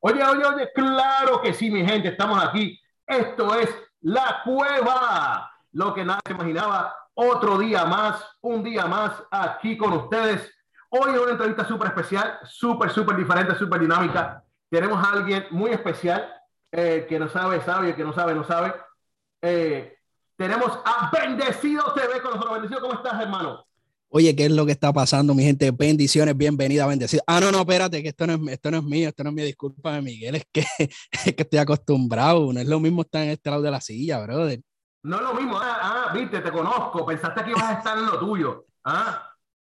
Oye, 0.00 0.22
oye, 0.22 0.44
oye, 0.44 0.72
claro 0.72 1.40
que 1.40 1.52
sí, 1.52 1.70
mi 1.70 1.84
gente, 1.84 2.08
estamos 2.08 2.42
aquí. 2.42 2.80
Esto 3.06 3.54
es 3.54 3.68
La 4.00 4.42
Cueva, 4.44 5.50
lo 5.72 5.92
que 5.92 6.04
nadie 6.04 6.30
imaginaba. 6.30 6.94
Otro 7.14 7.58
día 7.58 7.84
más, 7.84 8.24
un 8.42 8.62
día 8.62 8.86
más 8.86 9.12
aquí 9.30 9.76
con 9.76 9.92
ustedes. 9.94 10.54
Hoy 10.90 11.10
una 11.10 11.32
entrevista 11.32 11.66
súper 11.66 11.88
especial, 11.88 12.38
súper, 12.44 12.90
súper 12.90 13.16
diferente, 13.16 13.56
súper 13.56 13.80
dinámica. 13.80 14.44
Tenemos 14.70 15.04
a 15.04 15.12
alguien 15.14 15.46
muy 15.50 15.70
especial 15.70 16.32
eh, 16.70 17.06
que 17.08 17.18
no 17.18 17.28
sabe, 17.28 17.60
sabe, 17.62 17.96
que 17.96 18.04
no 18.04 18.12
sabe, 18.12 18.34
no 18.34 18.44
sabe. 18.44 18.74
Eh, 19.42 19.98
tenemos 20.36 20.78
a 20.84 21.10
Bendecido 21.10 21.92
TV 21.92 22.22
con 22.22 22.32
nosotros. 22.32 22.52
Bendecido, 22.52 22.80
¿cómo 22.80 22.94
estás, 22.94 23.20
hermano? 23.20 23.67
Oye, 24.10 24.34
¿qué 24.34 24.46
es 24.46 24.50
lo 24.50 24.64
que 24.64 24.72
está 24.72 24.90
pasando, 24.90 25.34
mi 25.34 25.42
gente? 25.42 25.70
Bendiciones, 25.70 26.34
bienvenida, 26.34 26.86
bendecida. 26.86 27.22
Ah, 27.26 27.40
no, 27.40 27.52
no, 27.52 27.60
espérate, 27.60 28.02
que 28.02 28.08
esto 28.08 28.26
no 28.26 28.34
es, 28.34 28.52
esto 28.54 28.70
no 28.70 28.78
es 28.78 28.84
mío, 28.84 29.08
esto 29.10 29.22
no 29.22 29.28
es 29.28 29.36
mío, 29.36 29.44
discúlpame, 29.44 30.00
Miguel, 30.00 30.36
es 30.36 30.44
que, 30.50 30.64
es 31.10 31.34
que 31.34 31.42
estoy 31.42 31.58
acostumbrado, 31.58 32.50
no 32.50 32.58
es 32.58 32.66
lo 32.66 32.80
mismo 32.80 33.02
estar 33.02 33.22
en 33.22 33.30
este 33.30 33.50
lado 33.50 33.60
de 33.60 33.70
la 33.70 33.82
silla, 33.82 34.18
brother. 34.20 34.62
No 35.02 35.16
es 35.16 35.22
lo 35.22 35.34
mismo, 35.34 35.58
ah, 35.58 36.06
ah, 36.08 36.12
viste, 36.14 36.40
te 36.40 36.50
conozco, 36.50 37.04
pensaste 37.04 37.44
que 37.44 37.50
ibas 37.50 37.64
a 37.64 37.72
estar 37.74 37.98
en 37.98 38.06
lo 38.06 38.18
tuyo, 38.18 38.64
ah. 38.84 39.24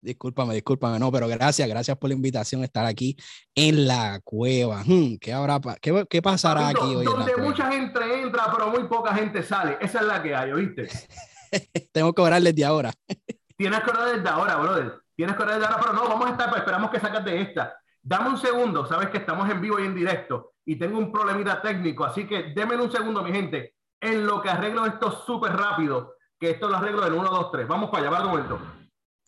Discúlpame, 0.00 0.54
discúlpame, 0.54 0.98
no, 0.98 1.12
pero 1.12 1.28
gracias, 1.28 1.68
gracias 1.68 1.98
por 1.98 2.08
la 2.08 2.16
invitación 2.16 2.62
a 2.62 2.64
estar 2.64 2.86
aquí 2.86 3.14
en 3.54 3.86
la 3.86 4.18
cueva. 4.24 4.82
Hmm, 4.82 5.18
¿qué, 5.20 5.32
habrá, 5.34 5.60
qué, 5.80 6.06
qué 6.08 6.22
pasará 6.22 6.68
aquí 6.68 6.82
hoy? 6.82 7.04
Donde 7.04 7.36
mucha 7.36 7.70
gente 7.70 8.00
entra, 8.20 8.50
pero 8.50 8.70
muy 8.70 8.84
poca 8.88 9.14
gente 9.14 9.42
sale. 9.42 9.76
Esa 9.80 10.00
es 10.00 10.06
la 10.06 10.22
que 10.22 10.34
hay, 10.34 10.52
¿viste? 10.54 10.88
Tengo 11.92 12.12
que 12.14 12.22
orarles 12.22 12.56
de 12.56 12.64
ahora. 12.64 12.92
Tienes 13.62 13.80
que 13.84 13.90
orar 13.90 14.16
desde 14.16 14.28
ahora, 14.28 14.56
brother. 14.56 15.02
Tienes 15.14 15.36
que 15.36 15.42
orar 15.44 15.54
desde 15.54 15.68
ahora, 15.68 15.80
pero 15.80 15.92
no, 15.92 16.08
vamos 16.08 16.26
a 16.26 16.30
estar, 16.30 16.48
pues, 16.48 16.62
esperamos 16.62 16.90
que 16.90 16.98
sacas 16.98 17.24
de 17.24 17.42
esta. 17.42 17.76
Dame 18.02 18.30
un 18.30 18.36
segundo, 18.36 18.84
sabes 18.86 19.08
que 19.10 19.18
estamos 19.18 19.48
en 19.48 19.60
vivo 19.60 19.78
y 19.78 19.84
en 19.84 19.94
directo 19.94 20.54
y 20.64 20.74
tengo 20.74 20.98
un 20.98 21.12
problemita 21.12 21.62
técnico, 21.62 22.04
así 22.04 22.26
que 22.26 22.52
denme 22.56 22.74
un 22.74 22.90
segundo, 22.90 23.22
mi 23.22 23.30
gente, 23.30 23.76
en 24.00 24.26
lo 24.26 24.42
que 24.42 24.50
arreglo 24.50 24.84
esto 24.84 25.12
súper 25.12 25.52
rápido, 25.52 26.16
que 26.40 26.50
esto 26.50 26.68
lo 26.68 26.76
arreglo 26.76 27.06
en 27.06 27.12
1, 27.12 27.30
2, 27.30 27.52
3. 27.52 27.68
Vamos 27.68 27.88
para 27.88 28.08
allá, 28.08 28.18
va 28.18 28.24
un 28.24 28.30
momento. 28.32 28.58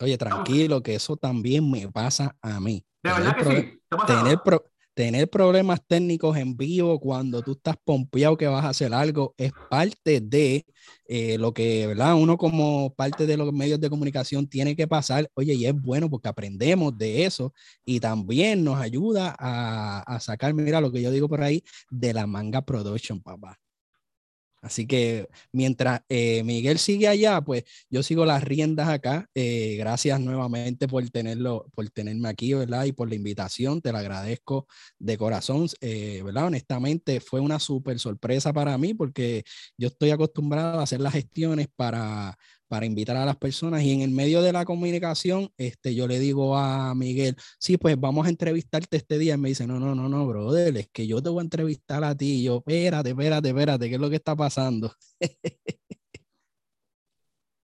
Oye, 0.01 0.17
tranquilo, 0.17 0.83
que 0.83 0.95
eso 0.95 1.15
también 1.15 1.71
me 1.71 1.89
pasa 1.89 2.35
a 2.41 2.59
mí. 2.59 2.85
De 3.01 3.13
verdad 3.13 3.37
que 3.37 3.45
sí. 3.45 3.81
Tener, 4.05 4.41
pro 4.43 4.65
tener 4.95 5.29
problemas 5.29 5.81
técnicos 5.85 6.37
en 6.37 6.55
vivo 6.57 6.99
cuando 6.99 7.41
tú 7.43 7.51
estás 7.51 7.75
pompeado 7.83 8.37
que 8.37 8.47
vas 8.47 8.65
a 8.65 8.69
hacer 8.69 8.93
algo 8.93 9.35
es 9.37 9.51
parte 9.69 10.21
de 10.21 10.65
eh, 11.07 11.37
lo 11.37 11.53
que, 11.53 11.85
¿verdad? 11.85 12.15
Uno 12.15 12.37
como 12.37 12.93
parte 12.95 13.27
de 13.27 13.37
los 13.37 13.51
medios 13.53 13.79
de 13.79 13.89
comunicación 13.89 14.47
tiene 14.47 14.75
que 14.75 14.87
pasar. 14.87 15.29
Oye, 15.35 15.53
y 15.53 15.65
es 15.65 15.75
bueno 15.75 16.09
porque 16.09 16.29
aprendemos 16.29 16.97
de 16.97 17.25
eso 17.25 17.53
y 17.85 17.99
también 17.99 18.63
nos 18.63 18.79
ayuda 18.79 19.35
a, 19.37 19.99
a 20.01 20.19
sacar, 20.21 20.53
mira 20.53 20.81
lo 20.81 20.91
que 20.91 21.01
yo 21.01 21.11
digo 21.11 21.27
por 21.29 21.43
ahí, 21.43 21.63
de 21.91 22.13
la 22.13 22.25
manga 22.25 22.61
production, 22.61 23.21
papá. 23.21 23.59
Así 24.65 24.87
que 24.87 25.29
mientras 25.51 26.01
eh, 26.09 26.43
Miguel 26.43 26.79
sigue 26.79 27.07
allá, 27.07 27.39
pues 27.41 27.65
yo 27.87 28.01
sigo 28.01 28.25
las 28.25 28.43
riendas 28.43 28.89
acá. 28.89 29.29
Eh, 29.35 29.75
gracias 29.77 30.19
nuevamente 30.19 30.87
por 30.87 31.07
tenerlo, 31.11 31.67
por 31.75 31.87
tenerme 31.91 32.29
aquí, 32.29 32.51
¿verdad? 32.55 32.85
Y 32.85 32.91
por 32.91 33.07
la 33.07 33.13
invitación, 33.13 33.79
te 33.79 33.91
lo 33.91 33.99
agradezco 33.99 34.65
de 34.97 35.19
corazón, 35.19 35.67
eh, 35.81 36.23
¿verdad? 36.25 36.47
Honestamente 36.47 37.19
fue 37.19 37.41
una 37.41 37.59
súper 37.59 37.99
sorpresa 37.99 38.53
para 38.53 38.75
mí 38.79 38.95
porque 38.95 39.43
yo 39.77 39.89
estoy 39.89 40.09
acostumbrado 40.09 40.79
a 40.79 40.83
hacer 40.83 40.99
las 40.99 41.13
gestiones 41.13 41.67
para 41.75 42.35
para 42.67 42.85
invitar 42.85 43.15
a 43.17 43.25
las 43.25 43.37
personas 43.37 43.81
y 43.83 43.93
en 43.93 44.01
el 44.01 44.11
medio 44.11 44.41
de 44.41 44.51
la 44.51 44.65
comunicación, 44.65 45.49
este, 45.57 45.95
yo 45.95 46.07
le 46.07 46.19
digo 46.19 46.57
a 46.57 46.93
Miguel, 46.95 47.35
sí, 47.59 47.77
pues 47.77 47.99
vamos 47.99 48.25
a 48.25 48.29
entrevistarte 48.29 48.97
este 48.97 49.17
día. 49.17 49.35
Y 49.35 49.37
me 49.37 49.49
dice, 49.49 49.67
no, 49.67 49.79
no, 49.79 49.93
no, 49.95 50.09
no, 50.09 50.25
brother, 50.25 50.75
es 50.77 50.89
que 50.91 51.07
yo 51.07 51.21
te 51.21 51.29
voy 51.29 51.39
a 51.39 51.43
entrevistar 51.43 52.03
a 52.03 52.15
ti. 52.15 52.41
Y 52.41 52.43
yo, 52.45 52.57
espérate, 52.57 53.09
espérate, 53.11 53.49
espérate, 53.49 53.89
¿qué 53.89 53.95
es 53.95 54.01
lo 54.01 54.09
que 54.09 54.15
está 54.15 54.35
pasando? 54.35 54.91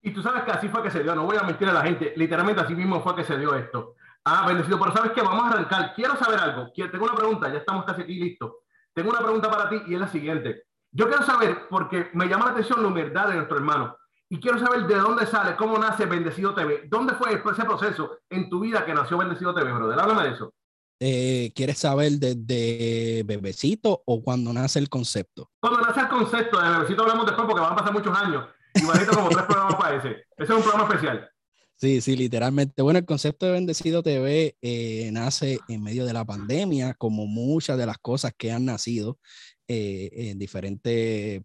y 0.02 0.12
tú 0.12 0.22
sabes 0.22 0.44
que 0.44 0.52
así 0.52 0.68
fue 0.70 0.84
que 0.84 0.92
se 0.92 1.04
dio, 1.04 1.14
no 1.16 1.26
voy 1.26 1.38
a 1.38 1.44
mentir 1.44 1.68
a 1.68 1.74
la 1.74 1.84
gente, 1.84 2.14
literalmente 2.16 2.62
así 2.62 2.74
mismo 2.74 3.02
fue 3.02 3.16
que 3.16 3.24
se 3.24 3.38
dio 3.38 3.56
esto. 3.56 3.96
Ah, 4.26 4.46
bendecido, 4.48 4.80
pero 4.80 4.94
sabes 4.94 5.12
que 5.12 5.22
vamos 5.22 5.46
a 5.46 5.50
arrancar. 5.50 5.94
Quiero 5.96 6.18
saber 6.18 6.40
algo, 6.40 6.72
tengo 6.74 7.06
una 7.06 7.16
pregunta, 7.16 7.50
ya 7.50 7.60
estamos 7.60 7.86
casi 7.86 8.02
aquí 8.02 8.16
listos. 8.16 8.52
Tengo 8.94 9.12
una 9.12 9.20
pregunta 9.20 9.50
para 9.50 9.70
ti 9.70 9.82
y 9.88 9.94
es 9.94 10.00
la 10.00 10.08
siguiente. 10.08 10.64
Yo 10.92 11.08
quiero 11.08 11.24
saber, 11.24 11.68
porque 11.70 12.10
me 12.14 12.28
llama 12.28 12.46
la 12.46 12.52
atención 12.52 12.82
la 12.82 12.88
humildad 12.88 13.28
de 13.30 13.36
nuestro 13.36 13.58
hermano 13.58 13.96
y 14.30 14.40
quiero 14.40 14.60
saber 14.60 14.88
de 14.88 14.96
dónde 14.96 15.26
sale, 15.26 15.56
cómo 15.56 15.78
nace 15.78 16.06
Bendecido 16.06 16.54
TV. 16.54 16.88
¿Dónde 16.90 17.14
fue 17.14 17.34
ese 17.34 17.64
proceso 17.64 18.20
en 18.30 18.50
tu 18.50 18.60
vida 18.60 18.86
que 18.86 18.94
nació 18.94 19.18
Bendecido 19.18 19.54
TV, 19.54 19.72
brother? 19.72 20.00
Háblame 20.00 20.24
de 20.24 20.36
eso. 20.36 20.54
Eh, 21.00 21.52
¿Quieres 21.56 21.78
saber 21.78 22.14
desde 22.14 23.24
bebecito 23.24 24.02
o 24.06 24.22
cuando 24.24 24.52
nace 24.52 24.80
el 24.80 24.90
concepto? 24.90 25.52
Cuando 25.60 25.82
nace 25.82 26.02
el 26.02 26.08
concepto 26.08 26.60
de 26.60 26.70
bebecito 26.70 27.04
hablamos 27.04 27.26
después 27.26 27.46
porque 27.46 27.62
van 27.62 27.74
a 27.74 27.76
pasar 27.76 27.94
muchos 27.94 28.18
años. 28.18 28.46
Igualito 28.74 29.12
como 29.12 29.30
tres 29.30 29.44
programas 29.44 29.76
para 29.76 29.98
ese. 29.98 30.10
Ese 30.10 30.44
es 30.44 30.50
un 30.50 30.62
programa 30.62 30.86
especial. 30.86 31.30
Sí, 31.76 32.02
sí, 32.02 32.16
literalmente. 32.16 32.82
Bueno, 32.82 32.98
el 33.00 33.06
concepto 33.06 33.46
de 33.46 33.52
Bendecido 33.52 34.02
TV 34.02 34.58
eh, 34.62 35.10
nace 35.14 35.60
en 35.68 35.84
medio 35.84 36.06
de 36.06 36.14
la 36.14 36.26
pandemia, 36.26 36.96
como 36.96 37.28
muchas 37.28 37.78
de 37.78 37.86
las 37.86 38.00
cosas 38.00 38.34
que 38.36 38.52
han 38.52 38.66
nacido 38.66 39.20
eh, 39.68 40.10
en 40.12 40.40
diferentes 40.40 41.44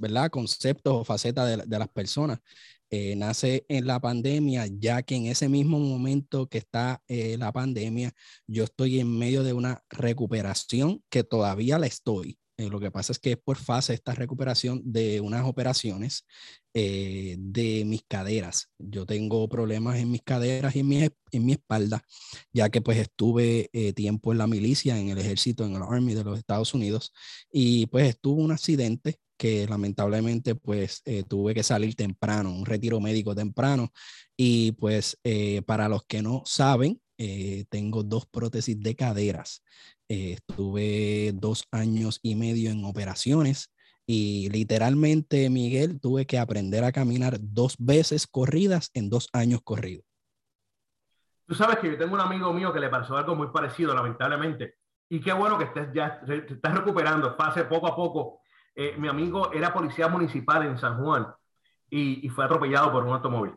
¿verdad? 0.00 0.30
conceptos 0.30 0.94
o 0.94 1.04
facetas 1.04 1.68
de, 1.68 1.78
las 1.78 1.88
personas. 1.88 2.40
Eh, 2.92 3.14
nace 3.14 3.64
en 3.68 3.86
la 3.86 4.00
pandemia, 4.00 4.66
ya 4.66 5.02
que 5.02 5.14
en 5.14 5.26
ese 5.26 5.48
mismo 5.48 5.78
momento 5.78 6.48
que 6.48 6.58
está 6.58 7.00
eh, 7.06 7.36
la 7.38 7.52
pandemia, 7.52 8.12
yo 8.48 8.64
estoy 8.64 8.98
en 8.98 9.16
medio 9.16 9.44
de 9.44 9.52
una 9.52 9.84
recuperación 9.90 11.04
que 11.08 11.22
todavía 11.22 11.78
la 11.78 11.86
estoy. 11.86 12.38
Eh, 12.56 12.68
lo 12.68 12.80
que 12.80 12.90
pasa 12.90 13.12
es 13.12 13.20
que 13.20 13.32
es 13.32 13.36
por 13.38 13.58
fase 13.58 13.94
esta 13.94 14.14
recuperación 14.14 14.82
de 14.84 15.20
unas 15.20 15.46
operaciones 15.46 16.26
de 16.72 17.82
mis 17.84 18.02
caderas. 18.06 18.68
Yo 18.78 19.04
tengo 19.04 19.48
problemas 19.48 19.98
en 19.98 20.08
mis 20.08 20.22
caderas 20.22 20.76
y 20.76 20.80
en 20.80 20.88
mi, 20.88 21.08
en 21.32 21.44
mi 21.44 21.52
espalda, 21.52 22.00
ya 22.52 22.68
que 22.70 22.80
pues 22.80 22.96
estuve 22.98 23.70
tiempo 23.96 24.30
en 24.30 24.38
la 24.38 24.46
milicia, 24.46 24.96
en 24.96 25.08
el 25.08 25.18
ejército, 25.18 25.64
en 25.64 25.74
el 25.74 25.82
Army 25.82 26.14
de 26.14 26.22
los 26.22 26.38
Estados 26.38 26.72
Unidos, 26.72 27.12
y 27.52 27.86
pues 27.86 28.08
estuvo 28.08 28.40
un 28.40 28.52
accidente 28.52 29.18
que 29.40 29.66
lamentablemente 29.66 30.54
pues 30.54 31.00
eh, 31.06 31.22
tuve 31.22 31.54
que 31.54 31.62
salir 31.62 31.94
temprano, 31.94 32.52
un 32.52 32.66
retiro 32.66 33.00
médico 33.00 33.34
temprano. 33.34 33.90
Y 34.36 34.72
pues 34.72 35.18
eh, 35.24 35.62
para 35.62 35.88
los 35.88 36.04
que 36.04 36.20
no 36.20 36.42
saben, 36.44 37.00
eh, 37.16 37.64
tengo 37.70 38.02
dos 38.02 38.26
prótesis 38.26 38.78
de 38.78 38.94
caderas. 38.94 39.62
estuve 40.08 41.32
dos 41.32 41.64
años 41.70 42.18
y 42.22 42.34
medio 42.34 42.70
en 42.70 42.84
operaciones 42.84 43.72
y 44.06 44.50
literalmente, 44.50 45.48
Miguel, 45.48 46.00
tuve 46.00 46.26
que 46.26 46.38
aprender 46.38 46.84
a 46.84 46.92
caminar 46.92 47.38
dos 47.40 47.76
veces 47.78 48.26
corridas 48.26 48.90
en 48.92 49.08
dos 49.08 49.30
años 49.32 49.60
corridos. 49.64 50.04
Tú 51.46 51.54
sabes 51.54 51.78
que 51.78 51.92
yo 51.92 51.96
tengo 51.96 52.12
un 52.12 52.20
amigo 52.20 52.52
mío 52.52 52.74
que 52.74 52.80
le 52.80 52.90
pasó 52.90 53.16
algo 53.16 53.34
muy 53.34 53.46
parecido, 53.46 53.94
lamentablemente. 53.94 54.74
Y 55.08 55.18
qué 55.18 55.32
bueno 55.32 55.56
que 55.56 55.64
estés 55.64 55.88
ya, 55.94 56.20
te 56.26 56.52
estás 56.52 56.74
recuperando, 56.74 57.34
pase 57.38 57.64
poco 57.64 57.86
a 57.86 57.96
poco 57.96 58.39
eh, 58.74 58.94
mi 58.98 59.08
amigo 59.08 59.52
era 59.52 59.72
policía 59.72 60.08
municipal 60.08 60.64
en 60.64 60.78
San 60.78 61.02
Juan 61.02 61.26
y, 61.90 62.28
fue 62.28 62.44
atropellado 62.44 62.92
por 62.92 63.04
un 63.04 63.12
automóvil. 63.12 63.54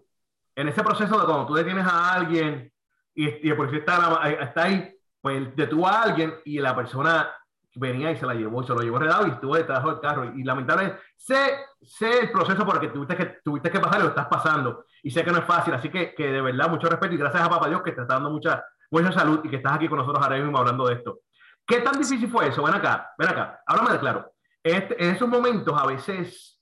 En 0.55 0.67
ese 0.67 0.83
proceso 0.83 1.19
de 1.19 1.25
cuando 1.25 1.45
tú 1.45 1.53
detienes 1.53 1.85
a 1.85 2.13
alguien 2.13 2.71
y, 3.13 3.47
el 3.47 3.55
policía 3.55 3.79
está, 3.79 4.29
está, 4.41 4.63
ahí, 4.63 4.95
pues 5.21 5.55
detuvo 5.55 5.87
a 5.87 6.01
alguien 6.01 6.33
y 6.45 6.59
la 6.59 6.75
persona 6.75 7.29
venía 7.75 8.11
y 8.11 8.17
se 8.17 8.25
la 8.25 8.33
llevó, 8.33 8.63
se 8.63 8.73
lo 8.73 8.81
llevó 8.81 8.99
redado 8.99 9.27
y 9.27 9.31
estuvo 9.31 9.55
detrás 9.55 9.83
del 9.83 9.99
carro. 9.99 10.33
Y, 10.35 10.43
lamentablemente 10.43 10.99
sé, 11.15 11.57
sé 11.81 12.19
el 12.19 12.31
proceso 12.31 12.65
por 12.65 12.75
el 12.75 12.81
que 12.81 12.87
tuviste 12.89 13.15
que, 13.15 13.25
tuviste 13.43 13.71
que 13.71 13.79
pasar 13.79 13.99
y 13.99 14.03
lo 14.03 14.09
estás 14.09 14.27
pasando. 14.27 14.85
Y 15.03 15.11
sé 15.11 15.23
que 15.23 15.31
no 15.31 15.39
es 15.39 15.45
fácil, 15.45 15.73
así 15.73 15.89
que, 15.89 16.13
que 16.13 16.31
de 16.31 16.41
verdad 16.41 16.69
mucho 16.69 16.87
respeto 16.87 17.13
y 17.13 17.17
gracias 17.17 17.43
a 17.43 17.49
Papá 17.49 17.69
Dios 17.69 17.81
que 17.81 17.91
te 17.91 18.01
está 18.01 18.15
dando 18.15 18.31
mucha, 18.31 18.63
mucha 18.89 19.11
salud 19.11 19.41
y 19.43 19.49
que 19.49 19.57
estás 19.57 19.73
aquí 19.73 19.87
con 19.87 19.97
nosotros 19.97 20.23
ahora 20.23 20.37
mismo 20.37 20.57
hablando 20.57 20.87
de 20.87 20.95
esto. 20.95 21.19
¿Qué 21.65 21.79
tan 21.79 21.93
difícil 21.93 22.29
fue 22.29 22.47
eso? 22.47 22.63
Ven 22.63 22.73
acá, 22.73 23.13
ven 23.17 23.29
acá, 23.29 23.61
háblame 23.65 23.93
de 23.93 23.99
claro. 23.99 24.32
Este, 24.63 25.03
en 25.03 25.15
esos 25.15 25.27
momentos 25.27 25.77
a 25.77 25.85
veces, 25.85 26.61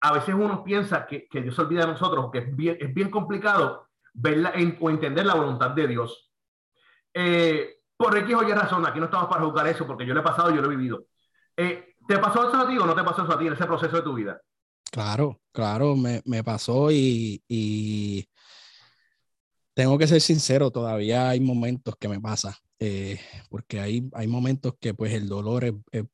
a 0.00 0.12
veces 0.12 0.34
uno 0.34 0.64
piensa 0.64 1.06
que, 1.06 1.28
que 1.28 1.40
Dios 1.40 1.54
se 1.54 1.62
olvida 1.62 1.86
de 1.86 1.92
nosotros, 1.92 2.30
que 2.32 2.38
es 2.38 2.56
bien, 2.56 2.76
es 2.80 2.92
bien 2.92 3.10
complicado 3.10 3.88
verla 4.12 4.52
o 4.80 4.90
entender 4.90 5.24
la 5.24 5.34
voluntad 5.34 5.70
de 5.70 5.86
Dios. 5.86 6.30
Eh, 7.14 7.76
por 7.96 8.16
X 8.18 8.34
o 8.34 8.42
Y 8.42 8.52
razón, 8.52 8.84
aquí 8.86 8.98
no 8.98 9.04
estamos 9.04 9.28
para 9.28 9.44
juzgar 9.44 9.66
eso, 9.68 9.86
porque 9.86 10.04
yo 10.04 10.14
lo 10.14 10.20
he 10.20 10.24
pasado, 10.24 10.50
yo 10.50 10.60
lo 10.60 10.66
he 10.66 10.76
vivido. 10.76 11.04
Eh, 11.56 11.94
¿Te 12.06 12.18
pasó 12.18 12.48
eso 12.48 12.58
a 12.58 12.68
ti 12.68 12.76
o 12.76 12.86
no 12.86 12.94
te 12.94 13.04
pasó 13.04 13.22
eso 13.22 13.32
a 13.32 13.38
ti 13.38 13.46
en 13.46 13.52
ese 13.52 13.66
proceso 13.66 13.96
de 13.96 14.02
tu 14.02 14.14
vida? 14.14 14.40
Claro, 14.90 15.40
claro, 15.52 15.94
me, 15.94 16.20
me 16.24 16.42
pasó 16.42 16.90
y, 16.90 17.42
y, 17.46 18.26
tengo 19.74 19.96
que 19.96 20.06
ser 20.06 20.20
sincero, 20.20 20.70
todavía 20.70 21.30
hay 21.30 21.40
momentos 21.40 21.94
que 21.96 22.08
me 22.08 22.20
pasa, 22.20 22.58
eh, 22.78 23.18
porque 23.48 23.80
hay, 23.80 24.10
hay 24.12 24.26
momentos 24.26 24.74
que 24.78 24.92
pues 24.92 25.14
el 25.14 25.28
dolor 25.28 25.64
es, 25.64 25.72
es 25.92 26.04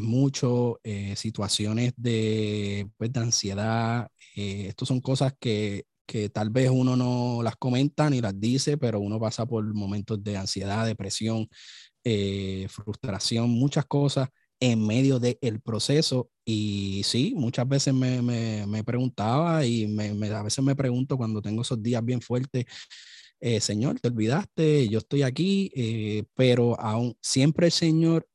mucho, 0.00 0.78
eh, 0.84 1.16
situaciones 1.16 1.92
de, 1.96 2.88
pues, 2.96 3.12
de 3.12 3.20
ansiedad. 3.20 4.08
Eh, 4.36 4.66
Estas 4.68 4.88
son 4.88 5.00
cosas 5.00 5.34
que, 5.40 5.84
que, 6.06 6.28
tal 6.28 6.50
vez 6.50 6.70
uno 6.70 6.96
no 6.96 7.42
las 7.42 7.56
comenta 7.56 8.08
ni 8.10 8.20
las 8.20 8.38
dice, 8.38 8.76
pero 8.78 9.00
uno 9.00 9.18
pasa 9.18 9.46
por 9.46 9.64
momentos 9.74 10.22
de 10.22 10.36
ansiedad, 10.36 10.86
depresión, 10.86 11.48
eh, 12.04 12.66
frustración, 12.70 13.50
muchas 13.50 13.86
cosas 13.86 14.28
en 14.60 14.86
medio 14.86 15.18
del 15.20 15.60
proceso. 15.64 16.30
Y 16.44 17.02
sí, 17.04 17.34
muchas 17.36 17.68
veces 17.68 17.94
me, 17.94 18.22
me, 18.22 18.66
me 18.66 18.84
preguntaba 18.84 19.64
y 19.66 19.86
me, 19.88 20.10
a 20.30 20.42
veces 20.42 20.64
me 20.64 20.76
pregunto 20.76 21.16
cuando 21.16 21.42
tengo 21.42 21.62
esos 21.62 21.82
días 21.82 22.04
bien 22.04 22.20
fuertes, 22.20 22.66
eh, 23.40 23.60
Señor, 23.60 23.98
te 24.00 24.08
olvidaste, 24.08 24.88
yo 24.88 24.98
estoy 24.98 25.22
aquí, 25.22 25.70
eh, 25.74 26.24
pero 26.34 26.78
aún 26.80 27.14
siempre 27.22 27.70
Señor 27.70 28.26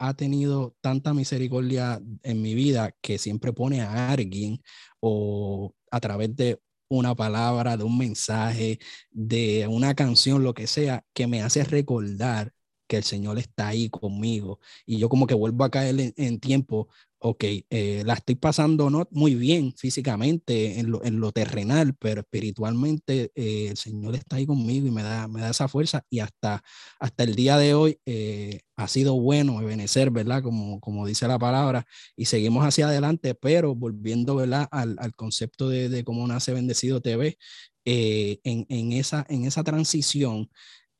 ha 0.00 0.14
tenido 0.14 0.74
tanta 0.80 1.14
misericordia 1.14 2.00
en 2.22 2.42
mi 2.42 2.54
vida 2.54 2.96
que 3.02 3.18
siempre 3.18 3.52
pone 3.52 3.82
a 3.82 4.10
alguien 4.10 4.62
o 5.00 5.74
a 5.90 6.00
través 6.00 6.34
de 6.36 6.60
una 6.88 7.14
palabra, 7.14 7.76
de 7.76 7.84
un 7.84 7.98
mensaje, 7.98 8.80
de 9.10 9.66
una 9.68 9.94
canción, 9.94 10.42
lo 10.42 10.54
que 10.54 10.66
sea, 10.66 11.04
que 11.14 11.26
me 11.26 11.42
hace 11.42 11.64
recordar 11.64 12.52
que 12.88 12.96
el 12.96 13.04
Señor 13.04 13.38
está 13.38 13.68
ahí 13.68 13.90
conmigo. 13.90 14.60
Y 14.86 14.98
yo 14.98 15.08
como 15.08 15.26
que 15.26 15.34
vuelvo 15.34 15.64
a 15.64 15.70
caer 15.70 16.14
en, 16.16 16.40
tiempo, 16.40 16.88
ok, 17.22 17.44
eh, 17.70 18.02
la 18.06 18.14
estoy 18.14 18.34
pasando 18.34 18.88
no 18.88 19.06
muy 19.10 19.34
bien 19.34 19.74
físicamente 19.76 20.78
en 20.80 20.90
lo, 20.90 21.04
en 21.04 21.20
lo 21.20 21.32
terrenal, 21.32 21.94
pero 21.98 22.22
espiritualmente 22.22 23.30
eh, 23.34 23.68
el 23.70 23.76
Señor 23.76 24.14
está 24.16 24.36
ahí 24.36 24.46
conmigo 24.46 24.86
y 24.86 24.90
me 24.90 25.02
da, 25.02 25.28
me 25.28 25.42
da 25.42 25.50
esa 25.50 25.68
fuerza 25.68 26.02
y 26.08 26.20
hasta, 26.20 26.62
hasta 26.98 27.24
el 27.24 27.34
día 27.34 27.58
de 27.58 27.74
hoy 27.74 27.98
eh, 28.06 28.60
ha 28.76 28.88
sido 28.88 29.20
bueno 29.20 29.58
benecer, 29.58 30.10
¿verdad? 30.10 30.42
Como, 30.42 30.80
como 30.80 31.06
dice 31.06 31.28
la 31.28 31.38
palabra, 31.38 31.86
y 32.16 32.24
seguimos 32.24 32.64
hacia 32.64 32.88
adelante, 32.88 33.34
pero 33.34 33.74
volviendo, 33.74 34.36
¿verdad? 34.36 34.66
Al, 34.70 34.96
al 34.98 35.14
concepto 35.14 35.68
de, 35.68 35.90
de, 35.90 36.04
cómo 36.04 36.26
nace 36.26 36.54
Bendecido 36.54 37.02
TV, 37.02 37.36
en, 37.84 38.66
en, 38.68 38.92
esa, 38.92 39.26
en 39.28 39.44
esa 39.46 39.64
transición 39.64 40.48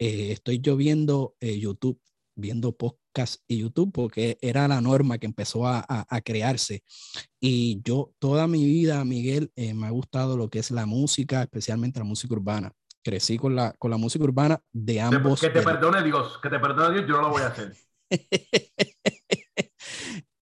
eh, 0.00 0.32
estoy 0.32 0.60
yo 0.60 0.76
viendo 0.76 1.36
eh, 1.40 1.58
YouTube, 1.60 2.00
viendo 2.34 2.72
podcast 2.72 3.42
y 3.46 3.58
YouTube, 3.58 3.92
porque 3.92 4.38
era 4.40 4.68
la 4.68 4.80
norma 4.80 5.18
que 5.18 5.26
empezó 5.26 5.66
a, 5.66 5.84
crearse. 6.24 6.82
Y 7.40 7.80
yo 7.82 8.12
toda 8.18 8.46
mi 8.46 8.64
vida, 8.64 9.04
Miguel, 9.04 9.52
eh, 9.56 9.74
me 9.74 9.86
ha 9.86 9.90
gustado 9.90 10.36
lo 10.36 10.48
que 10.48 10.58
es 10.58 10.70
la 10.70 10.86
música, 10.86 11.42
especialmente 11.42 12.00
la 12.00 12.04
música 12.04 12.34
urbana. 12.34 12.72
Crecí 13.02 13.38
con 13.38 13.56
la, 13.56 13.72
con 13.78 13.90
la 13.90 13.96
música 13.96 14.24
urbana 14.24 14.60
de 14.72 15.00
ambos. 15.00 15.40
Que 15.40 15.48
te 15.48 15.62
perdone 15.62 16.02
Dios, 16.02 16.38
que 16.42 16.50
te 16.50 16.58
perdone 16.58 16.96
Dios, 16.96 17.08
yo 17.08 17.16
no 17.16 17.22
lo 17.22 17.30
voy 17.30 17.42
a 17.42 17.46
hacer. 17.46 17.74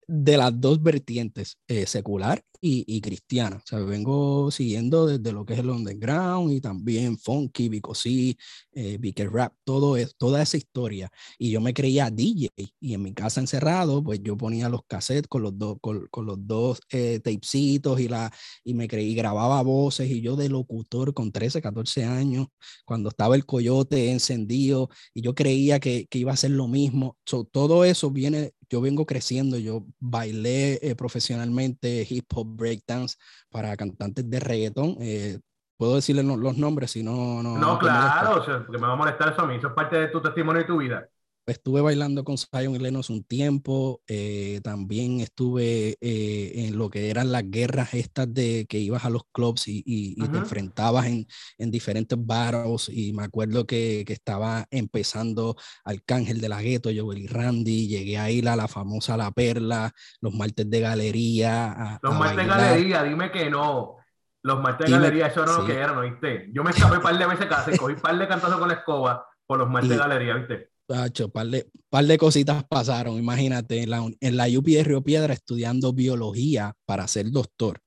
de 0.08 0.38
las 0.38 0.60
dos 0.60 0.82
vertientes, 0.82 1.58
eh, 1.68 1.86
secular 1.86 2.42
y, 2.66 2.84
y, 2.88 3.00
cristiana. 3.00 3.58
O 3.58 3.62
sea, 3.64 3.80
vengo 3.80 4.50
siguiendo 4.50 5.06
desde 5.06 5.32
lo 5.32 5.46
que 5.46 5.54
es 5.54 5.60
el 5.60 5.70
underground 5.70 6.52
y 6.52 6.60
también 6.60 7.16
funky, 7.16 7.70
Bicosí, 7.70 8.36
eh, 8.74 8.98
Rap, 9.32 9.54
todo 9.64 9.98
es, 9.98 10.16
toda 10.18 10.42
esa 10.42 10.58
historia. 10.58 11.12
Y 11.38 11.52
yo 11.52 11.62
me 11.62 11.76
creía 11.76 12.10
DJ 12.10 12.50
y 12.80 12.94
en 12.96 13.04
mi 13.04 13.14
casa 13.14 13.40
encerrado, 13.40 14.04
pues 14.04 14.20
yo 14.24 14.36
ponía 14.36 14.68
los 14.68 14.82
cassettes 14.88 15.28
con 15.28 15.44
los, 15.44 15.56
dos 15.56 15.78
con, 15.80 16.08
con, 16.10 16.26
los 16.26 16.38
dos 16.48 16.80
eh, 16.90 17.20
tapecitos 17.24 18.00
y, 18.00 18.08
la, 18.08 18.34
y 18.64 18.74
me 18.74 18.88
creí, 18.88 19.14
grababa 19.14 19.62
voces 19.62 20.10
y 20.10 20.22
yo 20.22 20.36
de 20.36 20.50
locutor 20.50 21.14
con 21.14 21.32
13, 21.32 21.62
14 21.62 22.06
años, 22.06 22.48
cuando 22.84 23.10
estaba 23.10 23.36
el 23.36 23.46
coyote 23.46 24.12
encendido 24.12 24.90
y 25.14 25.22
yo 25.22 25.36
creía 25.36 25.80
que, 25.80 26.08
que 26.08 26.18
iba 26.18 26.34
a 26.34 26.38
ser 26.38 26.52
lo 26.52 26.68
mismo. 26.68 27.16
todo 27.52 27.86
eso 27.86 28.10
viene 28.10 28.54
yo 28.70 28.82
vengo 28.82 29.06
creciendo, 29.06 29.58
yo 29.58 29.86
bailé 30.00 30.80
eh, 30.82 30.96
profesionalmente 30.96 32.06
hip 32.10 32.26
hop 32.34 32.55
breakdance 32.56 33.18
para 33.50 33.76
cantantes 33.76 34.30
de 34.30 34.40
reggaeton. 34.40 34.98
Eh, 35.00 35.40
puedo 35.78 35.96
decirle 35.96 36.24
los 36.24 36.58
nombres 36.58 36.92
si 36.92 37.04
no. 37.04 37.42
No, 37.44 37.58
no 37.58 37.80
claro, 37.80 38.44
porque 38.66 38.78
me 38.78 38.88
va 38.88 38.94
a 38.94 38.98
molestar 38.98 39.34
eso 39.34 39.42
a 39.42 39.48
mí. 39.48 39.56
Eso 39.56 39.68
es 39.68 39.74
parte 39.74 39.98
de 39.98 40.08
tu 40.08 40.22
testimonio 40.22 40.62
y 40.62 40.68
tu 40.68 40.78
vida 40.78 41.08
estuve 41.52 41.82
bailando 41.82 42.24
con 42.24 42.38
Zion 42.38 42.76
y 42.76 42.80
Lennox 42.80 43.10
un 43.10 43.24
tiempo, 43.24 44.02
eh, 44.08 44.62
también 44.64 45.20
estuve 45.20 45.98
eh, 46.02 46.68
en 46.68 46.78
lo 46.78 46.90
que 46.90 47.10
eran 47.10 47.32
las 47.32 47.44
guerras 47.50 47.94
estas 47.94 48.34
de 48.34 48.66
que 48.68 48.80
ibas 48.80 49.06
a 49.06 49.10
los 49.10 49.24
clubs 49.32 49.68
y, 49.68 49.84
y, 49.86 50.16
te 50.28 50.38
enfrentabas 50.38 51.06
en, 51.06 51.28
en, 51.58 51.72
diferentes 51.72 52.18
battles 52.20 52.90
y 52.90 53.14
me 53.14 53.24
acuerdo 53.24 53.66
que, 53.66 54.04
que, 54.06 54.14
estaba 54.14 54.66
empezando 54.72 55.56
Arcángel 55.84 56.42
de 56.42 56.50
la 56.50 56.62
Gueto, 56.62 56.90
Joel 56.96 57.20
y 57.20 57.28
Randy, 57.28 57.88
llegué 57.88 58.18
a 58.18 58.32
ir 58.32 58.50
a 58.50 58.56
la 58.56 58.68
famosa 58.68 59.18
La 59.18 59.32
Perla, 59.32 59.92
los 60.22 60.34
martes 60.34 60.70
de 60.70 60.80
galería. 60.80 62.00
los 62.02 62.16
martes 62.16 62.38
de 62.38 62.46
galería, 62.46 63.04
dime 63.04 63.32
que 63.32 63.50
no. 63.50 63.98
Los 64.42 64.62
martes 64.62 64.86
de 64.86 64.92
galería, 64.92 65.28
eso 65.28 65.46
no 65.46 65.58
lo 65.58 65.66
que 65.66 65.74
eran, 65.74 65.98
¿oíste? 65.98 66.50
Yo 66.54 66.64
me 66.64 66.70
escapé 66.70 66.98
un 66.98 67.04
par 67.04 67.18
de 67.18 67.26
veces 67.26 67.48
casi, 67.48 67.78
cogí 67.78 67.94
un 67.94 68.00
par 68.00 68.18
de 68.18 68.28
cantazos 68.28 68.58
con 68.58 68.68
la 68.68 68.76
escoba 68.76 69.28
por 69.46 69.58
los 69.58 69.70
martes 69.70 69.90
de 69.90 69.98
galería, 69.98 70.36
¿viste? 70.36 70.75
Un 70.88 71.32
par 71.32 71.48
de, 71.48 71.70
par 71.90 72.06
de 72.06 72.18
cositas 72.18 72.64
pasaron. 72.66 73.18
Imagínate, 73.18 73.84
en 73.84 73.90
la, 73.90 74.06
en 74.20 74.38
la 74.38 74.48
UPI 74.48 74.76
de 74.76 74.84
Río 74.84 75.04
Piedra 75.04 75.34
estudiando 75.34 75.94
biología 75.94 76.74
para 76.86 77.08
ser 77.08 77.32
doctor. 77.32 77.80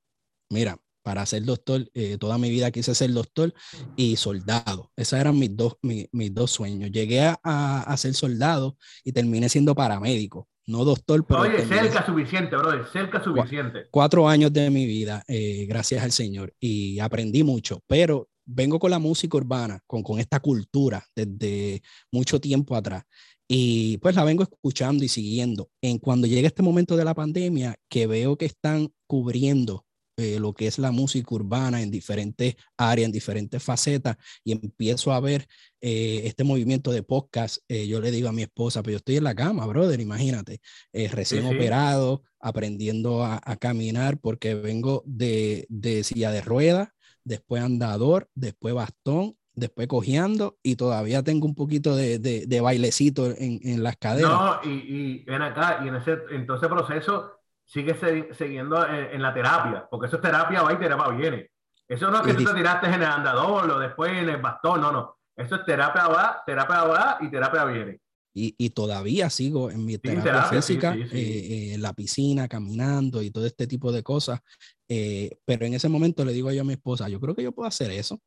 Mira, 0.49 0.77
para 1.03 1.25
ser 1.25 1.43
doctor, 1.43 1.89
eh, 1.93 2.17
toda 2.19 2.37
mi 2.37 2.49
vida 2.49 2.71
quise 2.71 2.93
ser 2.93 3.11
doctor 3.11 3.53
y 3.95 4.15
soldado. 4.15 4.91
Esos 4.95 5.19
eran 5.19 5.37
mis 5.39 5.55
dos, 5.55 5.75
mis, 5.81 6.33
dos 6.33 6.51
sueños. 6.51 6.91
Llegué 6.91 7.21
a, 7.21 7.35
a, 7.43 7.97
ser 7.97 8.13
soldado 8.13 8.77
y 9.03 9.11
terminé 9.11 9.49
siendo 9.49 9.73
paramédico. 9.73 10.47
No 10.67 10.85
doctor, 10.85 11.25
pero... 11.25 11.41
Oye, 11.41 11.65
cerca 11.65 12.05
suficiente, 12.05 12.55
brother, 12.55 12.85
cerca 12.93 13.23
suficiente. 13.23 13.87
Cuatro 13.89 14.29
años 14.29 14.53
de 14.53 14.69
mi 14.69 14.85
vida, 14.85 15.23
eh, 15.27 15.65
gracias 15.67 16.03
al 16.03 16.11
Señor, 16.11 16.53
y 16.59 16.99
aprendí 16.99 17.43
mucho, 17.43 17.81
pero 17.87 18.28
vengo 18.49 18.79
con 18.79 18.91
la 18.91 18.99
música 18.99 19.37
urbana, 19.37 19.79
con, 19.85 20.03
con 20.03 20.19
esta 20.19 20.39
cultura 20.39 21.05
desde 21.15 21.81
mucho 22.11 22.39
tiempo 22.39 22.75
atrás. 22.75 23.03
Y 23.47 23.97
pues 23.97 24.15
la 24.15 24.23
vengo 24.23 24.43
escuchando 24.43 25.03
y 25.03 25.07
siguiendo. 25.07 25.69
En 25.81 25.97
cuando 25.97 26.27
llega 26.27 26.47
este 26.47 26.61
momento 26.61 26.95
de 26.95 27.05
la 27.05 27.15
pandemia, 27.15 27.75
que 27.89 28.05
veo 28.05 28.37
que 28.37 28.45
están 28.45 28.89
cubriendo 29.07 29.85
eh, 30.19 30.37
lo 30.37 30.53
que 30.53 30.67
es 30.67 30.77
la 30.77 30.91
música 30.91 31.33
urbana 31.33 31.81
en 31.81 31.89
diferentes 31.89 32.55
áreas, 32.77 33.05
en 33.05 33.11
diferentes 33.13 33.63
facetas, 33.63 34.17
y 34.43 34.51
empiezo 34.51 35.13
a 35.13 35.19
ver 35.21 35.47
eh, 35.79 36.23
este 36.25 36.43
movimiento 36.43 36.91
de 36.91 37.03
podcast, 37.03 37.59
eh, 37.69 37.87
yo 37.87 38.01
le 38.01 38.11
digo 38.11 38.27
a 38.27 38.33
mi 38.33 38.41
esposa, 38.41 38.81
pero 38.81 38.83
pues 38.83 38.93
yo 38.93 38.97
estoy 38.97 39.15
en 39.15 39.23
la 39.23 39.33
cama, 39.33 39.65
brother, 39.65 40.01
imagínate, 40.01 40.59
recién 40.91 41.45
operado, 41.45 42.23
aprendiendo 42.37 43.23
a, 43.23 43.39
a, 43.41 43.55
caminar 43.55 44.19
porque 44.19 44.55
vengo 44.55 45.03
de, 45.05 45.65
de 45.69 46.03
silla 46.03 46.31
de 46.31 46.41
ruedas, 46.41 46.89
después 47.29 47.63
andador, 47.63 48.27
después 48.33 48.73
bastón, 48.73 49.37
después 49.53 49.87
cojeando 49.87 50.57
y 50.63 50.75
todavía 50.75 51.23
tengo 51.23 51.45
un 51.45 51.53
poquito 51.53 51.95
de, 51.95 52.17
de, 52.17 52.61
bailecito 52.61 53.27
en, 53.27 53.59
en, 53.63 53.83
las 53.83 53.97
caderas. 53.97 54.31
No, 54.31 54.59
y, 54.63 54.69
y 54.69 55.23
ven 55.25 55.43
acá, 55.43 55.81
y 55.83 55.89
en 55.89 55.95
ese, 55.95 56.17
en 56.31 56.47
todo 56.47 56.57
ese 56.57 56.67
proceso 56.67 57.33
sigue 57.65 57.95
siguiendo 58.33 58.83
en, 58.87 59.21
la 59.21 59.31
terapia, 59.31 59.87
porque 59.89 60.07
eso 60.07 60.15
es 60.15 60.23
terapia 60.23 60.63
va 60.63 60.73
y 60.73 60.77
terapia 60.77 61.07
viene. 61.09 61.51
Eso 61.87 62.09
no 62.09 62.17
es 62.17 62.23
que 62.23 62.33
tú 62.33 62.45
te 62.45 62.53
tiraste 62.55 62.87
en 62.87 62.95
el 62.95 63.03
andador 63.03 63.69
o 63.69 63.79
después 63.79 64.11
en 64.11 64.29
el 64.29 64.41
bastón, 64.41 64.81
no, 64.81 64.91
no. 64.91 65.17
Eso 65.35 65.55
es 65.55 65.65
terapia 65.65 66.07
va, 66.07 66.43
terapia 66.45 66.83
va 66.83 67.17
y 67.21 67.29
terapia 67.29 67.65
viene. 67.65 68.01
Y, 68.33 68.55
y, 68.57 68.69
todavía 68.69 69.29
sigo 69.29 69.71
en 69.71 69.83
mi 69.85 69.97
terapia, 69.97 70.43
física, 70.43 70.95
eh, 70.95 71.07
eh, 71.11 71.73
en 71.73 71.81
la 71.81 71.93
piscina, 71.93 72.47
caminando 72.47 73.23
y 73.23 73.31
todo 73.31 73.45
este 73.45 73.65
tipo 73.65 73.91
de 73.91 74.03
cosas. 74.03 74.39
Eh, 74.87 75.39
pero 75.45 75.65
en 75.65 75.73
ese 75.73 75.89
momento 75.89 76.23
le 76.23 76.33
digo 76.33 76.51
yo 76.51 76.61
a 76.61 76.65
mi 76.65 76.73
esposa, 76.73 77.09
yo 77.09 77.19
creo 77.19 77.35
que 77.35 77.43
yo 77.43 77.51
puedo 77.51 77.67
hacer 77.67 77.89
eso. 77.91 78.21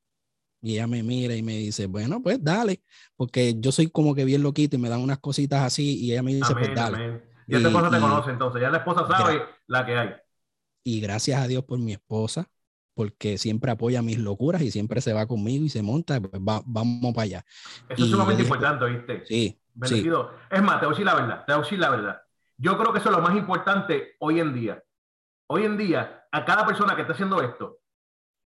Y 0.61 0.75
ella 0.75 0.87
me 0.87 1.03
mira 1.03 1.35
y 1.35 1.43
me 1.43 1.57
dice, 1.57 1.87
bueno, 1.87 2.23
pues 2.23 2.43
dale, 2.43 2.83
porque 3.17 3.55
yo 3.59 3.73
soy 3.73 3.91
como 3.91 4.15
que 4.15 4.25
bien 4.25 4.43
loquito 4.43 4.77
y 4.77 4.79
me 4.79 4.89
dan 4.89 5.01
unas 5.01 5.19
cositas 5.19 5.63
así 5.63 5.99
y 5.99 6.13
ella 6.13 6.23
me 6.23 6.35
dice, 6.35 6.53
pues 6.53 6.75
dale. 6.75 7.23
Y 7.47 7.57
esta 7.57 7.69
esposa 7.69 7.91
te 7.91 8.01
conoce 8.01 8.31
entonces, 8.31 8.63
ya 8.63 8.71
la 8.71 8.79
esposa 8.79 9.07
sabe 9.07 9.43
la 9.67 9.87
que 9.87 9.97
hay. 9.97 10.11
Y 10.85 11.01
gracias 11.01 11.41
a 11.41 11.49
Dios 11.49 11.65
por 11.65 11.79
mi 11.79 11.93
esposa, 11.93 12.49
porque 12.95 13.39
siempre 13.39 13.71
apoya 13.71 14.03
mis 14.03 14.19
locuras 14.19 14.63
y 14.63 14.71
siempre 14.71 15.01
se 15.01 15.13
va 15.13 15.27
conmigo 15.27 15.65
y 15.65 15.69
se 15.69 15.83
monta, 15.83 16.21
pues 16.21 16.43
vamos 16.43 17.15
para 17.15 17.25
allá. 17.25 17.45
Eso 17.89 18.05
es 18.05 18.11
sumamente 18.11 18.43
importante, 18.43 18.85
¿viste? 18.87 19.27
Sí, 19.27 19.62
Es 20.51 20.63
más, 20.63 20.81
te 20.81 20.87
voy 20.87 20.95
a 20.95 20.97
decir 20.97 21.07
la 21.07 21.15
verdad, 21.15 21.45
te 21.47 21.53
voy 21.53 21.61
a 21.61 21.65
decir 21.65 21.79
la 21.79 21.91
verdad. 21.91 22.23
Yo 22.57 22.79
creo 22.79 22.93
que 22.93 22.99
eso 22.99 23.09
es 23.11 23.17
lo 23.17 23.23
más 23.23 23.35
importante 23.35 24.17
hoy 24.21 24.41
en 24.41 24.55
día. 24.55 24.83
Hoy 25.49 25.65
en 25.65 25.77
día, 25.77 26.27
a 26.31 26.45
cada 26.45 26.65
persona 26.65 26.95
que 26.95 27.03
está 27.03 27.13
haciendo 27.13 27.41
esto, 27.43 27.79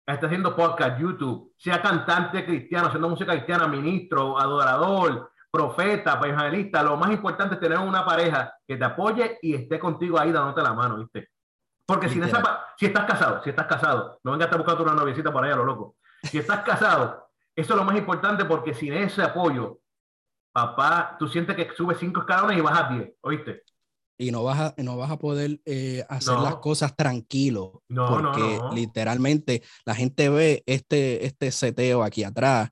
está 0.05 0.27
haciendo 0.27 0.55
podcast, 0.55 1.00
YouTube, 1.00 1.53
sea 1.57 1.81
cantante 1.81 2.45
cristiano, 2.45 2.88
haciendo 2.88 3.10
música 3.10 3.34
cristiana, 3.34 3.67
ministro, 3.67 4.39
adorador, 4.39 5.31
profeta, 5.51 6.19
evangelista, 6.22 6.84
lo 6.84 6.98
más 6.98 7.12
importante 7.12 7.55
es 7.55 7.62
tener 7.62 7.79
una 7.79 8.05
pareja 8.05 8.53
que 8.67 8.75
te 8.75 8.84
apoye 8.84 9.39
y 9.41 9.55
esté 9.55 9.79
contigo 9.79 10.19
ahí 10.19 10.31
dándote 10.31 10.62
la 10.62 10.74
mano, 10.74 10.98
¿viste? 10.98 11.29
Porque 11.86 12.10
si, 12.10 12.19
esa, 12.19 12.65
si 12.77 12.88
estás 12.88 13.05
casado, 13.05 13.41
si 13.43 13.51
estás 13.51 13.67
casado, 13.67 14.19
no 14.24 14.31
vengas 14.31 14.51
a 14.51 14.57
buscar 14.57 14.81
una 14.81 14.93
noviecita 14.93 15.31
por 15.31 15.45
allá, 15.45 15.55
lo 15.55 15.65
loco. 15.65 15.95
Si 16.24 16.39
estás 16.39 16.62
casado, 16.62 17.29
eso 17.55 17.74
es 17.74 17.79
lo 17.79 17.86
más 17.86 17.95
importante 17.95 18.43
porque 18.45 18.74
sin 18.74 18.93
ese 18.93 19.24
apoyo, 19.24 19.79
papá, 20.55 21.17
tú 21.19 21.27
sientes 21.27 21.53
que 21.53 21.67
subes 21.75 21.97
cinco 22.00 22.21
escalones 22.21 22.57
y 22.57 22.62
bajas 22.62 22.89
diez, 22.89 23.09
¿oíste? 23.19 23.63
Y 24.17 24.31
no 24.31 24.41
vas 24.41 24.57
a, 24.57 24.81
no 24.81 24.95
vas 24.95 25.12
a 25.12 25.19
poder 25.19 25.59
eh, 25.65 26.05
hacer 26.07 26.38
las 26.38 26.55
cosas 26.55 26.95
tranquilo. 26.95 27.83
No, 27.89 28.07
porque 28.07 28.62
literalmente 28.74 29.62
la 29.83 29.93
gente 29.93 30.29
ve 30.29 30.63
este, 30.65 31.25
este 31.25 31.51
seteo 31.51 32.03
aquí 32.03 32.24
atrás, 32.24 32.69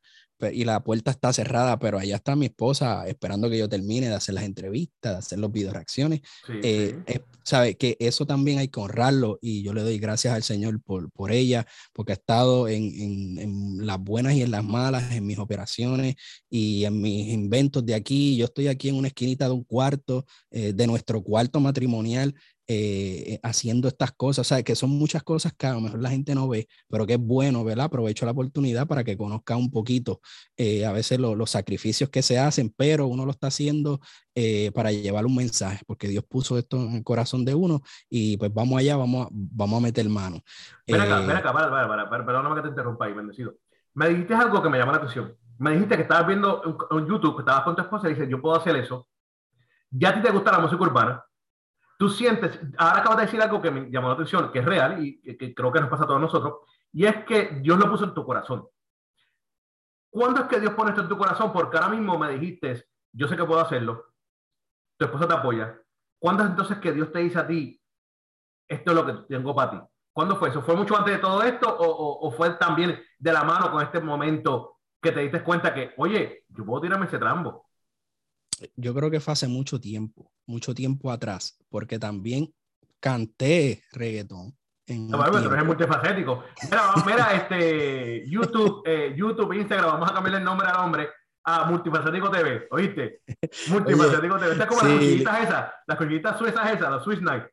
y 0.52 0.66
la 0.66 0.84
puerta 0.84 1.12
está 1.12 1.32
cerrada, 1.32 1.80
pero 1.80 2.00
allá 2.00 2.16
está 2.16 2.36
mi 2.36 2.48
esposa 2.48 3.08
esperando 3.08 3.50
que 3.50 3.58
yo 3.58 3.70
termine 3.70 4.10
de 4.10 4.16
hacer 4.16 4.36
las 4.36 4.44
entrevistas, 4.44 5.14
de 5.14 5.18
hacer 5.18 5.40
los 5.40 5.52
video 5.52 5.72
reacciones. 5.72 6.22
Eh, 6.64 6.96
sabe 7.44 7.76
que 7.76 7.98
eso 8.00 8.26
también 8.26 8.60
hay 8.60 8.70
que 8.70 8.80
honrarlo 8.80 9.38
y 9.42 9.64
yo 9.64 9.74
le 9.74 9.82
doy 9.82 10.00
gracias 10.00 10.34
al 10.34 10.44
Señor 10.44 10.82
por, 10.82 11.12
por 11.12 11.32
ella, 11.32 11.68
porque 11.92 12.14
ha 12.14 12.16
estado 12.16 12.68
en, 12.68 13.40
en, 13.40 13.86
las 13.86 14.00
buenas 14.00 14.34
y 14.34 14.42
en 14.42 14.52
las 14.52 14.64
malas, 14.64 15.12
en 15.14 15.26
mis 15.26 15.38
operaciones 15.38 16.16
y 16.50 16.86
en 16.86 17.02
mis 17.02 17.28
inventos 17.34 17.86
de 17.86 17.96
aquí. 17.96 18.38
Yo 18.38 18.46
estoy 18.46 18.68
aquí 18.68 18.90
en 18.90 18.96
una 18.96 19.10
esquinita 19.10 19.46
de 19.46 19.54
un 19.54 19.64
cuarto, 19.64 20.26
eh, 20.52 20.74
de 20.74 20.88
nuestro 20.88 21.22
cuarto 21.22 21.60
matrimonial, 21.60 22.34
eh, 22.68 23.40
haciendo 23.44 23.88
estas 23.88 24.14
cosas, 24.14 24.48
o 24.48 24.48
sea, 24.48 24.64
que 24.64 24.76
son 24.76 24.90
muchas 24.92 25.22
cosas 25.24 25.54
que 25.54 25.68
a 25.68 25.74
lo 25.74 25.82
mejor 25.82 26.02
la 26.02 26.10
gente 26.10 26.34
no 26.34 26.48
ve, 26.48 26.68
pero 26.90 27.06
que 27.06 27.14
es 27.14 27.20
bueno, 27.20 27.64
¿verdad? 27.64 27.86
Aprovecho 27.86 28.26
la 28.26 28.32
oportunidad 28.32 28.88
para 28.88 29.04
que 29.04 29.18
conozca 29.18 29.56
un 29.58 29.70
poquito 29.70 30.22
eh, 30.56 30.86
a 30.86 30.92
veces 30.92 31.20
los 31.20 31.50
sacrificios 31.50 32.10
que 32.10 32.22
se 32.22 32.40
hacen, 32.40 32.74
pero 32.76 33.08
uno 33.08 33.26
lo 33.26 33.32
está 33.32 33.48
haciendo 33.48 34.00
eh, 34.36 34.72
para 34.74 34.92
llevar 34.92 35.26
un 35.26 35.36
mensaje, 35.36 35.84
porque 35.86 36.08
Dios 36.08 36.24
puso 36.24 36.58
esto 36.58 36.78
en 36.78 36.96
el 36.96 37.04
corazón 37.04 37.44
de 37.44 37.54
uno 37.54 37.82
y 38.10 38.38
pues 38.38 38.54
vamos 38.54 38.80
allá, 38.80 38.96
vamos 38.96 39.28
a, 39.28 39.30
vamos 39.32 39.78
a 39.78 39.82
meter 39.84 40.08
mano. 40.08 40.42
Ven 40.88 41.02
acá, 41.02 41.20
ven 41.20 41.32
acá, 41.32 41.54
para, 41.54 41.70
para, 41.70 41.88
para, 41.88 42.10
para, 42.10 42.26
perdóname 42.26 42.56
que 42.56 42.62
te 42.62 42.70
interrumpa 42.70 43.06
ahí, 43.06 43.14
bendecido. 43.14 43.56
Me 43.94 44.10
dijiste 44.10 44.34
algo 44.34 44.62
que 44.62 44.70
me 44.70 44.78
llamó 44.78 44.92
la 44.92 44.98
atención. 45.00 45.36
Me 45.60 45.72
dijiste 45.72 45.96
que 45.96 46.02
estabas 46.04 46.28
viendo 46.28 46.88
en, 46.92 47.08
YouTube, 47.08 47.36
que 47.36 47.42
estabas 47.42 47.64
con 47.64 47.76
tu 47.76 47.82
esposa 47.82 48.08
y 48.08 48.14
dices, 48.14 48.28
yo 48.30 48.42
puedo 48.42 48.56
hacer 48.56 48.76
eso. 48.76 49.08
¿Ya 49.92 50.10
a 50.10 50.14
ti 50.16 50.22
te 50.22 50.32
gusta 50.32 50.52
la 50.52 50.60
música 50.60 50.82
urbana? 50.82 51.24
Tú 51.98 52.10
sientes, 52.10 52.60
ahora 52.78 53.00
acabas 53.00 53.18
de 53.18 53.26
decir 53.26 53.42
algo 53.42 53.62
que 53.62 53.72
me 53.72 53.90
llamó 53.90 54.08
la 54.08 54.16
atención, 54.16 54.52
que 54.52 54.60
es 54.60 54.66
real 54.66 55.04
y 55.04 55.22
que, 55.38 55.54
creo 55.54 55.72
que 55.72 55.80
nos 55.80 55.90
pasa 55.90 56.04
a 56.04 56.08
todos 56.08 56.22
nosotros, 56.22 56.60
y 56.92 57.06
es 57.06 57.24
que 57.26 57.60
Dios 57.62 57.78
lo 57.78 57.90
puso 57.90 58.06
en 58.06 58.14
tu 58.14 58.26
corazón. 58.26 58.68
¿Cuándo 60.10 60.42
es 60.42 60.48
que 60.48 60.60
Dios 60.60 60.74
pone 60.74 60.92
esto 60.92 61.02
en 61.02 61.10
tu 61.10 61.18
corazón? 61.18 61.52
Porque 61.52 61.78
ahora 61.78 61.90
mismo 61.90 62.18
me 62.18 62.30
dijiste, 62.30 62.86
yo 63.12 63.28
sé 63.28 63.36
que 63.36 63.46
puedo 63.46 63.62
hacerlo, 63.62 64.14
tu 64.98 65.06
esposa 65.06 65.28
te 65.28 65.34
apoya. 65.34 65.80
¿Cuándo 66.20 66.44
es 66.44 66.50
entonces 66.50 66.78
que 66.78 66.94
Dios 66.94 67.12
te 67.12 67.20
dice 67.20 67.40
a 67.40 67.48
ti, 67.48 67.82
esto 68.68 68.92
es 68.92 68.96
lo 68.96 69.06
que 69.06 69.14
tengo 69.28 69.56
para 69.56 69.72
ti? 69.72 69.78
¿Cuándo 70.12 70.36
fue 70.36 70.50
eso? 70.50 70.62
¿Fue 70.62 70.76
mucho 70.76 70.96
antes 70.96 71.16
de 71.16 71.20
todo 71.20 71.42
esto 71.42 71.68
o, 71.68 72.28
o 72.28 72.32
fue 72.32 72.52
también 72.52 73.02
de 73.18 73.34
la 73.34 73.44
mano 73.44 73.72
con 73.72 73.82
este 73.82 74.00
momento 74.00 74.78
que 75.02 75.12
te 75.12 75.22
diste 75.22 75.44
cuenta 75.44 75.74
que, 75.74 75.94
oye, 75.98 76.46
yo 76.50 76.64
puedo 76.64 76.82
tirarme 76.82 77.08
ese 77.08 77.18
trambo? 77.18 77.66
Yo 78.76 78.94
creo 78.94 79.10
que 79.12 79.20
fue 79.20 79.34
hace 79.34 79.48
mucho 79.48 79.80
tiempo, 79.80 80.32
mucho 80.46 80.74
tiempo 80.74 81.12
atrás, 81.12 81.58
porque 81.70 82.00
también 82.00 82.54
canté 83.00 83.84
reggaetón. 83.92 84.56
En 84.86 85.08
no, 85.08 85.24
pero 85.24 85.54
eres 85.54 85.66
multifacético. 85.66 86.44
Mira, 86.64 86.94
mira 87.06 87.34
este, 87.34 88.30
YouTube, 88.30 88.82
eh, 88.86 89.14
YouTube, 89.16 89.54
Instagram, 89.54 89.92
vamos 89.92 90.12
a 90.12 90.14
cambiarle 90.14 90.40
el 90.40 90.44
nombre 90.44 90.68
al 90.68 90.76
hombre 90.78 91.10
a 91.46 91.66
Multifacético 91.66 92.30
TV, 92.30 92.68
¿oíste? 92.72 93.22
Multifacético 93.70 94.38
TV. 94.38 94.52
Estas 94.52 94.68
como 94.68 94.82
las 94.82 94.92
cochillitas 94.94 95.44
esas, 95.44 95.74
las 95.88 95.98
cochillitas 95.98 96.38
suizas 96.38 96.72
esas, 96.72 96.92
las 96.92 97.04
Swiss 97.04 97.22
Night 97.22 97.44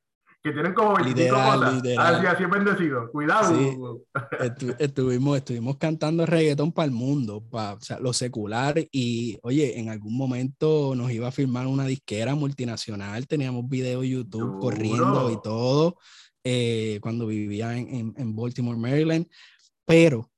que 0.42 0.52
tienen 0.52 0.73
como 0.73 0.94
25 0.94 1.35
cosas. 1.35 1.82
Así, 1.99 2.26
así 2.26 2.44
es 2.44 2.50
bendecido. 2.50 3.11
Cuidado. 3.11 4.02
estuvimos, 4.78 5.37
estuvimos 5.37 5.76
cantando 5.76 6.25
reggaetón 6.25 6.73
para 6.73 6.87
el 6.87 6.92
mundo, 6.92 7.44
para 7.50 7.75
o 7.75 7.80
sea, 7.80 7.99
lo 7.99 8.12
secular. 8.12 8.82
Y 8.90 9.38
oye, 9.42 9.78
en 9.78 9.90
algún 9.90 10.16
momento 10.16 10.94
nos 10.94 11.11
iba 11.11 11.28
a 11.28 11.32
firmar 11.32 11.66
una 11.66 11.85
disquera 11.85 12.35
multinacional. 12.35 13.26
Teníamos 13.26 13.68
video 13.68 14.02
YouTube 14.02 14.59
corriendo 14.61 15.30
y 15.30 15.40
todo. 15.42 15.99
Eh, 16.42 16.99
cuando 17.02 17.26
vivía 17.26 17.76
en, 17.76 18.14
en, 18.16 18.37
Baltimore, 18.37 18.78
Maryland. 18.78 19.26
Pero 19.85 20.30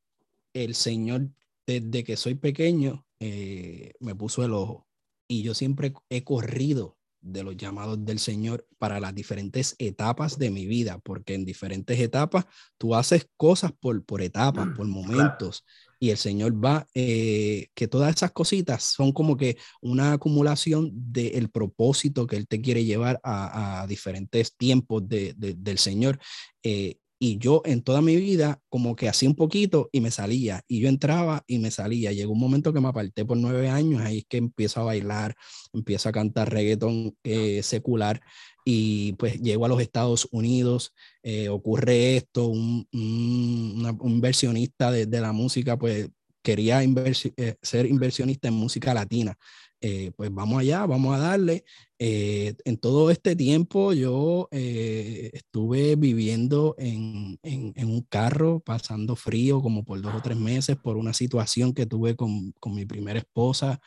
el 0.53 0.75
Señor, 0.75 1.29
desde 1.65 2.03
que 2.03 2.17
soy 2.17 2.35
pequeño, 2.35 3.07
eh, 3.21 3.93
me 4.01 4.17
puso 4.17 4.45
el 4.45 4.53
ojo. 4.53 4.89
Y 5.29 5.43
yo 5.43 5.55
siempre 5.55 5.93
he 6.11 6.25
corrido 6.25 6.99
de 7.23 7.43
los 7.45 7.57
llamados 7.57 8.05
del 8.05 8.19
Señor 8.19 8.67
para 8.79 9.01
las 9.01 9.15
diferentes 9.15 9.75
etapas 9.79 10.39
de 10.39 10.51
mi 10.51 10.67
vida, 10.67 10.99
porque 11.03 11.35
en 11.35 11.45
diferentes 11.45 11.99
etapas 11.99 12.45
tú 12.77 12.95
haces 12.95 13.29
cosas 13.37 13.73
por, 13.73 14.05
por 14.05 14.21
etapas, 14.21 14.69
por 14.77 14.87
momentos, 14.87 15.65
y 16.01 16.11
el 16.11 16.19
Señor 16.19 16.53
va, 16.63 16.87
eh, 16.95 17.69
que 17.75 17.87
todas 17.87 18.15
esas 18.15 18.33
cositas 18.33 18.83
son 18.83 19.13
como 19.13 19.37
que 19.37 19.57
una 19.81 20.13
acumulación 20.13 20.91
del 20.93 21.49
propósito 21.49 22.27
que 22.27 22.35
Él 22.37 22.49
te 22.49 22.61
quiere 22.61 22.85
llevar 22.85 23.21
a, 23.23 23.87
diferentes 23.89 24.57
tiempos 24.57 25.09
de, 25.09 25.33
del 25.37 25.79
Señor. 25.79 26.19
Eh, 26.65 26.99
y 27.25 27.39
yo 27.39 27.63
en 27.65 27.83
toda 27.83 28.03
mi 28.03 28.17
vida 28.17 28.61
como 28.69 28.97
que 28.97 29.09
hacía 29.09 29.29
un 29.29 29.37
poquito 29.37 29.89
y 29.93 30.01
me 30.01 30.11
salía, 30.11 30.65
y 30.67 30.81
yo 30.81 30.89
entraba 30.89 31.45
y 31.47 31.61
me 31.61 31.71
salía. 31.71 32.11
Llegó 32.11 32.33
un 32.33 32.41
momento 32.41 32.73
que 32.73 32.81
me 32.81 32.89
aparté 32.89 33.25
por 33.25 33.37
nueve 33.37 33.69
años, 33.69 34.03
ahí 34.03 34.19
es 34.19 34.25
que 34.29 34.39
empiezo 34.39 34.81
a 34.81 34.85
bailar, 34.87 35.37
empiezo 35.73 36.09
a 36.09 36.13
cantar 36.13 36.53
reggaeton 36.53 37.17
eh, 37.23 37.63
secular 37.63 38.21
y 38.65 39.13
pues 39.13 39.41
llego 39.41 39.65
a 39.65 39.69
los 39.69 39.81
Estados 39.81 40.27
Unidos, 40.33 40.95
eh, 41.23 41.49
ocurre 41.49 42.17
esto, 42.17 42.49
un, 42.49 42.89
un, 42.93 43.99
inversionista 44.03 44.91
de, 44.91 45.07
de, 45.07 45.21
la 45.21 45.31
música 45.31 45.79
pues 45.79 46.09
quería 46.43 46.83
eh, 46.83 47.55
ser 47.63 47.87
inversionista 47.87 48.49
en 48.49 48.55
música 48.55 48.93
latina. 48.95 49.39
Eh, 49.85 50.13
pues 50.17 50.33
vamos 50.33 50.61
allá, 50.61 50.87
vamos 50.87 51.15
a 51.15 51.19
darle. 51.19 51.65
Eh, 51.99 52.55
en 52.65 52.79
todo 52.79 53.11
este 53.11 53.37
tiempo 53.37 53.93
yo 53.93 54.49
estuve 54.53 55.97
viviendo 55.97 56.75
en, 56.79 57.39
en, 57.43 57.89
un 57.89 58.03
carro, 58.03 58.61
pasando 58.61 59.17
frío 59.17 59.61
como 59.61 59.85
por 59.85 60.01
dos 60.01 60.15
o 60.15 60.23
tres 60.23 60.37
meses 60.37 60.77
por 60.77 60.97
una 60.97 61.13
situación 61.13 61.75
que 61.75 61.87
tuve 61.87 62.17
con, 62.17 62.53
con 62.61 62.75
mi 62.75 62.87
primera 62.87 63.19
esposa, 63.19 63.81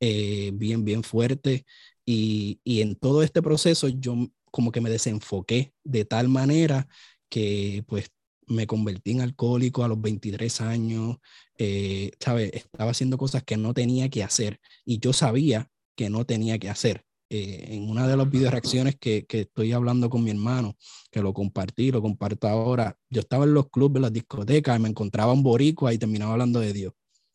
bien, 0.00 0.84
bien 0.84 1.02
fuerte. 1.02 1.64
Y, 2.06 2.60
y 2.64 2.82
en 2.82 2.96
todo 2.96 3.22
este 3.22 3.42
proceso 3.42 3.88
yo 3.88 4.16
como 4.50 4.72
que 4.72 4.80
me 4.80 4.90
desenfoqué 4.90 5.72
de 5.84 6.04
tal 6.04 6.28
manera 6.28 6.88
que 7.28 7.84
pues 7.86 8.10
me 8.46 8.66
convertí 8.66 9.12
en 9.12 9.20
alcohólico 9.20 9.84
a 9.84 9.88
los 9.88 10.00
23 10.00 10.60
años, 10.60 11.18
eh, 11.58 12.12
¿sabes? 12.20 12.50
Estaba 12.52 12.90
haciendo 12.90 13.18
cosas 13.18 13.42
que 13.42 13.56
no 13.56 13.74
tenía 13.74 14.08
que 14.08 14.22
hacer 14.22 14.60
y 14.84 14.98
yo 14.98 15.12
sabía 15.12 15.70
que 15.96 16.10
no 16.10 16.24
tenía 16.24 16.58
que 16.58 16.70
hacer. 16.70 17.04
Eh, 17.30 17.74
en 17.74 17.88
una 17.88 18.06
de 18.06 18.16
las 18.16 18.30
video 18.30 18.50
reacciones 18.50 18.96
que, 18.96 19.24
que, 19.26 19.40
estoy 19.40 19.72
hablando 19.72 20.10
con 20.10 20.22
mi 20.22 20.30
hermano, 20.30 20.76
que 21.10 21.22
lo 21.22 21.32
compartí, 21.32 21.90
lo 21.90 22.02
comparto 22.02 22.46
ahora, 22.46 22.96
yo 23.08 23.20
estaba 23.20 23.44
en 23.44 23.54
los 23.54 23.70
clubes, 23.70 23.96
en 23.96 24.02
las 24.02 24.12
discotecas, 24.12 24.78
y 24.78 24.82
me 24.82 24.88
encontraba 24.90 25.32
un 25.32 25.42
boricua 25.42 25.92
y 25.92 25.98
terminaba 25.98 26.32
hablando 26.32 26.60
de 26.60 26.72
Dios, 26.72 26.92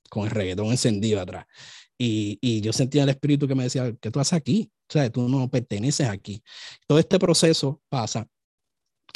con 0.09 0.25
el 0.25 0.31
reggaetón 0.31 0.67
encendido 0.67 1.19
atrás. 1.19 1.45
Y, 1.97 2.37
y 2.39 2.61
yo 2.61 2.71
sentía 2.71 3.03
el 3.03 3.09
espíritu 3.09 3.47
que 3.47 3.55
me 3.55 3.63
decía, 3.63 3.93
¿qué 3.99 4.11
tú 4.11 4.19
haces 4.19 4.33
aquí? 4.33 4.71
O 4.87 4.93
sea, 4.93 5.09
tú 5.11 5.27
no 5.27 5.49
perteneces 5.49 6.07
aquí. 6.07 6.43
Todo 6.87 6.99
este 6.99 7.19
proceso 7.19 7.81
pasa 7.89 8.27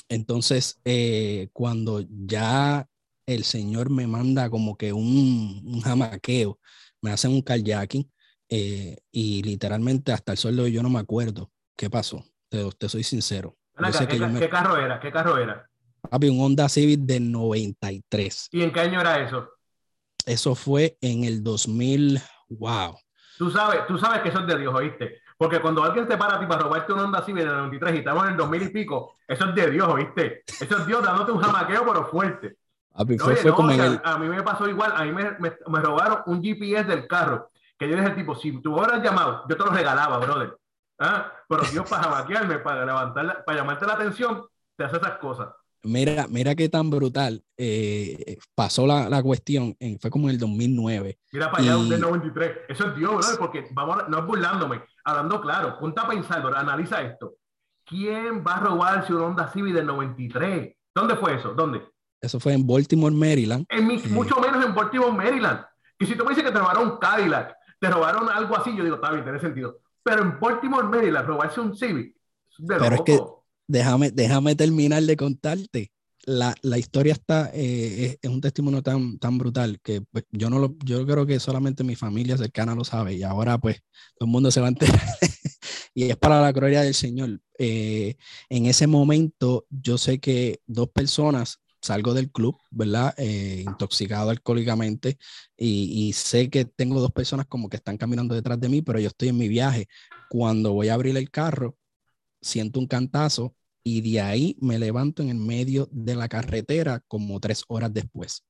entonces, 0.10 0.80
eh, 0.86 1.50
cuando 1.54 2.04
ya 2.08 2.88
el 3.26 3.44
Señor 3.44 3.90
me 3.90 4.08
manda 4.08 4.50
como 4.50 4.78
que 4.78 4.94
un, 4.94 5.62
un 5.66 5.82
jamaqueo, 5.82 6.60
me 7.02 7.12
hacen 7.12 7.32
un 7.32 7.42
kayaking 7.42 8.10
eh, 8.50 8.98
y 9.12 9.42
literalmente 9.44 10.12
hasta 10.12 10.32
el 10.32 10.38
sueldo 10.38 10.68
yo 10.68 10.84
no 10.84 10.90
me 10.90 11.00
acuerdo 11.00 11.52
qué 11.76 11.90
pasó. 11.90 12.24
Te, 12.50 12.70
te 12.78 12.90
soy 12.90 13.04
sincero. 13.04 13.58
¿qué, 13.76 14.50
carro 14.50 14.78
era? 14.78 15.00
¿Qué 15.00 15.12
carro 15.12 15.38
era? 15.38 15.68
Había 16.12 16.32
un 16.32 16.42
Honda 16.42 16.70
Civic 16.70 17.00
del 17.00 17.32
93. 17.32 18.50
¿Y 18.52 18.62
en 18.62 18.72
qué 18.72 18.82
año 18.82 19.02
era 19.02 19.26
eso? 19.26 19.50
Eso 20.26 20.54
fue 20.54 20.98
en 21.02 21.24
el 21.24 21.44
2000. 21.44 22.22
Wow. 22.50 22.98
Tú 23.38 23.50
sabes, 23.50 23.88
tú 23.88 23.98
sabes 23.98 24.22
que 24.22 24.30
eso 24.30 24.42
es 24.42 24.48
de 24.48 24.60
Dios, 24.60 24.74
¿oíste? 24.74 25.23
Porque 25.44 25.60
cuando 25.60 25.84
alguien 25.84 26.08
te 26.08 26.16
para 26.16 26.36
a 26.36 26.40
ti 26.40 26.46
para 26.46 26.62
robarte 26.62 26.94
una 26.94 27.04
onda 27.04 27.20
así 27.20 27.32
en 27.32 27.40
el 27.40 27.48
93 27.48 27.96
y 27.96 27.98
estamos 27.98 28.24
en 28.24 28.32
el 28.32 28.38
2000 28.38 28.62
y 28.62 28.70
pico, 28.70 29.18
eso 29.28 29.50
es 29.50 29.54
de 29.54 29.72
Dios, 29.72 29.94
¿viste? 29.94 30.44
Eso 30.48 30.78
es 30.78 30.88
Dios 30.88 31.04
dándote 31.04 31.34
un 31.34 31.42
jamaqueo, 31.42 31.84
pero 31.86 32.06
fuerte. 32.06 32.56
A 32.94 33.04
mí, 33.04 33.18
me 34.30 34.42
pasó 34.42 34.70
igual, 34.70 34.94
a 34.96 35.04
mí 35.04 35.12
me, 35.12 35.36
me, 35.42 35.80
robaron 35.82 36.20
un 36.28 36.42
GPS 36.42 36.86
del 36.86 37.10
carro, 37.10 37.52
que 37.78 37.90
yo 37.90 37.98
dije 37.98 38.08
al 38.08 38.16
tipo, 38.16 38.36
si 38.36 38.54
tú 38.62 38.74
hubieras 38.74 39.04
llamado, 39.04 39.44
yo 39.50 39.58
te 39.58 39.66
lo 39.66 39.72
regalaba, 39.72 40.18
brother. 40.20 40.58
¿Ah? 40.98 41.30
Pero 41.50 41.64
Dios 41.64 41.90
para 41.90 42.04
jamaquearme, 42.04 42.60
para 42.60 42.86
levantar, 42.86 43.44
para 43.44 43.58
llamarte 43.58 43.86
la 43.86 43.96
atención, 43.96 44.46
te 44.78 44.86
hace 44.86 44.96
esas 44.96 45.18
cosas. 45.18 45.50
Mira, 45.82 46.26
mira 46.30 46.56
qué 46.56 46.70
tan 46.70 46.90
brutal 46.90 47.44
eh, 47.58 48.38
pasó 48.56 48.88
la, 48.88 49.10
la 49.10 49.22
cuestión, 49.22 49.76
fue 50.00 50.10
como 50.10 50.30
en 50.30 50.36
el 50.36 50.40
2009. 50.40 51.20
Mira 51.34 51.52
para 51.52 51.64
allá, 51.64 51.78
un 51.78 51.90
del 51.90 52.00
93. 52.00 52.52
Eso 52.70 52.88
es 52.88 52.96
Dios, 52.96 53.12
brother, 53.12 53.38
porque 53.38 53.68
vamos, 53.72 54.08
no 54.08 54.20
es 54.20 54.26
burlándome, 54.26 54.82
hablando 55.04 55.42
claro, 55.42 55.78
ponte 55.80 56.02
a 56.02 56.08
pensar, 56.08 56.46
analiza 56.56 57.02
esto. 57.02 57.36
¿Quién 57.86 58.44
va 58.46 58.56
a 58.56 58.60
robarse 58.62 59.14
un 59.14 59.22
Honda 59.22 59.52
Civic 59.52 59.74
del 59.74 59.86
93? 59.86 60.76
¿Dónde 60.96 61.16
fue 61.16 61.36
eso? 61.36 61.54
¿Dónde? 61.54 61.82
Eso 62.22 62.40
fue 62.40 62.54
en 62.54 62.66
Baltimore, 62.66 63.14
Maryland. 63.14 63.66
En 63.70 63.92
eh. 63.92 64.02
Mucho 64.10 64.40
menos 64.40 64.64
en 64.64 64.74
Baltimore, 64.74 65.12
Maryland. 65.12 65.66
Y 66.00 66.06
si 66.06 66.16
tú 66.16 66.24
me 66.24 66.30
dices 66.30 66.46
que 66.46 66.52
te 66.52 66.60
robaron 66.60 66.92
un 66.92 66.98
Cadillac, 66.98 67.56
te 67.80 67.90
robaron 67.90 68.30
algo 68.30 68.56
así, 68.56 68.76
yo 68.76 68.84
digo, 68.84 68.96
está 68.96 69.12
bien, 69.12 69.24
tiene 69.24 69.40
sentido. 69.40 69.80
Pero 70.02 70.22
en 70.22 70.40
Baltimore, 70.40 70.88
Maryland, 70.88 71.28
robarse 71.28 71.60
un 71.60 71.76
Civic. 71.76 72.16
Pero 72.66 72.96
es 72.96 73.02
que 73.02 73.20
déjame, 73.68 74.12
déjame 74.12 74.56
terminar 74.56 75.04
de 75.04 75.18
contarte. 75.18 75.92
La, 76.26 76.56
la, 76.62 76.78
historia 76.78 77.14
está, 77.14 77.52
eh, 77.54 78.18
es, 78.22 78.30
un 78.30 78.42
testimonio 78.42 78.82
tan, 78.82 79.18
tan 79.20 79.38
brutal 79.38 79.80
que 79.82 80.02
pues, 80.02 80.26
yo, 80.32 80.50
no 80.50 80.60
lo, 80.60 80.76
yo 80.84 81.06
creo 81.06 81.26
que 81.26 81.40
solamente 81.40 81.84
mi 81.84 81.96
familia 81.96 82.38
cercana 82.38 82.76
lo 82.76 82.84
sabe 82.84 83.16
y 83.16 83.24
ahora 83.24 83.58
pues 83.58 83.82
todo 84.18 84.28
el 84.28 84.32
mundo 84.32 84.52
se 84.52 84.62
va 84.62 84.68
a 84.68 84.70
enterar 84.70 85.02
y 85.94 86.10
es 86.10 86.18
para 86.18 86.42
la 86.42 86.52
gloria 86.52 86.82
del 86.82 86.94
Señor. 86.94 87.42
Eh, 87.58 88.16
en 88.50 88.66
ese 88.66 88.88
momento 88.88 89.66
yo 89.70 89.98
sé 89.98 90.20
que 90.20 90.62
dos 90.66 90.90
personas, 90.90 91.60
salgo 91.82 92.14
del 92.14 92.32
club, 92.32 92.58
¿verdad? 92.72 93.14
Eh, 93.18 93.64
intoxicado 93.68 94.30
alcohólicamente 94.30 95.18
y, 95.58 96.08
y, 96.08 96.14
sé 96.14 96.50
que 96.50 96.66
tengo 96.66 97.02
dos 97.02 97.12
personas 97.12 97.46
como 97.48 97.70
que 97.70 97.78
están 97.78 97.98
caminando 97.98 98.36
detrás 98.36 98.60
de 98.60 98.70
mí, 98.70 98.82
pero 98.82 99.00
yo 99.00 99.10
estoy 99.10 99.30
en 99.30 99.38
mi 99.38 99.50
viaje. 99.50 99.88
Cuando 100.30 100.74
voy 100.74 100.90
a 100.90 100.94
abrir 100.94 101.18
el 101.18 101.30
carro, 101.30 101.78
siento 102.42 102.80
un 102.80 102.88
cantazo 102.88 103.56
y 103.84 104.02
de 104.02 104.22
ahí 104.22 104.58
me 104.62 104.80
levanto 104.80 105.22
en 105.22 105.30
el 105.30 105.38
medio 105.38 105.90
de 105.92 106.16
la 106.16 106.30
carretera 106.30 107.04
como 107.08 107.40
tres 107.40 107.64
horas 107.68 107.94
después. 107.94 108.46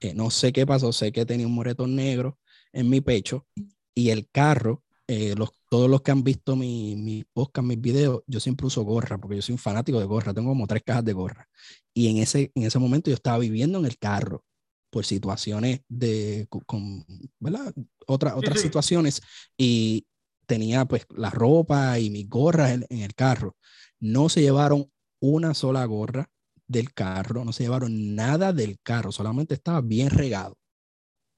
Eh, 0.00 0.14
no 0.14 0.30
sé 0.30 0.52
qué 0.52 0.66
pasó, 0.66 0.92
sé 0.92 1.12
que 1.12 1.26
tenía 1.26 1.46
un 1.46 1.54
moretón 1.54 1.94
negro 1.94 2.38
en 2.72 2.88
mi 2.88 3.00
pecho 3.00 3.46
y 3.94 4.10
el 4.10 4.28
carro, 4.30 4.82
eh, 5.06 5.34
los, 5.36 5.50
todos 5.68 5.90
los 5.90 6.02
que 6.02 6.10
han 6.10 6.22
visto 6.22 6.56
mi, 6.56 6.96
mi 6.96 7.24
podcast, 7.24 7.66
mis 7.66 7.80
videos, 7.80 8.22
yo 8.26 8.40
siempre 8.40 8.66
uso 8.66 8.82
gorra 8.82 9.18
porque 9.18 9.36
yo 9.36 9.42
soy 9.42 9.54
un 9.54 9.58
fanático 9.58 9.98
de 9.98 10.06
gorra, 10.06 10.32
tengo 10.32 10.50
como 10.50 10.66
tres 10.66 10.82
cajas 10.84 11.04
de 11.04 11.12
gorra. 11.12 11.48
Y 11.92 12.08
en 12.08 12.18
ese, 12.18 12.52
en 12.54 12.62
ese 12.62 12.78
momento 12.78 13.10
yo 13.10 13.14
estaba 13.14 13.38
viviendo 13.38 13.78
en 13.78 13.86
el 13.86 13.98
carro 13.98 14.44
por 14.90 15.04
situaciones 15.04 15.80
de, 15.88 16.46
con, 16.66 17.04
¿verdad? 17.38 17.74
Otra, 18.06 18.36
otras 18.36 18.60
situaciones 18.60 19.20
y 19.56 20.06
tenía 20.46 20.86
pues 20.86 21.06
la 21.14 21.28
ropa 21.28 21.98
y 21.98 22.08
mis 22.08 22.28
gorras 22.28 22.80
en 22.88 23.00
el 23.00 23.14
carro 23.14 23.56
no 24.00 24.28
se 24.28 24.40
llevaron 24.40 24.90
una 25.20 25.54
sola 25.54 25.84
gorra 25.84 26.30
del 26.66 26.92
carro, 26.92 27.44
no 27.44 27.52
se 27.52 27.64
llevaron 27.64 28.14
nada 28.14 28.52
del 28.52 28.78
carro, 28.80 29.10
solamente 29.10 29.54
estaba 29.54 29.80
bien 29.80 30.10
regado. 30.10 30.56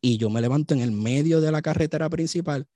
Y 0.02 0.16
yo 0.16 0.30
me 0.30 0.40
levanto 0.40 0.74
en 0.74 0.80
el 0.80 0.92
medio 0.92 1.40
de 1.40 1.52
la 1.52 1.62
carretera 1.62 2.08
principal 2.08 2.66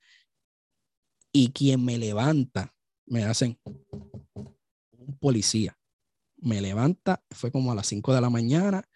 y 1.33 1.51
quien 1.51 1.83
me 1.83 1.97
levanta, 1.97 2.73
me 3.05 3.23
hacen 3.25 3.59
un 3.65 5.17
policía. 5.19 5.77
Me 6.37 6.61
levanta, 6.61 7.23
fue 7.31 7.51
como 7.51 7.71
a 7.71 7.75
las 7.75 7.87
5 7.87 8.13
de 8.13 8.21
la 8.21 8.29
mañana 8.29 8.87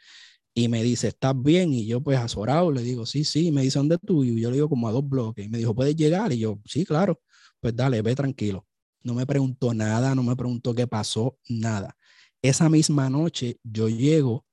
y 0.53 0.67
me 0.67 0.83
dice, 0.83 1.09
¿estás 1.09 1.33
bien? 1.41 1.73
Y 1.73 1.85
yo 1.85 2.01
pues 2.01 2.17
azorado 2.17 2.71
le 2.71 2.81
digo, 2.81 3.05
sí, 3.05 3.23
sí, 3.23 3.51
me 3.51 3.61
dice, 3.61 3.79
¿dónde 3.79 3.97
tú? 3.97 4.23
Y 4.23 4.39
yo 4.39 4.49
le 4.49 4.55
digo 4.55 4.69
como 4.69 4.87
a 4.87 4.91
dos 4.91 5.07
bloques. 5.07 5.45
Y 5.45 5.49
me 5.49 5.57
dijo, 5.57 5.75
¿puedes 5.75 5.95
llegar? 5.95 6.31
Y 6.31 6.39
yo, 6.39 6.59
sí, 6.65 6.85
claro, 6.85 7.19
pues 7.59 7.75
dale, 7.75 8.01
ve 8.01 8.15
tranquilo. 8.15 8.65
No 9.03 9.13
me 9.13 9.25
preguntó 9.25 9.73
nada, 9.73 10.15
no 10.15 10.23
me 10.23 10.35
preguntó 10.35 10.73
qué 10.73 10.87
pasó, 10.87 11.37
nada. 11.47 11.95
Esa 12.41 12.69
misma 12.69 13.09
noche 13.09 13.59
yo 13.63 13.89
llego, 13.89 14.45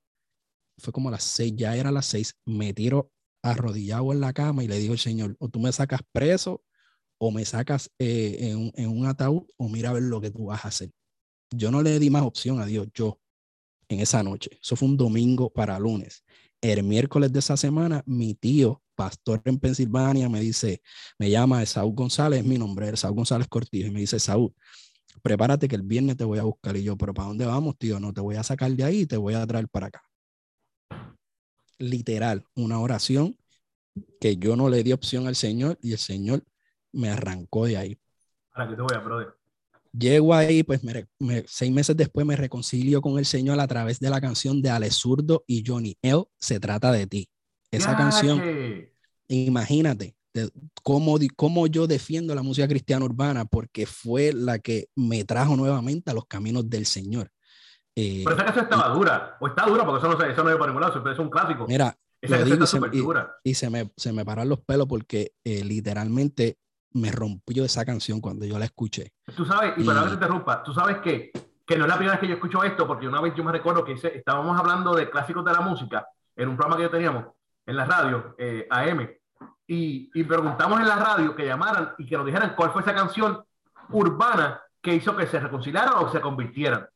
fue 0.78 0.92
como 0.92 1.10
las 1.10 1.24
seis, 1.24 1.54
ya 1.56 1.76
era 1.76 1.90
las 1.90 2.06
seis, 2.06 2.34
me 2.44 2.72
tiro 2.72 3.10
arrodillado 3.42 4.12
en 4.12 4.20
la 4.20 4.32
cama 4.32 4.64
y 4.64 4.68
le 4.68 4.78
digo 4.78 4.92
al 4.92 4.98
Señor, 4.98 5.36
o 5.38 5.48
tú 5.48 5.60
me 5.60 5.72
sacas 5.72 6.00
preso 6.12 6.64
o 7.18 7.30
me 7.30 7.44
sacas 7.44 7.90
eh, 7.98 8.38
en, 8.40 8.72
en 8.74 8.90
un 8.90 9.06
ataúd 9.06 9.46
o 9.56 9.68
mira 9.68 9.90
a 9.90 9.92
ver 9.94 10.02
lo 10.02 10.20
que 10.20 10.30
tú 10.30 10.46
vas 10.46 10.64
a 10.64 10.68
hacer. 10.68 10.90
Yo 11.50 11.70
no 11.70 11.82
le 11.82 11.98
di 11.98 12.10
más 12.10 12.22
opción 12.22 12.60
a 12.60 12.66
Dios, 12.66 12.88
yo, 12.92 13.20
en 13.88 14.00
esa 14.00 14.22
noche. 14.22 14.50
Eso 14.60 14.76
fue 14.76 14.88
un 14.88 14.96
domingo 14.96 15.50
para 15.50 15.78
lunes. 15.78 16.24
El 16.66 16.82
miércoles 16.82 17.32
de 17.32 17.38
esa 17.38 17.56
semana, 17.56 18.02
mi 18.06 18.34
tío 18.34 18.82
pastor 18.96 19.40
en 19.44 19.60
Pensilvania, 19.60 20.28
me 20.28 20.40
dice, 20.40 20.82
me 21.16 21.30
llama 21.30 21.64
Saúl 21.64 21.94
González, 21.94 22.40
es 22.40 22.44
mi 22.44 22.58
nombre, 22.58 22.96
Saúl 22.96 23.14
González 23.14 23.46
Cortijo, 23.46 23.86
y 23.86 23.92
me 23.92 24.00
dice, 24.00 24.18
Saúl, 24.18 24.52
prepárate 25.22 25.68
que 25.68 25.76
el 25.76 25.82
viernes 25.82 26.16
te 26.16 26.24
voy 26.24 26.40
a 26.40 26.42
buscar. 26.42 26.76
Y 26.76 26.82
yo, 26.82 26.96
pero 26.96 27.14
¿para 27.14 27.28
dónde 27.28 27.46
vamos, 27.46 27.78
tío? 27.78 28.00
No 28.00 28.12
te 28.12 28.20
voy 28.20 28.34
a 28.34 28.42
sacar 28.42 28.72
de 28.72 28.82
ahí 28.82 29.02
y 29.02 29.06
te 29.06 29.16
voy 29.16 29.34
a 29.34 29.46
traer 29.46 29.68
para 29.68 29.86
acá. 29.86 30.02
Literal, 31.78 32.44
una 32.56 32.80
oración 32.80 33.38
que 34.20 34.36
yo 34.36 34.56
no 34.56 34.68
le 34.68 34.82
di 34.82 34.92
opción 34.92 35.28
al 35.28 35.36
Señor 35.36 35.78
y 35.80 35.92
el 35.92 35.98
Señor 35.98 36.42
me 36.90 37.10
arrancó 37.10 37.66
de 37.66 37.76
ahí. 37.76 38.00
Para 38.52 38.68
que 38.68 38.74
te 38.74 38.82
voy 38.82 38.96
a, 38.96 38.98
brother. 38.98 39.28
Llego 39.96 40.34
ahí, 40.34 40.62
pues 40.62 40.80
seis 41.46 41.72
meses 41.72 41.96
después 41.96 42.26
me 42.26 42.36
reconcilio 42.36 43.00
con 43.00 43.18
el 43.18 43.24
Señor 43.24 43.60
a 43.60 43.66
través 43.66 44.00
de 44.00 44.10
la 44.10 44.20
canción 44.20 44.60
de 44.60 44.70
Ale 44.70 44.90
Zurdo 44.90 45.44
y 45.46 45.64
Johnny 45.66 45.96
L. 46.02 46.24
Se 46.38 46.60
trata 46.60 46.92
de 46.92 47.06
ti. 47.06 47.28
Esa 47.70 47.96
canción, 47.96 48.42
imagínate 49.28 50.16
cómo, 50.82 51.18
cómo 51.36 51.66
yo 51.66 51.86
defiendo 51.86 52.34
la 52.34 52.42
música 52.42 52.68
cristiana 52.68 53.04
urbana, 53.04 53.44
porque 53.44 53.86
fue 53.86 54.32
la 54.32 54.58
que 54.58 54.88
me 54.94 55.24
trajo 55.24 55.56
nuevamente 55.56 56.10
a 56.10 56.14
los 56.14 56.26
caminos 56.26 56.68
del 56.68 56.86
Señor. 56.86 57.30
Eh, 57.94 58.22
pero 58.24 58.36
esa 58.36 58.44
canción 58.44 58.64
estaba 58.64 58.88
dura, 58.94 59.36
o 59.40 59.46
está 59.46 59.64
dura, 59.64 59.84
porque 59.84 60.06
eso 60.06 60.16
no, 60.16 60.24
eso 60.24 60.44
no 60.44 60.50
es 60.50 60.56
para 60.56 60.66
ningún 60.66 60.82
lado, 60.82 61.10
es 61.10 61.18
un 61.18 61.30
clásico. 61.30 61.66
Mira, 61.66 61.96
lo 62.22 62.44
digo 62.44 62.64
y, 62.64 62.66
se, 62.66 62.78
y, 63.44 63.54
se, 63.54 63.70
me, 63.70 63.90
se 63.96 64.12
me 64.12 64.24
paran 64.24 64.48
los 64.48 64.60
pelos 64.60 64.86
porque 64.86 65.32
eh, 65.44 65.64
literalmente 65.64 66.58
me 66.96 67.10
rompió 67.10 67.64
esa 67.64 67.84
canción 67.84 68.20
cuando 68.20 68.44
yo 68.44 68.58
la 68.58 68.64
escuché. 68.64 69.12
Tú 69.36 69.44
sabes, 69.44 69.74
y, 69.76 69.84
para 69.84 70.02
que 70.02 70.08
te 70.08 70.14
interrumpa, 70.14 70.62
tú 70.62 70.72
sabes 70.72 70.98
que, 70.98 71.30
que 71.66 71.76
no 71.76 71.84
es 71.84 71.88
la 71.88 71.96
primera 71.96 72.12
vez 72.14 72.20
que 72.20 72.28
yo 72.28 72.34
escucho 72.34 72.64
esto, 72.64 72.86
porque 72.86 73.06
una 73.06 73.20
vez 73.20 73.34
yo 73.34 73.44
me 73.44 73.52
recuerdo 73.52 73.84
que 73.84 73.92
estábamos 73.92 74.58
hablando 74.58 74.94
de 74.94 75.10
clásicos 75.10 75.44
de 75.44 75.52
la 75.52 75.60
música 75.60 76.06
en 76.34 76.48
un 76.48 76.56
programa 76.56 76.76
que 76.76 76.82
yo 76.84 76.90
teníamos, 76.90 77.26
en 77.64 77.76
la 77.76 77.84
radio, 77.84 78.34
eh, 78.38 78.66
AM, 78.70 79.08
y, 79.66 80.10
y, 80.14 80.24
preguntamos 80.24 80.80
en 80.80 80.86
la 80.86 80.96
radio 80.96 81.34
que 81.34 81.44
llamaran 81.44 81.94
y 81.98 82.06
que 82.06 82.16
nos 82.16 82.24
dijeran 82.24 82.54
cuál 82.54 82.70
fue 82.70 82.82
esa 82.82 82.94
canción 82.94 83.44
urbana 83.90 84.62
que 84.80 84.94
hizo 84.94 85.16
que 85.16 85.26
se 85.26 85.40
reconciliaran 85.40 85.94
o 85.96 86.10
se 86.10 86.20
convirtieran. 86.20 86.86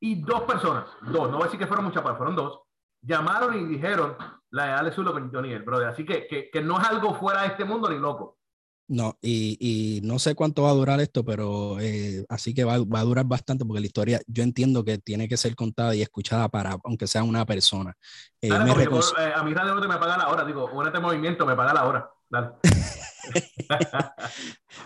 Y 0.00 0.16
dos 0.16 0.42
personas, 0.42 0.86
dos, 1.02 1.30
no 1.30 1.36
voy 1.36 1.42
a 1.42 1.44
decir 1.44 1.60
que 1.60 1.66
fueron 1.66 1.86
muchas, 1.86 2.02
pero 2.02 2.16
fueron 2.16 2.34
dos, 2.34 2.60
llamaron 3.00 3.54
y 3.56 3.64
dijeron 3.64 4.16
la 4.50 4.66
de 4.66 4.72
Alex 4.72 4.96
Zulo 4.96 5.12
con 5.12 5.32
Johnny, 5.32 5.52
el 5.52 5.62
brother. 5.62 5.88
Así 5.88 6.04
que, 6.04 6.26
que, 6.26 6.50
que 6.50 6.62
no 6.62 6.80
es 6.80 6.86
algo 6.86 7.14
fuera 7.14 7.42
de 7.42 7.48
este 7.48 7.64
mundo 7.64 7.88
ni 7.88 7.98
loco. 7.98 8.38
No, 8.86 9.18
y, 9.22 9.56
y, 9.60 10.02
no 10.02 10.18
sé 10.18 10.34
cuánto 10.34 10.62
va 10.62 10.70
a 10.70 10.74
durar 10.74 11.00
esto, 11.00 11.24
pero 11.24 11.80
eh, 11.80 12.26
así 12.28 12.52
que 12.52 12.64
va, 12.64 12.78
va, 12.80 13.00
a 13.00 13.04
durar 13.04 13.24
bastante 13.24 13.64
porque 13.64 13.80
la 13.80 13.86
historia 13.86 14.20
yo 14.26 14.42
entiendo 14.42 14.84
que 14.84 14.98
tiene 14.98 15.26
que 15.26 15.38
ser 15.38 15.54
contada 15.54 15.94
y 15.94 16.02
escuchada 16.02 16.50
para, 16.50 16.76
aunque 16.84 17.06
sea 17.06 17.22
una 17.22 17.46
persona. 17.46 17.96
Eh, 18.42 18.50
Dale, 18.50 18.74
me 18.74 18.82
eh, 18.82 19.32
a 19.34 19.42
mi 19.42 19.54
radio 19.54 19.74
no 19.74 19.88
me 19.88 19.96
paga 19.96 20.18
la 20.18 20.28
hora, 20.28 20.44
digo, 20.44 20.68
un 20.70 20.86
este 20.86 21.00
movimiento 21.00 21.46
me 21.46 21.56
paga 21.56 21.72
la 21.72 21.86
hora. 21.86 22.10
Dale. 22.28 22.50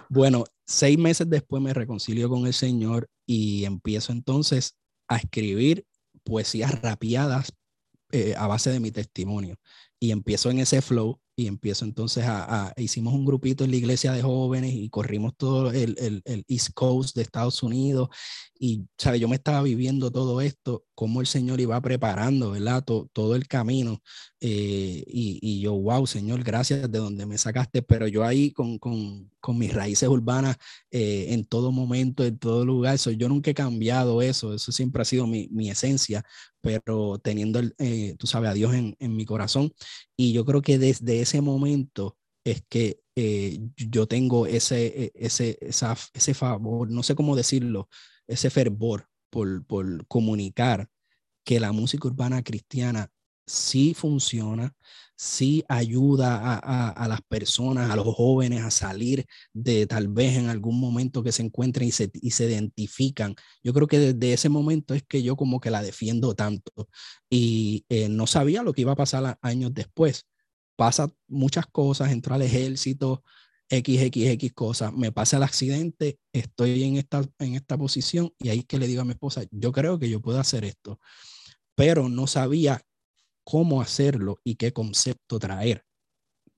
bueno, 0.09 0.45
seis 0.65 0.97
meses 0.97 1.29
después 1.29 1.61
me 1.61 1.75
reconcilio 1.75 2.29
con 2.29 2.47
el 2.47 2.55
Señor 2.55 3.09
y 3.27 3.65
empiezo 3.65 4.13
entonces 4.13 4.77
a 5.09 5.17
escribir 5.17 5.85
poesías 6.23 6.81
rapiadas 6.83 7.53
a 8.37 8.47
base 8.47 8.71
de 8.71 8.79
mi 8.79 8.93
testimonio. 8.93 9.57
Y 9.99 10.13
empiezo 10.13 10.51
en 10.51 10.61
ese 10.61 10.83
flow 10.83 11.21
y 11.39 11.47
empiezo 11.47 11.85
entonces 11.85 12.25
a, 12.27 12.75
hicimos 12.77 13.15
un 13.15 13.25
grupito 13.25 13.63
en 13.63 13.71
la 13.71 13.77
iglesia 13.77 14.11
de 14.11 14.23
jóvenes 14.23 14.75
y 14.75 14.89
corrimos 14.91 15.37
todo 15.37 15.71
el, 15.71 15.95
el, 15.99 16.21
el 16.25 16.45
East 16.49 16.71
Coast 16.75 17.15
de 17.15 17.23
Estados 17.23 17.63
Unidos 17.63 18.09
y, 18.59 18.89
¿sabe? 18.99 19.21
Yo 19.21 19.29
me 19.29 19.37
estaba 19.37 19.63
viviendo 19.63 20.11
todo 20.11 20.41
esto, 20.41 20.85
cómo 20.97 21.21
el 21.21 21.29
Señor 21.29 21.61
iba 21.61 21.81
preparando, 21.81 22.51
¿verdad? 22.51 22.83
todo 22.85 23.37
el 23.37 23.47
camino. 23.47 24.03
Eh, 24.41 25.05
y, 25.07 25.39
y, 25.41 25.61
yo, 25.61 25.75
wow, 25.75 26.07
Señor, 26.09 26.43
gracias 26.43 26.91
de 26.91 26.99
donde 26.99 27.25
me 27.25 27.39
sacaste, 27.39 27.83
pero 27.83 28.09
yo 28.09 28.25
ahí 28.25 28.51
con, 28.51 28.79
con, 28.79 29.31
con 29.39 29.59
mis 29.59 29.73
raíces 29.73 30.09
urbanas 30.09 30.57
eh, 30.91 31.27
en 31.31 31.45
todo 31.45 31.71
momento, 31.71 32.25
en 32.25 32.39
todo 32.39 32.65
lugar, 32.65 32.97
eso, 32.97 33.13
yo 33.13 33.29
nunca 33.29 33.53
he 33.53 33.55
cambiado 33.55 34.23
eso, 34.23 34.55
eso 34.55 34.73
siempre 34.73 35.03
ha 35.03 35.05
sido 35.05 35.27
mi, 35.29 35.49
mi 35.53 35.71
esencia, 35.71 36.25
pero 36.61 37.19
teniendo, 37.19 37.61
eh, 37.79 38.15
tú 38.19 38.27
sabes, 38.27 38.51
a 38.51 38.55
Dios 38.55 38.75
en, 38.75 38.97
en 38.99 39.17
mi 39.17 39.25
corazón. 39.25 39.73
Y 40.17 40.33
yo 40.33 40.45
creo 40.45 40.63
que 40.63 40.79
desde 40.79 41.21
ese 41.21 41.41
momento 41.41 42.17
es 42.45 42.63
que 42.69 43.01
yo 43.77 44.07
tengo 44.07 44.47
ese, 44.47 45.11
ese, 45.15 45.59
esa, 45.61 45.97
ese 46.15 46.35
favor, 46.35 46.89
no 46.91 47.03
sé 47.03 47.15
cómo 47.17 47.35
decirlo, 47.35 47.89
ese 48.29 48.49
fervor 48.49 49.09
por, 49.31 49.65
por 49.67 50.07
comunicar 50.07 50.89
que 51.45 51.61
la 51.61 51.73
música 51.73 52.07
urbana 52.07 52.43
cristiana 52.43 53.11
sí 53.47 53.95
funciona, 53.95 54.75
sí 55.19 55.65
ayuda 55.69 56.37
a, 56.37 56.91
a, 56.91 57.09
las 57.09 57.21
personas, 57.23 57.91
a 57.91 57.97
los 57.97 58.07
jóvenes 58.15 58.63
a 58.63 58.71
salir 58.71 59.27
de 59.53 59.85
tal 59.89 60.07
vez 60.07 60.37
en 60.37 60.49
algún 60.49 60.79
momento 60.79 61.25
que 61.25 61.33
se 61.33 61.43
encuentren 61.43 61.89
y 61.89 61.91
se, 61.91 62.09
y 62.15 62.31
se 62.31 62.45
identifican. 62.45 63.35
Yo 63.65 63.75
creo 63.75 63.89
que 63.89 63.99
desde 63.99 64.33
ese 64.33 64.49
momento 64.49 64.95
es 64.95 65.03
que 65.03 65.25
yo 65.25 65.35
como 65.35 65.59
que 65.59 65.71
la 65.71 65.83
defiendo 65.83 66.35
tanto 66.35 66.89
y 67.29 67.85
eh, 67.89 68.09
no 68.09 68.29
sabía 68.29 68.63
lo 68.63 68.73
que 68.73 68.83
iba 68.83 68.93
a 68.93 68.97
pasar 68.97 69.39
años 69.43 69.75
después. 69.75 70.27
Pasa 70.77 71.13
muchas 71.27 71.67
cosas, 71.67 72.13
entró 72.13 72.37
al 72.37 72.43
ejército, 72.43 73.25
XXX 73.71 74.53
cosas, 74.55 74.93
me 74.93 75.11
pasa 75.11 75.37
el 75.39 75.43
accidente, 75.43 76.21
estoy 76.33 76.85
en 76.85 76.97
esta, 76.97 77.25
en 77.41 77.57
esta 77.57 77.77
posición 77.77 78.33
y 78.39 78.51
ahí 78.51 78.63
que 78.63 78.79
le 78.79 78.87
digo 78.87 79.03
a 79.03 79.05
mi 79.05 79.13
esposa, 79.13 79.43
yo 79.51 79.73
creo 79.73 79.99
que 79.99 80.09
yo 80.09 80.21
puedo 80.21 80.39
hacer 80.39 80.65
esto, 80.65 81.01
pero 81.75 82.09
no 82.09 82.29
sabía 82.29 82.81
cómo 83.49 83.81
hacerlo 83.81 84.41
y 84.45 84.57
qué 84.57 84.75
concepto 84.75 85.39
traer. 85.39 85.83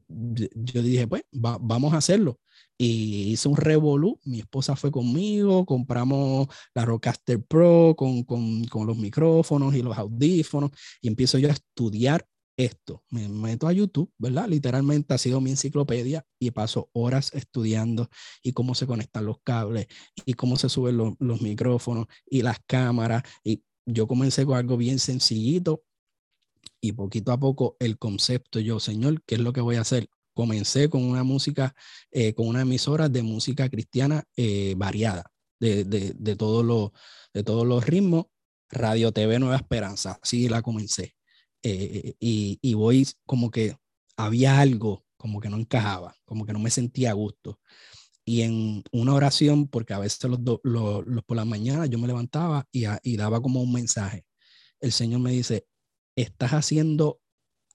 yo 0.09 0.83
dije, 0.83 1.07
pues 1.07 1.22
vamos 1.31 1.94
a 1.94 1.98
hacerlo. 1.98 2.40
Y 2.76 3.31
hice 3.31 3.48
un 3.48 3.57
revolú, 3.57 4.18
mi 4.24 4.40
esposa 4.40 4.74
fue 4.74 4.90
conmigo, 4.90 5.64
compramos 5.66 6.48
la 6.74 6.85
Rocaster 6.85 7.40
Pro 7.44 7.94
con, 7.96 8.24
con, 8.24 8.64
con 8.64 8.88
los 8.88 8.96
micrófonos 8.96 9.72
y 9.76 9.83
los 9.83 9.96
audífonos 9.96 10.72
y 11.00 11.07
empiezo 11.07 11.38
yo 11.38 11.48
a 11.48 11.53
estudiar 11.53 12.26
esto. 12.57 13.05
Me 13.11 13.29
meto 13.29 13.68
a 13.68 13.72
YouTube, 13.72 14.12
¿verdad? 14.18 14.48
Literalmente 14.48 15.14
ha 15.14 15.18
sido 15.18 15.40
mi 15.40 15.50
enciclopedia 15.50 16.26
y 16.40 16.50
paso 16.50 16.90
horas 16.92 17.31
estudiando 17.35 18.09
y 18.42 18.53
cómo 18.53 18.74
se 18.74 18.88
conectan 18.88 19.26
los 19.26 19.37
cables 19.44 19.87
y 20.24 20.33
cómo 20.35 20.57
se 20.57 20.68
suben 20.68 20.96
los, 20.96 21.14
los 21.20 21.40
micrófonos 21.40 22.07
y 22.26 22.42
las 22.42 22.59
cámaras. 22.66 23.22
Y 23.44 23.62
yo 23.87 24.09
comencé 24.09 24.44
con 24.44 24.57
algo 24.57 24.76
bien 24.76 24.98
sencillito 24.98 25.85
y 26.81 26.92
poquito 26.92 27.33
a 27.33 27.38
poco 27.38 27.77
el 27.81 27.99
concepto, 27.99 28.61
yo, 28.61 28.81
Señor, 28.81 29.23
¿qué 29.25 29.37
es 29.37 29.40
lo 29.40 29.53
que 29.53 29.61
voy 29.61 29.77
a 29.77 29.83
hacer? 29.83 30.09
Comencé 30.35 30.88
con 30.88 31.05
una 31.05 31.25
música, 31.25 31.75
eh, 32.11 32.35
con 32.35 32.46
una 32.46 32.62
emisora 32.62 33.09
de 33.09 33.23
música 33.23 33.68
cristiana 33.68 34.25
eh, 34.37 34.75
variada, 34.77 35.31
de, 35.59 35.85
de, 35.85 36.14
de, 36.16 36.37
todos 36.37 36.64
los, 36.64 36.90
de 37.35 37.42
todos 37.42 37.66
los 37.66 37.85
ritmos, 37.85 38.27
Radio 38.70 39.12
TV 39.12 39.38
Nueva 39.38 39.57
Esperanza, 39.57 40.18
así 40.23 40.49
la 40.49 40.62
comencé. 40.62 41.14
Eh, 41.62 42.14
y, 42.18 42.59
y 42.62 42.75
voy 42.75 43.07
como 43.27 43.51
que 43.51 43.77
había 44.16 44.61
algo 44.61 45.05
como 45.20 45.38
que 45.38 45.51
no 45.51 45.59
encajaba, 45.59 46.16
como 46.25 46.46
que 46.46 46.55
no 46.55 46.59
me 46.59 46.70
sentía 46.70 47.11
a 47.11 47.12
gusto. 47.12 47.61
Y 48.25 48.40
en 48.40 48.83
una 48.90 49.14
oración, 49.14 49.68
porque 49.68 49.92
a 49.92 49.99
veces 49.99 50.25
los, 50.25 50.40
los, 50.62 51.07
los 51.07 51.25
por 51.25 51.37
la 51.37 51.44
mañana 51.44 51.85
yo 51.85 51.99
me 51.99 52.07
levantaba 52.07 52.66
y, 52.73 52.85
y, 53.03 53.16
daba 53.16 53.42
como 53.42 53.61
un 53.61 53.73
mensaje. 53.73 54.25
El 54.81 54.92
Señor 54.92 55.20
me 55.20 55.33
dice, 55.33 55.66
estás 56.16 56.53
haciendo 56.53 57.20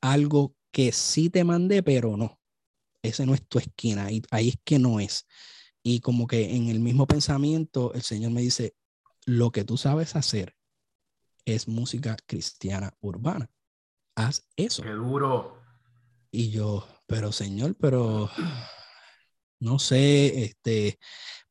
algo 0.01 0.55
que 0.71 0.91
sí 0.91 1.29
te 1.29 1.43
mandé, 1.43 1.83
pero 1.83 2.17
no. 2.17 2.39
Ese 3.01 3.25
no 3.25 3.33
es 3.33 3.47
tu 3.47 3.59
esquina, 3.59 4.05
ahí, 4.05 4.21
ahí 4.31 4.49
es 4.49 4.57
que 4.63 4.79
no 4.79 4.99
es. 4.99 5.27
Y 5.83 5.99
como 5.99 6.27
que 6.27 6.55
en 6.55 6.69
el 6.69 6.79
mismo 6.79 7.05
pensamiento, 7.05 7.93
el 7.93 8.01
Señor 8.01 8.31
me 8.31 8.41
dice, 8.41 8.75
lo 9.25 9.51
que 9.51 9.63
tú 9.63 9.77
sabes 9.77 10.15
hacer 10.15 10.55
es 11.45 11.67
música 11.67 12.17
cristiana 12.25 12.93
urbana. 13.01 13.49
Haz 14.15 14.47
eso. 14.55 14.81
Qué 14.83 14.89
duro. 14.89 15.61
Y 16.31 16.49
yo, 16.49 16.87
pero 17.07 17.31
Señor, 17.31 17.75
pero 17.75 18.29
no 19.65 19.79
sé, 19.79 20.43
este, 20.43 20.99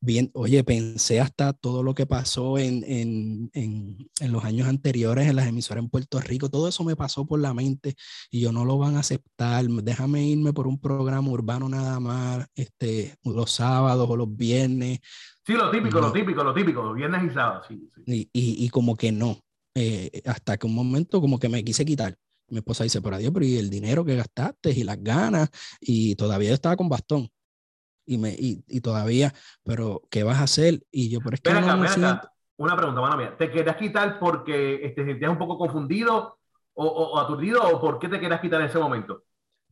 bien, 0.00 0.31
oye, 0.35 0.62
pensé 0.62 1.20
hasta 1.20 1.53
todo 1.53 1.83
lo 1.83 1.94
que 1.94 2.07
pasó 2.07 2.59
en, 2.59 2.85
en, 2.87 3.50
en, 3.53 4.09
en, 4.20 4.33
los 4.33 4.44
años 4.44 4.68
anteriores 4.68 5.27
en 5.27 5.37
las 5.37 5.48
emisoras 5.48 5.83
en 5.83 5.90
Puerto 5.90 6.20
Rico, 6.20 6.48
todo 6.48 6.68
eso 6.68 6.85
me 6.85 6.94
pasó 6.94 7.27
por 7.27 7.40
la 7.40 7.53
mente 7.53 7.96
y 8.31 8.40
yo 8.40 8.53
no 8.53 8.64
lo 8.64 8.79
van 8.79 8.96
a 8.96 9.00
aceptar, 9.00 9.66
déjame 9.66 10.24
irme 10.29 10.53
por 10.53 10.68
un 10.68 10.79
programa 10.79 11.29
urbano 11.29 11.68
nada 11.68 11.98
más, 11.98 12.46
este, 12.55 13.16
los 13.24 13.50
sábados 13.50 14.09
o 14.09 14.16
los 14.16 14.35
viernes. 14.35 15.00
Sí, 15.44 15.55
lo 15.55 15.70
típico, 15.70 16.00
no. 16.00 16.07
lo 16.07 16.12
típico, 16.12 16.44
lo 16.44 16.55
típico, 16.55 16.83
los 16.83 16.94
viernes 16.94 17.33
y 17.33 17.35
sábados, 17.35 17.66
sí. 17.68 17.90
sí. 17.96 18.03
Y, 18.07 18.20
y, 18.33 18.64
y, 18.64 18.68
como 18.68 18.96
que 18.96 19.11
no, 19.11 19.40
eh, 19.74 20.22
hasta 20.27 20.57
que 20.57 20.66
un 20.68 20.74
momento 20.74 21.20
como 21.20 21.38
que 21.38 21.48
me 21.48 21.64
quise 21.64 21.85
quitar. 21.85 22.16
Mi 22.48 22.59
esposa 22.59 22.85
dice, 22.85 23.00
por 23.00 23.14
adiós, 23.14 23.33
pero 23.33 23.46
y 23.46 23.57
el 23.57 23.70
dinero 23.70 24.05
que 24.05 24.14
gastaste 24.14 24.70
y 24.70 24.85
las 24.85 25.03
ganas, 25.03 25.48
y 25.81 26.14
todavía 26.14 26.50
yo 26.50 26.55
estaba 26.55 26.77
con 26.77 26.90
bastón 26.90 27.29
y, 28.07 28.19
me, 28.19 28.31
y, 28.31 28.64
y, 28.69 28.81
todavía, 28.81 29.33
pero 29.62 30.03
¿qué 30.11 30.23
vas 30.23 30.38
a 30.38 30.45
hacer? 30.45 30.85
Y 30.90 31.11
yo, 31.11 31.21
pero 31.21 31.35
es 31.35 31.40
que 31.40 31.53
ven 31.53 31.67
no 31.67 31.73
acá, 31.73 31.95
ven 31.95 32.05
acá. 32.05 32.33
Una 32.57 32.77
pregunta, 32.77 33.01
mano 33.01 33.17
mía. 33.17 33.37
¿Te 33.37 33.51
querías 33.51 33.77
quitar 33.77 34.19
porque 34.19 34.75
este, 34.87 35.03
te 35.03 35.11
sentías 35.11 35.31
un 35.31 35.38
poco 35.38 35.59
confundido 35.59 36.38
o, 36.75 36.85
o, 36.85 37.12
o, 37.12 37.19
aturdido 37.19 37.62
o 37.62 37.81
por 37.81 37.99
qué 37.99 38.09
te 38.09 38.21
querías 38.21 38.40
quitar 38.40 38.61
en 38.61 38.69
ese 38.69 38.79
momento? 38.79 39.25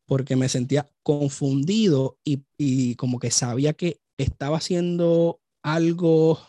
Porque 0.07 0.35
me 0.35 0.49
sentía 0.49 0.91
confundido 1.03 2.19
y, 2.25 2.45
y 2.59 2.97
como 2.97 3.19
que 3.19 3.31
sabía 3.31 3.73
que 3.75 4.01
estaba 4.19 4.57
haciendo 4.57 5.41
algo 5.63 6.41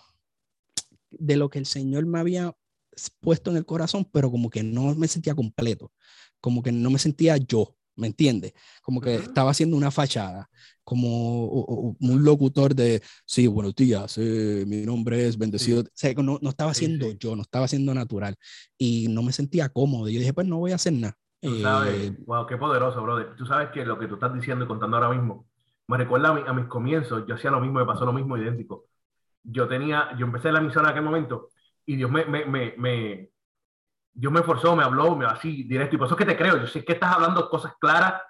de 1.12 1.38
lo 1.38 1.50
que 1.50 1.60
el 1.60 1.66
Señor 1.66 2.06
me 2.06 2.20
había 2.20 2.56
puesto 3.20 3.52
en 3.52 3.58
el 3.58 3.66
corazón, 3.66 4.06
pero 4.12 4.32
como 4.32 4.50
que 4.50 4.64
no 4.64 4.96
me 4.96 5.08
sentía 5.08 5.36
completo, 5.36 5.92
como 6.40 6.64
que 6.64 6.72
no 6.72 6.90
me 6.90 7.00
sentía 7.00 7.38
yo. 7.38 7.76
¿Me 7.96 8.08
entiendes? 8.08 8.54
Como 8.82 9.02
que 9.02 9.16
estaba 9.16 9.52
haciendo 9.52 9.78
una 9.78 9.92
fachada, 9.92 10.50
como 10.84 11.48
un 12.00 12.24
locutor 12.24 12.76
de, 12.76 13.02
sí, 13.26 13.48
buenos 13.48 13.76
días, 13.76 14.18
eh, 14.18 14.66
mi 14.68 14.86
nombre 14.86 15.28
es 15.28 15.38
bendecido, 15.38 15.82
sí. 15.82 15.88
o 15.88 15.92
sea, 15.94 16.14
no, 16.24 16.40
no, 16.42 16.50
estaba 16.50 16.72
haciendo 16.72 17.06
sí, 17.06 17.12
sí. 17.14 17.18
yo, 17.20 17.36
no 17.36 17.42
estaba 17.44 17.66
haciendo 17.66 17.94
natural 17.94 18.36
y 18.78 19.08
no 19.10 19.24
me 19.24 19.32
sentía 19.32 19.70
cómodo. 19.70 20.10
Yo 20.10 20.20
dije, 20.20 20.34
pues 20.34 20.48
no 20.48 20.58
voy 20.60 20.72
a 20.72 20.76
hacer 20.76 20.94
nada. 20.94 21.18
Tú 21.42 21.60
sabes, 21.62 22.10
eh, 22.10 22.18
wow, 22.26 22.46
qué 22.46 22.58
poderoso, 22.58 23.02
brother. 23.02 23.36
Tú 23.36 23.46
sabes 23.46 23.70
que 23.72 23.86
lo 23.86 24.00
que 24.00 24.08
tú 24.08 24.16
estás 24.16 24.34
diciendo 24.34 24.66
y 24.66 24.68
contando 24.68 24.98
ahora 24.98 25.10
mismo, 25.10 25.46
me 25.88 25.98
recuerda 25.98 26.30
a, 26.30 26.34
mi, 26.34 26.42
a 26.48 26.54
mis 26.54 26.66
comienzos, 26.66 27.26
yo 27.28 27.36
hacía 27.36 27.52
lo 27.52 27.60
mismo, 27.60 27.80
me 27.80 27.86
pasó 27.86 28.06
lo 28.06 28.14
mismo 28.14 28.38
idéntico. 28.38 28.86
Yo 29.44 29.68
tenía, 29.68 30.16
yo 30.18 30.26
empecé 30.26 30.52
la 30.52 30.60
emisora 30.60 30.88
en 30.88 30.92
aquel 30.92 31.04
momento 31.04 31.50
y 31.86 31.98
Dios 31.98 32.10
me, 32.10 32.26
me, 32.26 32.46
me, 32.46 32.74
me 32.78 33.33
Dios 34.14 34.32
me 34.32 34.44
forzó, 34.44 34.76
me 34.76 34.84
habló, 34.84 35.16
me 35.16 35.26
así 35.26 35.64
directo. 35.64 35.96
Y 35.96 35.98
por 35.98 36.06
eso 36.08 36.16
es 36.16 36.20
que 36.20 36.26
te 36.26 36.38
creo. 36.38 36.58
Yo 36.58 36.68
sé 36.68 36.86
que 36.86 36.94
estás 36.94 37.14
hablando 37.14 37.50
cosas 37.50 37.74
claras, 37.80 38.22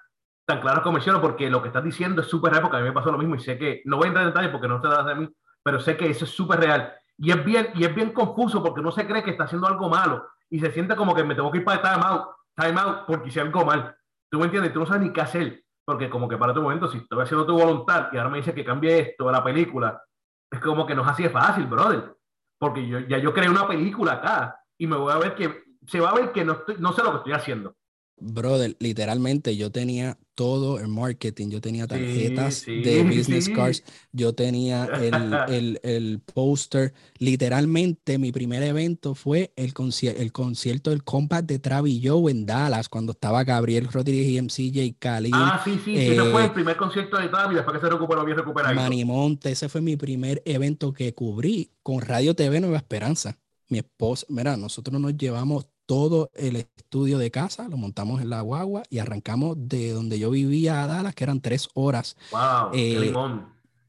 tan 0.46 0.62
claras 0.62 0.82
como 0.82 0.94
menciono, 0.94 1.22
porque 1.22 1.50
lo 1.50 1.62
que 1.62 1.68
estás 1.68 1.84
diciendo 1.84 2.22
es 2.22 2.28
súper 2.28 2.52
real, 2.52 2.64
porque 2.64 2.78
a 2.78 2.80
mí 2.80 2.88
me 2.88 2.94
pasó 2.94 3.12
lo 3.12 3.18
mismo. 3.18 3.36
Y 3.36 3.40
sé 3.40 3.58
que, 3.58 3.82
no 3.86 3.98
voy 3.98 4.06
a 4.06 4.08
entrar 4.08 4.26
en 4.26 4.32
detalle 4.32 4.50
porque 4.50 4.68
no 4.68 4.82
te 4.82 4.88
das 4.88 5.06
de 5.06 5.16
mí, 5.16 5.30
pero 5.62 5.80
sé 5.80 5.98
que 5.98 6.10
eso 6.10 6.26
es 6.26 6.32
súper 6.32 6.60
real. 6.60 6.94
Y 7.18 7.32
es, 7.32 7.44
bien, 7.44 7.70
y 7.76 7.84
es 7.84 7.94
bien 7.94 8.12
confuso 8.12 8.64
porque 8.64 8.82
no 8.82 8.92
se 8.92 9.06
cree 9.06 9.24
que 9.24 9.32
está 9.32 9.44
haciendo 9.44 9.68
algo 9.68 9.90
malo. 9.90 10.28
Y 10.50 10.60
se 10.60 10.72
siente 10.72 10.96
como 10.96 11.14
que 11.14 11.24
me 11.24 11.36
tengo 11.36 11.52
que 11.52 11.60
ir 11.60 11.66
para 11.66 11.82
time 11.82 12.06
out, 12.06 12.28
time 12.56 12.80
out 12.80 13.06
porque 13.06 13.30
hice 13.30 13.42
algo 13.42 13.66
mal. 13.66 13.96
¿Tú 14.30 14.40
me 14.40 14.46
entiendes? 14.46 14.74
Tú 14.74 14.80
no 14.80 14.86
sabes 14.86 15.02
ni 15.02 15.14
qué 15.14 15.22
hacer. 15.22 15.64
Porque 15.86 16.10
como 16.10 16.30
que 16.30 16.38
para 16.38 16.54
tu 16.54 16.62
momento, 16.62 16.88
si 16.88 17.00
estoy 17.00 17.22
haciendo 17.22 17.46
tu 17.46 17.58
voluntad 17.58 18.08
y 18.12 18.18
ahora 18.18 18.30
me 18.30 18.38
dice 18.38 18.54
que 18.54 18.64
cambie 18.64 19.00
esto 19.00 19.26
de 19.26 19.32
la 19.34 19.44
película, 19.44 20.02
es 20.50 20.60
como 20.60 20.86
que 20.86 20.96
no 20.96 21.02
es 21.02 21.10
así 21.10 21.24
de 21.24 21.30
fácil, 21.30 21.66
brother. 21.66 22.16
Porque 22.58 22.88
yo, 22.88 23.00
ya 23.00 23.18
yo 23.18 23.34
creé 23.34 23.50
una 23.50 23.68
película 23.68 24.14
acá 24.14 24.60
y 24.78 24.88
me 24.88 24.96
voy 24.96 25.12
a 25.12 25.18
ver 25.18 25.36
que 25.36 25.64
se 25.88 26.00
va 26.00 26.10
a 26.10 26.16
ver 26.16 26.32
que 26.32 26.44
no, 26.44 26.54
estoy, 26.54 26.76
no 26.80 26.94
sé 26.94 27.04
lo 27.04 27.12
que 27.12 27.18
estoy 27.18 27.34
haciendo. 27.34 27.76
Brother, 28.18 28.76
literalmente 28.80 29.58
yo 29.58 29.72
tenía 29.72 30.18
todo 30.36 30.80
el 30.80 30.88
marketing, 30.88 31.50
yo 31.50 31.62
tenía 31.62 31.88
tarjetas 31.88 32.56
sí, 32.56 32.82
sí, 32.84 32.90
de 32.90 33.04
business 33.18 33.46
sí. 33.46 33.54
cards, 33.54 33.84
yo 34.12 34.34
tenía 34.34 34.86
el, 34.86 35.14
el, 35.54 35.80
el 35.84 36.20
póster, 36.20 36.94
literalmente 37.18 38.18
mi 38.18 38.32
primer 38.32 38.64
evento 38.64 39.14
fue 39.14 39.52
el, 39.56 39.74
concierto, 39.74 40.22
el 40.22 40.32
concierto 40.32 40.90
del 40.90 41.04
Compact 41.04 41.48
de 41.48 41.60
Travis 41.60 42.02
Joe 42.04 42.32
en 42.32 42.46
Dallas, 42.46 42.88
cuando 42.88 43.12
estaba 43.12 43.44
Gabriel 43.44 43.90
Rodríguez 43.92 44.28
y 44.28 44.42
MCJ 44.42 44.98
Khalil. 45.00 45.34
Ah, 45.36 45.62
sí, 45.64 45.80
sí, 45.84 45.98
eh, 45.98 46.14
ese 46.14 46.32
fue 46.32 46.46
el 46.46 46.52
primer 46.52 46.78
concierto 46.78 47.18
de 47.18 47.28
Travis, 47.28 47.56
después 47.58 47.76
que 47.78 47.86
se 47.86 47.92
recuperó 47.92 48.24
bien 48.24 48.38
recuperado. 48.38 48.76
Manimonte, 48.76 49.52
ese 49.52 49.70
fue 49.70 49.82
mi 49.82 49.98
primer 49.98 50.42
evento 50.46 50.94
que 50.94 51.14
cubrí 51.14 51.72
con 51.84 52.02
Radio 52.02 52.36
TV 52.36 52.62
Nueva 52.62 52.78
Esperanza. 52.78 53.38
Mi 53.70 53.80
esposa, 53.80 54.26
mira, 54.30 54.56
nosotros 54.56 55.00
nos 55.00 55.18
llevamos 55.18 55.68
todo 55.86 56.30
el 56.34 56.56
estudio 56.56 57.18
de 57.18 57.32
casa, 57.32 57.68
lo 57.68 57.78
montamos 57.78 58.22
en 58.22 58.30
la 58.30 58.42
guagua 58.42 58.84
y 58.90 59.00
arrancamos 59.00 59.56
de 59.58 59.92
donde 59.92 60.20
yo 60.20 60.30
vivía 60.32 60.84
a 60.84 60.88
Dallas, 60.88 61.16
que 61.16 61.24
eran 61.24 61.42
tres 61.42 61.70
horas. 61.74 62.16
Wow, 62.32 62.72
eh, 62.74 63.14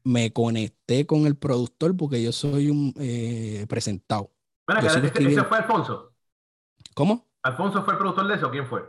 me 0.03 0.31
conecté 0.31 1.05
con 1.05 1.25
el 1.25 1.35
productor 1.35 1.95
porque 1.95 2.21
yo 2.21 2.31
soy 2.31 2.69
un 2.69 2.93
eh, 2.99 3.65
presentado. 3.67 4.31
Bueno, 4.67 4.81
yo 4.81 4.87
ese, 4.87 5.07
ese, 5.07 5.43
fue 5.43 5.57
Alfonso? 5.57 6.11
¿Cómo? 6.93 7.25
¿Alfonso 7.43 7.83
fue 7.83 7.93
el 7.93 7.99
productor 7.99 8.27
de 8.27 8.35
eso? 8.35 8.51
¿Quién 8.51 8.67
fue? 8.67 8.83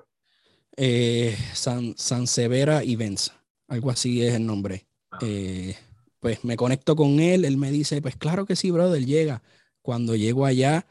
Eh, 0.76 1.36
San, 1.54 1.94
San 1.96 2.26
Severa 2.26 2.82
Events, 2.82 3.32
algo 3.68 3.90
así 3.90 4.22
es 4.22 4.34
el 4.34 4.46
nombre. 4.46 4.86
Ah. 5.10 5.18
Pues 6.20 6.44
me 6.44 6.56
conecto 6.56 6.96
con 6.96 7.20
él, 7.20 7.44
él 7.44 7.56
me 7.56 7.70
dice, 7.70 8.02
pues 8.02 8.16
claro 8.16 8.46
que 8.46 8.56
sí, 8.56 8.70
brother, 8.70 9.04
llega. 9.04 9.42
Cuando 9.80 10.16
llego 10.16 10.44
allá, 10.44 10.86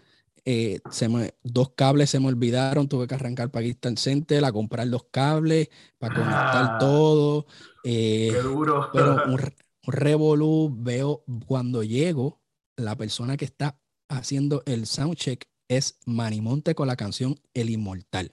eh, 0.46 0.80
se 0.92 1.10
me, 1.10 1.34
dos 1.44 1.72
cables 1.76 2.12
se 2.12 2.20
me 2.20 2.28
olvidaron, 2.28 2.88
tuve 2.88 3.08
que 3.08 3.16
arrancar 3.16 3.50
para 3.50 3.66
Crystal 3.66 3.98
Center 3.98 4.46
a 4.46 4.52
comprar 4.52 4.88
los 4.88 5.06
cables, 5.06 5.70
para 5.98 6.14
conectar 6.14 6.70
ah, 6.74 6.78
todo. 6.80 7.48
Eh, 7.84 8.30
qué 8.32 8.42
duro. 8.42 8.90
Pero 8.94 9.24
un, 9.26 9.34
un 9.34 9.94
revolú, 9.94 10.72
veo 10.78 11.24
cuando 11.48 11.84
llego, 11.84 12.42
la 12.76 12.96
persona 12.96 13.38
que 13.38 13.46
está 13.46 13.80
haciendo 14.08 14.62
el 14.66 14.86
soundcheck 14.86 15.48
es 15.68 15.98
Manimonte 16.06 16.76
con 16.76 16.88
la 16.88 16.96
canción 16.96 17.40
El 17.54 17.70
Inmortal. 17.72 18.32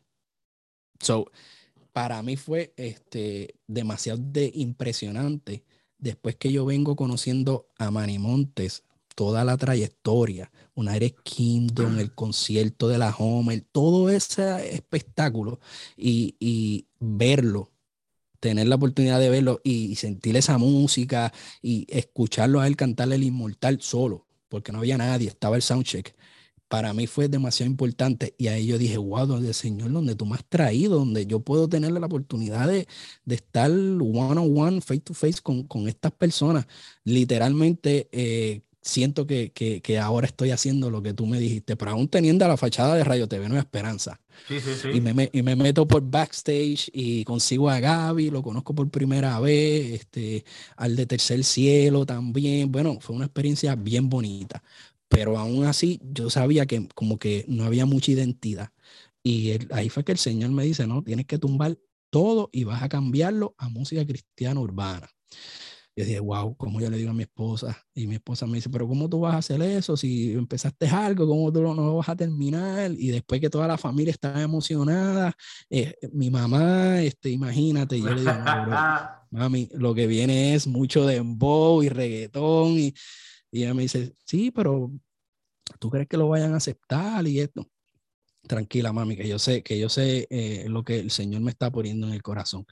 So, 1.01 1.31
para 1.92 2.22
mí 2.22 2.37
fue 2.37 2.75
este, 2.77 3.55
demasiado 3.66 4.20
de 4.22 4.51
impresionante 4.55 5.64
después 5.98 6.37
que 6.37 6.53
yo 6.53 6.64
vengo 6.64 6.96
conociendo 6.96 7.68
a 7.79 7.90
Manimontes 7.90 8.83
toda 9.14 9.44
la 9.44 9.57
trayectoria, 9.57 10.51
Eres 10.94 11.14
Kingdom, 11.22 11.98
el 11.98 12.12
concierto 12.14 12.88
de 12.88 12.98
la 12.98 13.14
Homer, 13.16 13.64
todo 13.72 14.11
ese 14.11 14.75
espectáculo 14.75 15.61
y, 15.96 16.37
y 16.40 16.87
verlo, 16.98 17.70
tener 18.40 18.66
la 18.66 18.77
oportunidad 18.77 19.20
de 19.20 19.31
verlo 19.31 19.61
y, 19.64 19.94
sentir 19.96 20.37
esa 20.37 20.59
música 20.59 21.33
y 21.62 21.87
escucharlo 21.88 22.61
a 22.61 22.66
él 22.66 22.77
cantarle 22.77 23.16
el 23.16 23.25
inmortal 23.25 23.81
solo, 23.81 24.27
porque 24.48 24.72
no 24.72 24.79
había 24.79 24.98
nadie, 24.98 25.29
estaba 25.29 25.57
el 25.57 25.62
soundcheck. 25.62 26.14
para 26.68 26.94
mí 26.94 27.07
fue 27.07 27.29
demasiado 27.29 27.70
importante 27.70 28.35
y 28.38 28.48
ahí 28.48 28.66
yo 28.66 28.79
dije, 28.79 28.96
wow, 28.96 29.27
donde 29.27 29.53
Señor, 29.53 29.92
donde 29.92 30.16
tú 30.16 30.27
me 30.27 30.37
has 30.37 30.44
traído, 30.48 30.98
donde 30.98 31.27
yo 31.27 31.40
puedo 31.40 31.68
tener 31.68 31.92
la 31.92 32.07
oportunidad 32.07 32.66
de, 32.66 32.88
de 33.27 33.35
estar 33.35 33.70
one 33.70 34.40
on 34.40 34.59
one, 34.59 34.81
face 34.81 35.01
to 35.01 35.14
face 35.14 35.40
con, 35.42 35.64
con 35.64 35.87
estas 35.88 36.12
personas. 36.12 36.66
Literalmente 37.05 38.09
eh, 38.12 38.62
siento 38.83 39.27
que, 39.27 39.53
que, 39.53 39.81
que, 39.81 39.99
ahora 39.99 40.27
estoy 40.27 40.51
haciendo 40.51 40.90
lo 40.90 41.03
que 41.03 41.14
tú 41.14 41.27
me 41.27 41.38
dijiste, 41.38 41.77
pero 41.77 41.92
aún 41.92 42.09
teniendo 42.09 42.47
la 42.47 42.57
fachada 42.57 42.97
de 42.97 43.05
Radio 43.05 43.29
TV 43.29 43.49
Nueva 43.49 43.62
Esperanza. 43.62 44.21
Sí, 44.49 44.61
sí, 44.61 44.71
sí. 44.75 44.88
Y, 44.95 45.01
me, 45.01 45.31
y 45.33 45.42
me 45.42 45.57
meto 45.57 45.87
por 45.87 46.03
backstage 46.03 46.90
y 46.92 47.25
consigo 47.25 47.71
a 47.71 47.79
Gaby, 47.79 48.31
lo 48.31 48.42
conozco 48.42 48.75
por 48.75 48.90
primera 48.90 49.38
vez, 49.40 50.01
este, 50.01 50.45
al 50.77 50.97
de 50.97 51.07
Tercer 51.07 51.45
Cielo 51.45 52.05
también. 52.05 52.73
Bueno, 52.73 52.99
fue 53.01 53.14
una 53.14 53.27
experiencia 53.27 53.77
bien 53.77 54.11
bonita, 54.11 54.62
pero 55.09 55.38
aún 55.38 55.64
así 55.64 56.01
yo 56.03 56.29
sabía 56.29 56.66
que 56.66 56.88
como 56.95 57.18
que 57.18 57.45
no 57.49 57.64
había 57.64 57.87
mucha 57.87 58.11
identidad. 58.11 58.71
Y 59.23 59.53
ahí 59.73 59.88
fue 59.88 60.05
que 60.05 60.12
el 60.12 60.18
Señor 60.18 60.51
me 60.51 60.64
dice, 60.64 60.87
no, 60.87 61.03
tienes 61.05 61.27
que 61.27 61.38
tumbar 61.38 61.79
todo 62.11 62.51
y 62.53 62.64
vas 62.64 62.83
a 62.83 62.88
cambiarlo 62.88 63.55
a 63.59 63.68
música 63.68 64.05
cristiana 64.05 64.61
urbana. 64.61 65.09
Yo 65.95 66.07
dije, 66.07 66.21
wow, 66.21 66.57
¿cómo 66.57 66.81
yo 66.81 66.89
le 66.89 66.97
digo 66.97 67.11
a 67.11 67.15
mi 67.15 67.25
esposa? 67.25 67.79
Y 67.95 68.07
mi 68.07 68.15
esposa 68.15 68.47
me 68.47 68.55
dice, 68.55 68.71
pero 68.71 68.89
¿cómo 68.89 69.11
tú 69.11 69.21
vas 69.21 69.35
a 69.35 69.39
hacer 69.39 69.61
eso? 69.61 69.95
Si 69.95 70.33
empezaste 70.33 70.89
algo, 70.89 71.27
¿cómo 71.27 71.53
tú 71.53 71.61
no 71.61 71.75
lo 71.75 71.97
vas 71.97 72.09
a 72.09 72.17
terminar? 72.17 72.93
Y 72.93 73.09
después 73.09 73.43
que 73.43 73.51
toda 73.51 73.69
la 73.69 73.77
familia 73.77 74.11
estaba 74.11 74.41
emocionada, 74.41 75.35
eh, 75.69 75.95
mi 76.13 76.31
mamá, 76.31 77.03
este, 77.03 77.29
imagínate, 77.29 78.01
yo 78.01 78.09
le 78.09 78.23
digo, 78.23 78.33
mami, 79.31 79.69
lo 79.75 79.95
que 79.95 80.07
viene 80.07 80.55
es 80.55 80.67
mucho 80.67 81.05
dembow 81.05 81.83
y 81.83 81.91
reggaetón. 81.91 82.79
Y, 82.79 82.95
y 83.51 83.65
ella 83.65 83.75
me 83.75 83.83
dice, 83.83 84.15
sí, 84.25 84.51
pero 84.51 84.91
¿tú 85.79 85.91
crees 85.91 86.09
que 86.09 86.17
lo 86.17 86.29
vayan 86.29 86.55
a 86.55 86.57
aceptar 86.57 87.27
y 87.27 87.41
esto? 87.41 87.69
Tranquila, 88.49 88.95
mami, 88.95 89.15
que 89.15 89.29
yo 89.29 89.39
sé, 89.39 89.63
que 89.63 89.79
yo 89.79 89.91
sé 89.91 90.27
eh, 90.31 90.65
lo 90.71 90.85
que 90.85 90.99
el 90.99 91.11
Señor 91.11 91.43
me 91.43 91.51
está 91.51 91.71
poniendo 91.71 92.07
en 92.07 92.15
el 92.15 92.23
corazón 92.23 92.65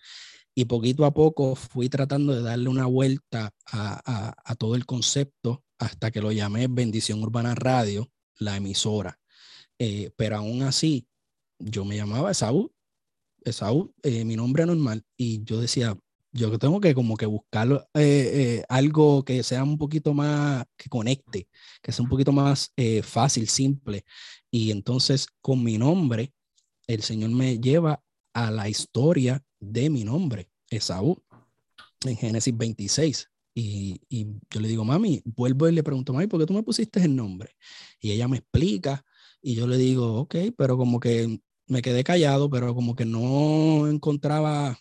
y 0.60 0.66
poquito 0.66 1.06
a 1.06 1.14
poco 1.14 1.54
fui 1.54 1.88
tratando 1.88 2.34
de 2.34 2.42
darle 2.42 2.68
una 2.68 2.84
vuelta 2.84 3.54
a, 3.72 4.54
todo 4.58 4.74
el 4.74 4.84
concepto 4.84 5.64
hasta 5.78 6.10
que 6.10 6.20
lo 6.20 6.32
llamé 6.32 6.66
Bendición 6.68 7.22
Urbana 7.22 7.54
Radio, 7.54 8.10
la 8.38 8.58
emisora. 8.58 9.18
Eh, 9.78 10.10
pero 10.16 10.36
aún 10.36 10.62
así, 10.62 11.08
yo 11.58 11.86
me 11.86 11.96
llamaba 11.96 12.30
Esaú, 12.30 12.70
Esaú, 13.42 13.94
eh, 14.02 14.26
mi 14.26 14.36
nombre 14.36 14.66
normal, 14.66 15.02
y 15.16 15.42
yo 15.44 15.62
decía, 15.62 15.96
yo 16.30 16.58
tengo 16.58 16.78
que 16.78 16.94
como 16.94 17.16
que 17.16 17.24
buscar 17.24 17.88
eh, 17.94 18.62
algo 18.68 19.24
que 19.24 19.42
sea 19.42 19.64
un 19.64 19.78
poquito 19.78 20.12
más, 20.12 20.66
que 20.76 20.90
conecte, 20.90 21.48
que 21.80 21.90
sea 21.90 22.02
un 22.02 22.10
poquito 22.10 22.32
más 22.32 22.74
fácil, 23.02 23.48
simple. 23.48 24.04
Y 24.50 24.72
entonces 24.72 25.26
con 25.40 25.64
mi 25.64 25.78
nombre, 25.78 26.34
el 26.86 27.02
Señor 27.02 27.30
me 27.30 27.58
lleva 27.58 28.02
a 28.34 28.50
la 28.50 28.68
historia 28.68 29.42
de 29.58 29.88
mi 29.88 30.04
nombre, 30.04 30.49
Esaú, 30.70 31.22
en 32.06 32.16
Génesis 32.16 32.56
26. 32.56 33.30
Y, 33.52 34.00
y, 34.08 34.26
yo 34.50 34.60
le 34.60 34.68
digo, 34.68 34.84
mami, 34.84 35.20
vuelvo 35.24 35.68
y 35.68 35.72
le 35.72 35.82
pregunto, 35.82 36.12
mami, 36.12 36.28
¿por 36.28 36.40
qué 36.40 36.46
tú 36.46 36.54
me 36.54 36.62
pusiste 36.62 37.02
el 37.02 37.14
nombre? 37.14 37.56
Y 38.00 38.12
ella 38.12 38.28
me 38.28 38.38
explica 38.38 39.04
y 39.42 39.54
yo 39.54 39.66
le 39.66 39.76
digo, 39.76 40.20
ok, 40.20 40.36
pero 40.56 40.76
como 40.76 41.00
que 41.00 41.40
me 41.66 41.82
quedé 41.82 42.04
callado, 42.04 42.50
pero 42.50 42.74
como 42.74 42.94
que 42.94 43.04
no 43.04 43.86
encontraba, 43.86 44.78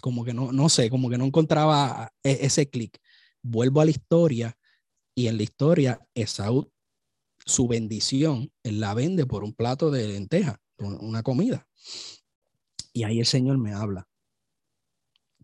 como 0.00 0.24
que 0.24 0.34
no, 0.34 0.52
no 0.52 0.68
sé, 0.68 0.90
como 0.90 1.10
que 1.10 1.18
no 1.18 1.24
encontraba 1.24 2.12
e, 2.22 2.38
ese 2.42 2.68
clic. 2.68 2.98
Vuelvo 3.42 3.80
a 3.80 3.84
la 3.84 3.90
historia 3.90 4.56
y 5.14 5.28
en 5.28 5.36
la 5.36 5.42
historia 5.42 6.00
Esaú, 6.14 6.70
su 7.44 7.68
bendición, 7.68 8.52
la 8.62 8.94
vende 8.94 9.26
por 9.26 9.44
un 9.44 9.52
plato 9.52 9.90
de 9.90 10.08
lenteja, 10.08 10.60
una 10.78 11.22
comida. 11.22 11.68
Y 12.92 13.04
ahí 13.04 13.20
el 13.20 13.26
Señor 13.26 13.58
me 13.58 13.72
habla. 13.72 14.08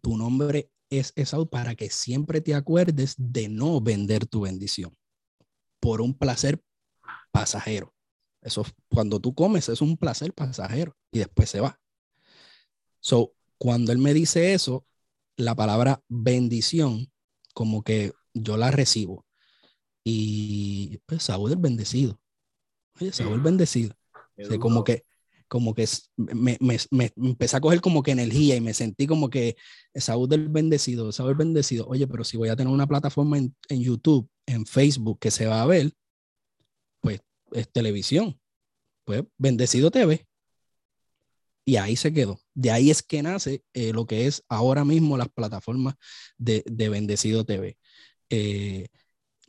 Tu 0.00 0.16
nombre 0.16 0.70
es 0.90 1.12
Esaú 1.16 1.48
para 1.48 1.74
que 1.74 1.90
siempre 1.90 2.40
te 2.40 2.54
acuerdes 2.54 3.14
de 3.18 3.48
no 3.48 3.80
vender 3.80 4.26
tu 4.26 4.42
bendición 4.42 4.96
por 5.78 6.00
un 6.00 6.14
placer 6.14 6.62
pasajero. 7.30 7.94
Eso 8.42 8.64
cuando 8.88 9.20
tú 9.20 9.34
comes 9.34 9.68
es 9.68 9.80
un 9.80 9.96
placer 9.96 10.32
pasajero 10.32 10.96
y 11.12 11.18
después 11.18 11.50
se 11.50 11.60
va. 11.60 11.78
So, 13.00 13.34
cuando 13.58 13.92
él 13.92 13.98
me 13.98 14.14
dice 14.14 14.54
eso, 14.54 14.86
la 15.36 15.54
palabra 15.54 16.02
bendición 16.08 17.10
como 17.54 17.82
que 17.82 18.12
yo 18.34 18.56
la 18.56 18.70
recibo 18.70 19.26
y 20.04 20.98
pues 21.06 21.24
Saúl 21.24 21.52
es 21.52 21.60
bendecido. 21.60 22.20
Oye, 23.00 23.12
Saúl 23.12 23.40
bendecido. 23.40 23.94
como 24.58 24.84
que 24.84 25.04
como 25.50 25.74
que 25.74 25.84
me, 26.16 26.56
me, 26.60 26.78
me, 26.92 27.12
empecé 27.16 27.56
a 27.56 27.60
coger 27.60 27.80
como 27.80 28.04
que 28.04 28.12
energía 28.12 28.54
y 28.54 28.60
me 28.60 28.72
sentí 28.72 29.08
como 29.08 29.28
que 29.28 29.56
Saúl 29.96 30.28
del 30.28 30.48
bendecido, 30.48 31.10
Saúl 31.10 31.34
bendecido. 31.34 31.88
Oye, 31.88 32.06
pero 32.06 32.22
si 32.22 32.36
voy 32.36 32.50
a 32.50 32.56
tener 32.56 32.72
una 32.72 32.86
plataforma 32.86 33.36
en, 33.36 33.54
en, 33.68 33.82
YouTube, 33.82 34.30
en 34.46 34.64
Facebook 34.64 35.18
que 35.18 35.32
se 35.32 35.46
va 35.46 35.60
a 35.60 35.66
ver, 35.66 35.92
pues 37.00 37.20
es 37.50 37.68
televisión. 37.72 38.40
Pues 39.04 39.24
Bendecido 39.38 39.90
TV. 39.90 40.24
Y 41.64 41.76
ahí 41.76 41.96
se 41.96 42.12
quedó. 42.12 42.40
De 42.54 42.70
ahí 42.70 42.90
es 42.90 43.02
que 43.02 43.20
nace 43.20 43.64
eh, 43.74 43.92
lo 43.92 44.06
que 44.06 44.26
es 44.28 44.44
ahora 44.48 44.84
mismo 44.84 45.18
las 45.18 45.30
plataformas 45.30 45.96
de, 46.38 46.62
de 46.64 46.88
Bendecido 46.88 47.44
TV. 47.44 47.76
Eh, 48.30 48.86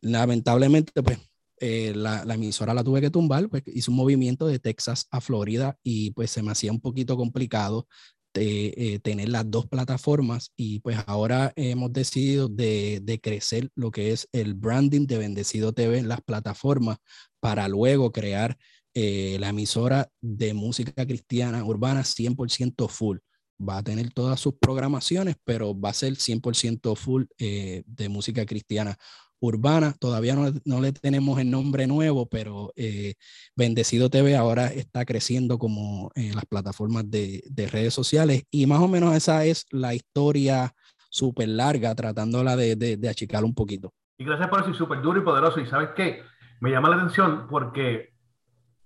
lamentablemente, 0.02 1.04
pues 1.04 1.20
eh, 1.64 1.94
la, 1.96 2.24
emisora 2.34 2.74
la 2.74 2.84
tuve 2.84 3.02
que 3.02 3.12
tumbar, 3.12 3.48
pues 3.48 3.62
hice 3.68 3.92
un 3.92 3.98
movimiento 3.98 4.48
de 4.48 4.58
Texas 4.58 5.06
a 5.12 5.22
Florida 5.22 5.78
y 5.84 6.10
pues 6.10 6.32
se 6.32 6.42
me 6.42 6.52
hacía 6.52 6.72
un 6.72 6.82
poquito 6.82 7.16
complicado 7.16 7.88
eh, 8.34 9.00
tener 9.04 9.30
las 9.30 9.50
dos 9.52 9.68
plataformas 9.68 10.54
y 10.58 10.80
pues 10.80 10.98
ahora 11.06 11.54
hemos 11.56 11.94
decidido 11.94 12.48
de, 12.48 13.00
de, 13.04 13.20
crecer 13.22 13.70
lo 13.76 13.92
que 13.92 14.12
es 14.12 14.28
el 14.32 14.56
branding 14.56 15.06
de 15.06 15.20
Bendecido 15.20 15.72
TV 15.72 16.00
en 16.00 16.08
las 16.08 16.22
plataformas 16.22 16.98
para 17.40 17.68
luego 17.68 18.12
crear 18.12 18.58
eh, 18.96 19.38
la 19.40 19.50
emisora 19.50 20.10
de 20.20 20.56
música 20.56 21.06
cristiana 21.06 21.64
urbana 21.64 22.02
100% 22.02 22.90
full. 22.90 23.20
Va 23.62 23.78
a 23.78 23.84
tener 23.84 24.12
todas 24.12 24.40
sus 24.40 24.56
programaciones, 24.56 25.36
pero 25.44 25.80
va 25.80 25.90
a 25.90 25.94
ser 25.94 26.14
100% 26.14 26.96
full 26.96 27.26
de 27.38 28.10
música 28.10 28.44
cristiana 28.48 28.98
urbana. 29.42 29.94
Todavía 30.00 30.36
no, 30.36 30.50
no, 30.64 30.80
le 30.80 30.94
tenemos 30.94 31.38
el 31.40 31.52
nombre 31.52 31.88
nuevo, 31.88 32.28
pero 32.28 32.72
eh, 32.78 33.16
Bendecido 33.56 34.10
TV 34.10 34.38
ahora 34.38 34.68
está 34.68 35.04
creciendo 35.04 35.58
como 35.58 36.12
en 36.16 36.36
las 36.36 36.46
plataformas 36.46 37.10
de, 37.12 37.44
de, 37.50 37.68
redes 37.68 37.94
sociales 37.94 38.44
y 38.50 38.66
más 38.68 38.80
o 38.80 38.88
menos 38.88 39.14
esa 39.16 39.44
es 39.44 39.66
la 39.72 39.94
historia 39.94 40.74
súper 41.10 41.50
larga, 41.50 41.94
tratándola 41.94 42.56
de, 42.56 42.76
de, 42.78 43.10
achicar 43.10 43.44
un 43.44 43.54
poquito. 43.54 43.92
Y 44.18 44.24
gracias 44.24 44.48
por 44.48 44.62
eso, 44.62 44.74
súper 44.74 45.02
duro 45.02 45.20
y 45.20 45.24
poderoso. 45.24 45.60
Y 45.60 45.68
sabes 45.68 45.90
qué, 45.96 46.22
me 46.62 46.72
llama 46.72 46.90
la 46.90 46.96
atención 46.96 47.48
porque 47.50 48.14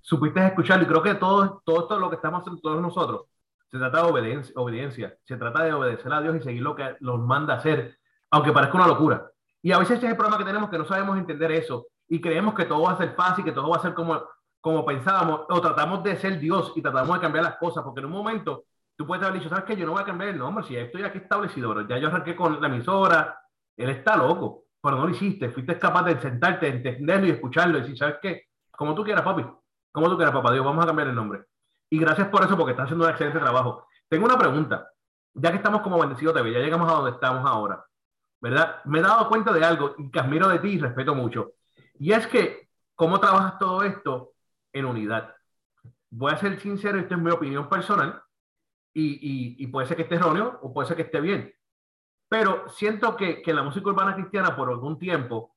supiste 0.01 0.43
escucharlo 0.43 0.85
y 0.85 0.87
creo 0.87 1.03
que 1.03 1.15
todo, 1.15 1.61
todo 1.63 1.99
lo 1.99 2.09
que 2.09 2.15
estamos 2.15 2.41
haciendo 2.41 2.61
todos 2.61 2.81
nosotros 2.81 3.27
se 3.75 3.79
trata 3.79 4.03
de 4.03 4.11
obediencia, 4.11 4.53
obediencia, 4.55 5.17
se 5.23 5.35
trata 5.35 5.63
de 5.63 5.73
obedecer 5.73 6.13
a 6.13 6.21
Dios 6.21 6.37
y 6.37 6.39
seguir 6.39 6.61
lo 6.61 6.75
que 6.75 6.95
nos 7.01 7.19
manda 7.19 7.55
hacer, 7.55 7.97
aunque 8.31 8.53
parezca 8.53 8.77
una 8.77 8.87
locura. 8.87 9.29
Y 9.65 9.71
a 9.71 9.80
veces 9.80 9.97
ese 9.97 10.06
es 10.06 10.12
el 10.12 10.15
problema 10.15 10.38
que 10.38 10.43
tenemos, 10.43 10.69
que 10.69 10.78
no 10.78 10.86
sabemos 10.86 11.17
entender 11.17 11.51
eso 11.51 11.88
y 12.08 12.21
creemos 12.21 12.54
que 12.54 12.65
todo 12.65 12.84
va 12.84 12.91
a 12.91 12.97
ser 12.97 13.15
fácil, 13.15 13.43
que 13.43 13.51
todo 13.51 13.67
va 13.67 13.78
a 13.78 13.82
ser 13.82 13.95
como, 13.95 14.21
como 14.62 14.86
pensábamos, 14.86 15.41
o 15.49 15.60
tratamos 15.60 16.04
de 16.04 16.15
ser 16.17 16.39
Dios 16.39 16.71
y 16.75 16.84
tratamos 16.84 17.15
de 17.15 17.21
cambiar 17.21 17.45
las 17.45 17.58
cosas, 17.58 17.84
porque 17.84 18.01
en 18.01 18.06
un 18.06 18.12
momento 18.12 18.65
tú 18.95 19.08
puedes 19.08 19.23
haber 19.23 19.39
dicho, 19.39 19.49
¿sabes 19.49 19.65
qué? 19.65 19.75
Yo 19.75 19.88
no 19.88 19.93
voy 19.93 20.04
a 20.04 20.06
cambiar 20.06 20.30
el 20.30 20.38
nombre, 20.38 20.63
si 20.65 20.75
ya 20.75 20.82
estoy 20.82 21.01
aquí 21.01 21.17
establecido, 21.17 21.73
pero 21.73 21.88
ya 21.88 21.97
yo 21.97 22.10
arranqué 22.10 22.36
con 22.36 22.62
la 22.62 22.67
emisora, 22.67 23.39
él 23.75 23.89
está 23.89 24.15
loco, 24.15 24.65
pero 24.80 24.97
no 24.97 25.08
lo 25.08 25.10
hiciste, 25.10 25.49
fuiste 25.49 25.80
capaz 25.80 26.04
de 26.04 26.21
sentarte, 26.21 26.67
entenderlo 26.67 27.25
y 27.25 27.32
escucharlo 27.32 27.80
y 27.80 27.82
decir, 27.82 27.97
¿sabes 27.97 28.17
qué? 28.21 28.43
Como 28.69 28.93
tú 28.93 29.04
quieras, 29.04 29.23
papi, 29.23 29.47
como 29.91 30.08
tú 30.12 30.15
quieras, 30.15 30.36
papá 30.36 30.54
Dios, 30.54 30.63
vamos 30.63 30.84
a 30.84 30.88
cambiar 30.88 31.08
el 31.08 31.15
nombre. 31.15 31.43
Y 31.89 31.97
gracias 31.97 32.28
por 32.28 32.43
eso, 32.43 32.56
porque 32.56 32.73
está 32.73 32.84
haciendo 32.84 33.06
un 33.06 33.10
excelente 33.10 33.39
trabajo. 33.39 33.88
Tengo 34.08 34.25
una 34.25 34.38
pregunta, 34.38 34.88
ya 35.34 35.49
que 35.49 35.58
estamos 35.58 35.82
como 35.82 35.97
bendecidos 35.97 36.36
TV, 36.36 36.51
ya 36.51 36.60
llegamos 36.60 36.88
a 36.88 36.97
donde 36.97 37.12
estamos 37.13 37.43
ahora. 37.49 37.84
¿Verdad? 38.45 38.79
Me 38.86 38.99
he 38.99 39.01
dado 39.01 39.27
cuenta 39.27 39.51
de 39.51 39.65
algo 39.65 39.95
que 39.95 40.19
admiro 40.19 40.47
de 40.47 40.60
ti 40.60 40.67
y 40.67 40.77
respeto 40.77 41.15
mucho. 41.15 41.53
Y 41.95 42.12
es 42.12 42.27
que, 42.27 42.69
¿cómo 42.93 43.19
trabajas 43.19 43.58
todo 43.58 43.81
esto 43.81 44.34
en 44.71 44.86
unidad? 44.86 45.34
Voy 46.12 46.31
a 46.31 46.38
ser 46.38 46.60
sincero, 46.60 46.99
esto 46.99 47.15
es 47.15 47.21
mi 47.21 47.31
opinión 47.31 47.67
personal, 47.67 48.21
y, 48.93 49.55
y, 49.58 49.65
puede 49.65 49.88
ser 49.88 49.97
que 49.97 50.03
esté 50.03 50.15
erróneo 50.15 50.60
o 50.62 50.71
puede 50.71 50.88
ser 50.88 50.95
que 50.95 51.01
esté 51.01 51.21
bien. 51.21 51.51
Pero 52.29 52.69
siento 52.69 53.17
que, 53.17 53.41
que 53.41 53.49
en 53.49 53.58
la 53.58 53.63
música 53.63 53.89
urbana 53.89 54.13
cristiana, 54.13 54.55
por 54.55 54.69
algún 54.69 54.99
tiempo, 54.99 55.55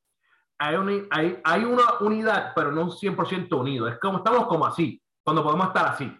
hay, 0.57 1.07
hay, 1.11 1.42
hay 1.44 1.64
una 1.64 1.98
unidad, 2.01 2.53
pero 2.57 2.72
no 2.72 2.85
un 2.85 2.90
100% 2.90 3.53
unido. 3.61 3.87
Es 3.87 3.98
como 3.98 4.18
estamos 4.18 4.46
como 4.46 4.64
así, 4.64 5.01
cuando 5.22 5.44
podemos 5.44 5.66
estar 5.66 5.85
así. 5.88 6.11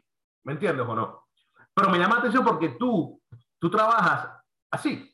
¿Me 0.45 0.53
entiendes 0.53 0.87
o 0.87 0.95
no? 0.95 1.29
Pero 1.73 1.89
me 1.89 1.99
llama 1.99 2.17
la 2.17 2.21
atención 2.21 2.45
porque 2.45 2.77
tú, 2.79 3.23
tú 3.59 3.71
trabajas 3.71 4.29
así 4.71 5.08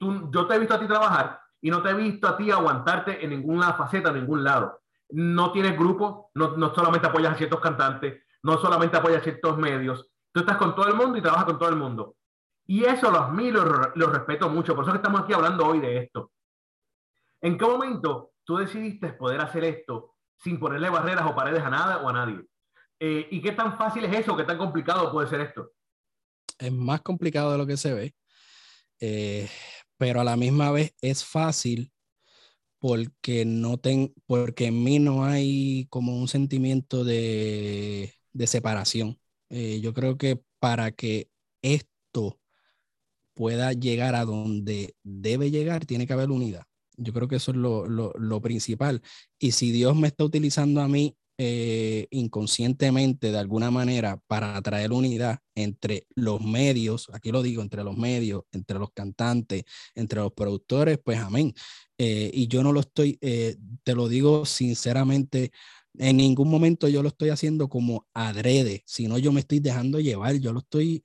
yo 0.00 0.46
te 0.46 0.54
he 0.54 0.58
visto 0.58 0.74
a 0.74 0.80
ti 0.80 0.86
trabajar 0.86 1.40
y 1.60 1.70
no 1.70 1.82
te 1.82 1.90
he 1.90 1.94
visto 1.94 2.26
a 2.26 2.36
ti 2.36 2.50
aguantarte 2.50 3.22
en 3.22 3.30
ninguna 3.30 3.74
faceta, 3.74 4.08
en 4.08 4.16
ningún 4.16 4.42
lado. 4.42 4.80
no 5.12 5.50
tienes 5.52 5.76
grupo, 5.76 6.30
no, 6.34 6.74
solamente 6.74 7.08
apoyas 7.08 7.34
a 7.34 7.36
ciertos 7.36 7.60
cantantes, 7.60 8.22
no 8.44 8.58
solamente 8.58 8.96
apoyas 8.96 9.20
a 9.20 9.24
ciertos 9.24 9.58
medios, 9.58 10.08
tú 10.32 10.40
estás 10.40 10.56
con 10.56 10.74
todo 10.74 10.86
el 10.86 10.94
mundo 10.94 11.18
y 11.18 11.22
trabajas 11.22 11.46
con 11.46 11.58
todo 11.58 11.68
el 11.68 11.76
mundo. 11.76 12.16
Y 12.66 12.84
eso 12.84 13.10
lo 13.10 13.18
admiro, 13.18 13.64
lo 13.96 14.06
respeto 14.06 14.48
mucho, 14.48 14.74
por 14.74 14.84
eso 14.84 14.92
que 14.92 14.98
estamos 14.98 15.22
aquí 15.22 15.32
hablando 15.32 15.66
hoy 15.66 15.80
de 15.80 15.98
esto. 15.98 16.30
¿En 17.40 17.58
qué 17.58 17.64
momento 17.64 18.32
tú 18.44 18.56
decidiste 18.56 19.12
poder 19.14 19.40
hacer 19.40 19.64
esto 19.64 20.14
sin 20.36 20.60
ponerle 20.60 20.88
barreras 20.88 21.26
o 21.28 21.34
paredes 21.34 21.62
a 21.64 21.70
nada 21.70 21.98
o 21.98 22.08
a 22.08 22.12
nadie? 22.12 22.46
Eh, 23.00 23.26
¿Y 23.30 23.42
qué 23.42 23.52
tan 23.52 23.76
fácil 23.76 24.04
es 24.04 24.20
eso? 24.20 24.36
¿Qué 24.36 24.44
tan 24.44 24.58
complicado 24.58 25.10
puede 25.10 25.26
ser 25.26 25.40
esto? 25.40 25.72
Es 26.58 26.72
más 26.72 27.00
complicado 27.00 27.50
de 27.50 27.58
lo 27.58 27.66
que 27.66 27.78
se 27.78 27.94
ve, 27.94 28.14
eh, 29.00 29.48
pero 30.00 30.22
a 30.22 30.24
la 30.24 30.38
misma 30.38 30.72
vez 30.72 30.94
es 31.02 31.24
fácil 31.26 31.92
porque 32.78 33.44
no 33.46 33.78
ten, 33.78 34.14
porque 34.26 34.66
en 34.66 34.82
mí 34.84 34.98
no 35.00 35.24
hay 35.24 35.86
como 35.90 36.16
un 36.18 36.28
sentimiento 36.28 37.04
de, 37.04 38.14
de 38.32 38.46
separación. 38.48 39.18
Eh, 39.50 39.80
yo 39.82 39.94
creo 39.94 40.18
que 40.18 40.42
para 40.60 40.92
que 40.92 41.30
esto 41.62 42.40
pueda 43.34 43.72
llegar 43.72 44.14
a 44.14 44.24
donde 44.24 44.94
debe 45.02 45.50
llegar, 45.50 45.86
tiene 45.86 46.06
que 46.06 46.12
haber 46.14 46.30
unidad. 46.30 46.64
Yo 46.96 47.12
creo 47.12 47.28
que 47.28 47.36
eso 47.36 47.52
es 47.52 47.56
lo, 47.58 47.86
lo, 47.86 48.12
lo 48.18 48.40
principal. 48.42 49.02
Y 49.38 49.52
si 49.52 49.72
Dios 49.72 49.96
me 49.96 50.08
está 50.08 50.24
utilizando 50.24 50.80
a 50.82 50.88
mí 50.88 51.16
eh, 51.42 52.06
inconscientemente 52.10 53.32
de 53.32 53.38
alguna 53.38 53.70
manera 53.70 54.20
para 54.26 54.60
traer 54.60 54.92
unidad 54.92 55.38
entre 55.54 56.06
los 56.14 56.42
medios, 56.42 57.08
aquí 57.14 57.32
lo 57.32 57.42
digo, 57.42 57.62
entre 57.62 57.82
los 57.82 57.96
medios, 57.96 58.42
entre 58.52 58.78
los 58.78 58.90
cantantes, 58.92 59.64
entre 59.94 60.20
los 60.20 60.34
productores, 60.34 60.98
pues 61.02 61.18
amén. 61.18 61.54
Eh, 61.96 62.30
y 62.34 62.46
yo 62.48 62.62
no 62.62 62.74
lo 62.74 62.80
estoy, 62.80 63.16
eh, 63.22 63.56
te 63.84 63.94
lo 63.94 64.08
digo 64.08 64.44
sinceramente, 64.44 65.50
en 65.94 66.18
ningún 66.18 66.50
momento 66.50 66.88
yo 66.88 67.02
lo 67.02 67.08
estoy 67.08 67.30
haciendo 67.30 67.70
como 67.70 68.06
adrede, 68.12 68.82
sino 68.84 69.16
yo 69.16 69.32
me 69.32 69.40
estoy 69.40 69.60
dejando 69.60 69.98
llevar, 69.98 70.36
yo 70.36 70.52
lo 70.52 70.58
estoy 70.58 71.02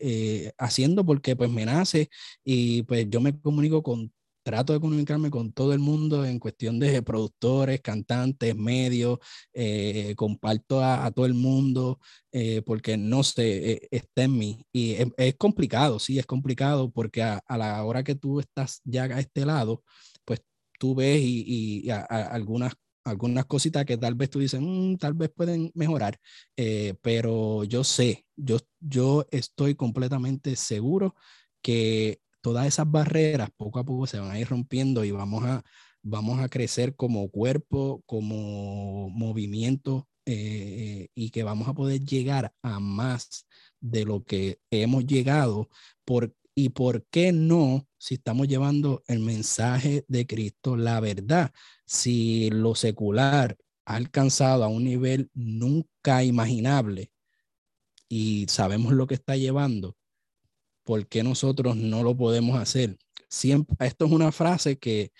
haciendo 0.57 1.05
porque 1.05 1.37
pues 1.37 1.49
me 1.49 1.65
nace 1.65 2.09
y 2.43 2.83
pues 2.83 3.09
yo 3.09 3.21
me 3.21 3.39
comunico 3.39 3.81
con 3.83 4.11
trato 4.45 4.73
de 4.73 4.79
comunicarme 4.79 5.31
con 5.31 5.51
todo 5.51 5.73
el 5.73 5.79
mundo 5.79 6.23
en 6.23 6.37
cuestión 6.37 6.77
de 6.77 7.01
productores, 7.01 7.81
cantantes, 7.81 8.55
medios, 8.55 9.17
eh, 9.53 10.13
comparto 10.15 10.83
a, 10.83 11.09
todo 11.09 11.25
el 11.25 11.33
mundo 11.33 11.99
eh, 12.31 12.61
porque 12.63 12.95
no 12.95 13.23
sé, 13.23 13.71
eh, 13.71 13.87
está 13.89 14.23
en 14.23 14.37
mí. 14.37 14.63
Y 14.71 14.97
es, 15.17 15.35
complicado, 15.35 15.97
sí, 15.97 16.19
es 16.19 16.27
complicado 16.27 16.91
porque 16.91 17.23
a, 17.23 17.41
la 17.57 17.83
hora 17.83 18.03
que 18.03 18.13
tú 18.13 18.39
estás 18.39 18.81
ya 18.83 19.05
a 19.05 19.19
este 19.19 19.47
lado, 19.47 19.83
pues 20.23 20.43
tú 20.79 20.93
ves 20.93 21.19
y, 21.23 21.89
algunas 21.89 22.73
algunas 23.03 23.45
cositas 23.45 23.85
que 23.85 23.97
tal 23.97 24.15
vez 24.15 24.31
tú 24.31 24.39
dices, 24.39 24.59
mm, 24.61 24.95
tal 24.97 25.13
vez 25.13 25.29
pueden 25.29 25.71
mejorar, 25.75 26.19
pero 27.01 27.63
yo 27.63 27.83
sé, 27.83 28.25
yo, 28.35 28.57
yo 28.79 29.27
estoy 29.31 29.75
completamente 29.75 30.55
seguro 30.55 31.15
que 31.61 32.19
todas 32.45 32.67
esas 32.67 32.91
barreras 32.91 33.49
poco 33.57 33.79
a 33.79 33.83
poco 33.83 34.05
se 34.05 34.19
van 34.19 34.29
a 34.29 34.39
ir 34.39 34.47
rompiendo 34.47 35.03
y 35.03 35.09
vamos 35.09 35.43
a, 35.45 35.63
vamos 36.03 36.39
a 36.39 36.47
crecer 36.47 36.95
como 36.95 37.27
cuerpo, 37.31 38.03
como 38.05 39.09
movimiento 39.09 40.07
eh, 40.27 41.07
y 41.15 41.31
que 41.31 41.41
vamos 41.41 41.67
a 41.67 41.73
poder 41.73 42.05
llegar 42.05 42.53
a 42.61 42.79
más 42.79 43.47
de 43.79 44.05
lo 44.05 44.23
que 44.23 44.59
hemos 44.69 45.07
llegado. 45.07 45.69
Por, 46.05 46.35
¿Y 46.53 46.69
por 46.69 47.07
qué 47.07 47.31
no 47.31 47.87
si 47.97 48.13
estamos 48.13 48.47
llevando 48.47 49.01
el 49.07 49.21
mensaje 49.21 50.05
de 50.07 50.27
Cristo, 50.27 50.77
la 50.77 50.99
verdad? 50.99 51.51
Si 51.87 52.51
lo 52.51 52.75
secular 52.75 53.57
ha 53.85 53.95
alcanzado 53.95 54.63
a 54.63 54.67
un 54.67 54.83
nivel 54.83 55.31
nunca 55.33 56.23
imaginable 56.23 57.11
y 58.07 58.45
sabemos 58.49 58.93
lo 58.93 59.07
que 59.07 59.15
está 59.15 59.35
llevando, 59.35 59.97
¿por 60.85 61.07
qué 61.07 61.23
nosotros 61.23 61.75
no 61.75 62.03
lo 62.03 62.15
podemos 62.15 62.57
hacer? 62.57 62.97
Siempre, 63.27 63.75
esto 63.85 64.05
es 64.05 64.11
una 64.11 64.31
frase 64.31 64.77
que, 64.77 65.11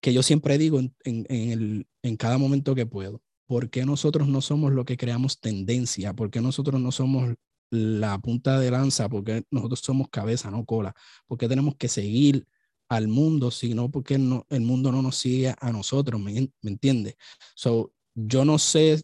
que 0.00 0.14
yo 0.14 0.22
siempre 0.22 0.56
digo 0.56 0.78
en, 0.78 0.94
en, 1.04 1.26
el, 1.28 1.86
en 2.02 2.16
cada 2.16 2.38
momento 2.38 2.74
que 2.74 2.86
puedo. 2.86 3.20
¿Por 3.46 3.68
qué 3.68 3.84
nosotros 3.84 4.26
no 4.28 4.40
somos 4.40 4.72
lo 4.72 4.86
que 4.86 4.96
creamos 4.96 5.40
tendencia? 5.40 6.14
¿Por 6.14 6.30
qué 6.30 6.40
nosotros 6.40 6.80
no 6.80 6.92
somos 6.92 7.34
la 7.70 8.18
punta 8.18 8.58
de 8.58 8.70
lanza? 8.70 9.08
¿Por 9.10 9.24
qué 9.24 9.44
nosotros 9.50 9.80
somos 9.80 10.08
cabeza, 10.08 10.50
no 10.50 10.64
cola? 10.64 10.94
¿Por 11.26 11.36
qué 11.36 11.48
tenemos 11.48 11.76
que 11.76 11.88
seguir 11.88 12.46
al 12.88 13.08
mundo, 13.08 13.50
sino 13.50 13.90
porque 13.90 14.16
no, 14.16 14.46
el 14.48 14.62
mundo 14.62 14.92
no 14.92 15.02
nos 15.02 15.16
sigue 15.16 15.54
a 15.60 15.72
nosotros? 15.72 16.20
¿Me, 16.20 16.32
me 16.62 16.70
entiendes? 16.70 17.16
So, 17.54 17.92
yo 18.14 18.44
no 18.44 18.58
sé 18.58 19.02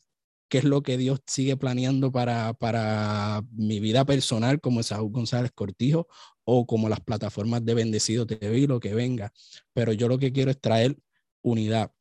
qué 0.50 0.58
es 0.58 0.64
lo 0.64 0.82
que 0.82 0.98
Dios 0.98 1.20
sigue 1.26 1.56
planeando 1.56 2.10
para, 2.10 2.52
para 2.54 3.42
mi 3.52 3.78
vida 3.78 4.04
personal 4.04 4.60
como 4.60 4.82
Saúl 4.82 5.12
González 5.12 5.52
Cortijo 5.54 6.08
o 6.44 6.66
como 6.66 6.88
las 6.88 7.00
plataformas 7.00 7.64
de 7.64 7.74
Bendecido 7.74 8.26
TV, 8.26 8.66
lo 8.66 8.80
que 8.80 8.92
venga. 8.92 9.32
Pero 9.72 9.92
yo 9.92 10.08
lo 10.08 10.18
que 10.18 10.32
quiero 10.32 10.50
es 10.50 10.60
traer 10.60 10.98
unidad. 11.40 11.92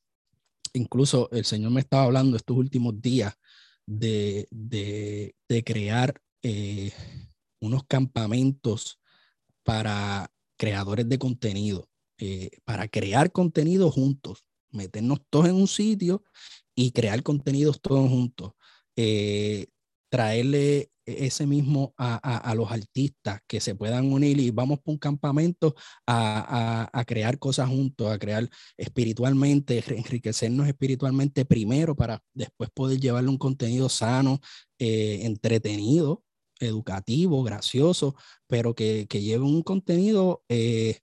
Incluso 0.74 1.30
el 1.32 1.46
Señor 1.46 1.72
me 1.72 1.80
estaba 1.80 2.04
hablando 2.04 2.36
estos 2.36 2.58
últimos 2.58 3.00
días 3.00 3.36
de, 3.86 4.48
de, 4.50 5.64
crear 5.64 6.20
eh, 6.42 6.92
unos 7.60 7.84
campamentos 7.86 9.00
para 9.64 10.32
creadores 10.58 11.08
de 11.08 11.20
contenido, 11.20 11.88
eh, 12.18 12.50
para 12.66 12.88
crear 12.88 13.32
contenido 13.32 13.92
juntos, 13.92 14.44
meternos 14.72 15.20
todos 15.30 15.48
en 15.50 15.56
un 15.56 15.68
sitio 15.68 16.24
y 16.80 16.92
crear 16.92 17.22
contenidos 17.24 17.82
todos 17.82 18.10
juntos. 18.10 18.54
Eh, 18.96 19.68
traerle 20.10 20.92
ese 21.06 21.46
mismo 21.46 21.94
a, 21.98 22.16
a, 22.38 22.56
los 22.56 22.72
artistas 22.72 23.42
que 23.48 23.60
se 23.60 23.76
puedan 23.76 24.14
unir 24.14 24.40
y 24.40 24.52
vamos 24.52 24.80
por 24.80 24.94
un 24.94 24.98
campamento 24.98 25.76
a, 26.08 26.90
a, 26.94 27.06
crear 27.06 27.38
cosas 27.38 27.68
juntos, 27.68 28.10
a 28.10 28.18
crear 28.18 28.48
espiritualmente, 28.78 29.84
enriquecernos 29.88 30.68
espiritualmente 30.68 31.46
primero 31.46 31.96
para 31.96 32.24
después 32.34 32.70
poder 32.74 33.00
llevarle 33.00 33.30
un 33.30 33.38
contenido 33.38 33.90
sano, 33.90 34.40
eh, 34.78 35.22
entretenido, 35.24 36.24
educativo, 36.60 37.44
gracioso, 37.44 38.16
pero 38.48 38.74
que, 38.74 39.06
que 39.10 39.22
lleve 39.22 39.44
un 39.44 39.64
contenido 39.64 40.44
eh, 40.48 41.00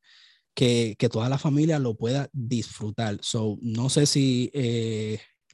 que, 0.55 0.97
que, 0.99 1.09
toda 1.09 1.29
la 1.29 1.39
familia 1.39 1.79
lo 1.79 1.97
pueda 1.97 2.31
disfrutar. 2.33 3.19
So, 3.21 3.59
no 3.61 3.91
sé 3.91 4.07
si 4.07 4.51